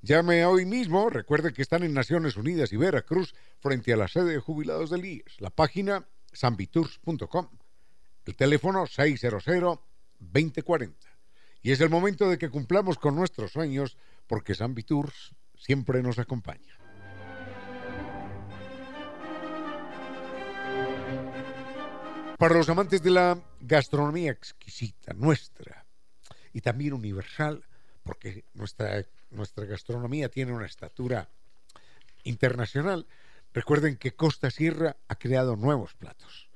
Llame 0.00 0.46
hoy 0.46 0.64
mismo, 0.64 1.10
recuerde 1.10 1.52
que 1.52 1.60
están 1.60 1.82
en 1.82 1.92
Naciones 1.92 2.38
Unidas 2.38 2.72
y 2.72 2.78
Veracruz 2.78 3.34
frente 3.60 3.92
a 3.92 3.98
la 3.98 4.08
sede 4.08 4.32
de 4.32 4.38
jubilados 4.38 4.88
del 4.88 5.04
IES, 5.04 5.38
la 5.38 5.50
página 5.50 6.08
sambitours.com, 6.32 7.48
el 8.24 8.36
teléfono 8.36 8.84
600-2040. 8.84 11.11
Y 11.62 11.70
es 11.70 11.80
el 11.80 11.90
momento 11.90 12.28
de 12.28 12.38
que 12.38 12.50
cumplamos 12.50 12.98
con 12.98 13.14
nuestros 13.14 13.52
sueños 13.52 13.96
porque 14.26 14.54
Sambitours 14.54 15.34
siempre 15.56 16.02
nos 16.02 16.18
acompaña. 16.18 16.76
Para 22.36 22.56
los 22.56 22.68
amantes 22.68 23.00
de 23.02 23.10
la 23.10 23.38
gastronomía 23.60 24.32
exquisita, 24.32 25.14
nuestra, 25.14 25.84
y 26.52 26.60
también 26.60 26.92
universal, 26.92 27.64
porque 28.02 28.44
nuestra, 28.54 29.04
nuestra 29.30 29.64
gastronomía 29.64 30.28
tiene 30.28 30.52
una 30.52 30.66
estatura 30.66 31.28
internacional, 32.24 33.06
recuerden 33.52 33.96
que 33.96 34.16
Costa 34.16 34.50
Sierra 34.50 34.96
ha 35.06 35.14
creado 35.14 35.54
nuevos 35.54 35.94
platos, 35.94 36.48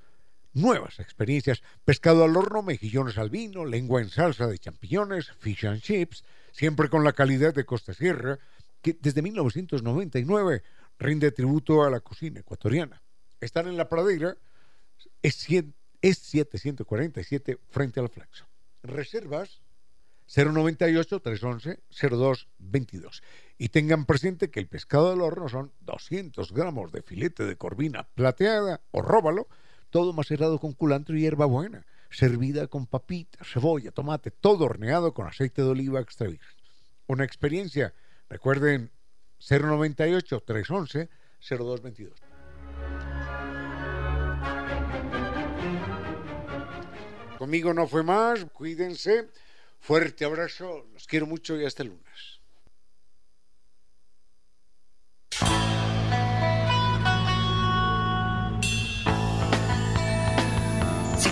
nuevas 0.56 0.98
experiencias, 1.00 1.62
pescado 1.84 2.24
al 2.24 2.36
horno, 2.36 2.62
mejillones 2.62 3.18
al 3.18 3.30
vino, 3.30 3.64
lengua 3.64 4.00
en 4.00 4.08
salsa 4.08 4.46
de 4.46 4.58
champiñones, 4.58 5.30
fish 5.38 5.66
and 5.66 5.82
chips, 5.82 6.24
siempre 6.50 6.88
con 6.88 7.04
la 7.04 7.12
calidad 7.12 7.54
de 7.54 7.64
Costa 7.64 7.92
Sierra, 7.92 8.38
que 8.82 8.96
desde 9.00 9.22
1999 9.22 10.62
rinde 10.98 11.30
tributo 11.30 11.84
a 11.84 11.90
la 11.90 12.00
cocina 12.00 12.40
ecuatoriana. 12.40 13.02
Están 13.40 13.68
en 13.68 13.76
la 13.76 13.88
pradera, 13.88 14.36
es, 15.22 15.46
es 16.00 16.18
747 16.18 17.58
frente 17.68 18.00
al 18.00 18.08
Flaxo. 18.08 18.46
Reservas 18.82 19.60
098-311-0222. 20.28 23.22
Y 23.58 23.68
tengan 23.68 24.06
presente 24.06 24.50
que 24.50 24.60
el 24.60 24.68
pescado 24.68 25.10
del 25.10 25.20
horno 25.20 25.48
son 25.48 25.72
200 25.80 26.52
gramos 26.52 26.92
de 26.92 27.02
filete 27.02 27.44
de 27.44 27.56
corvina 27.56 28.08
plateada 28.14 28.80
o 28.90 29.02
róbalo, 29.02 29.48
todo 29.96 30.12
macerado 30.12 30.58
con 30.58 30.74
culantro 30.74 31.16
y 31.16 31.22
hierbabuena, 31.22 31.86
servida 32.10 32.66
con 32.66 32.86
papitas, 32.86 33.48
cebolla, 33.50 33.90
tomate, 33.92 34.30
todo 34.30 34.66
horneado 34.66 35.14
con 35.14 35.26
aceite 35.26 35.62
de 35.62 35.68
oliva 35.68 36.00
extra 36.00 36.26
virgen. 36.26 36.54
Una 37.06 37.24
experiencia, 37.24 37.94
recuerden, 38.28 38.90
098-311-0222. 39.40 42.12
Conmigo 47.38 47.72
no 47.72 47.86
fue 47.86 48.02
más, 48.02 48.44
cuídense. 48.52 49.30
Fuerte 49.80 50.26
abrazo, 50.26 50.84
los 50.92 51.06
quiero 51.06 51.24
mucho 51.24 51.58
y 51.58 51.64
hasta 51.64 51.84
el 51.84 51.88
lunes. 51.88 52.35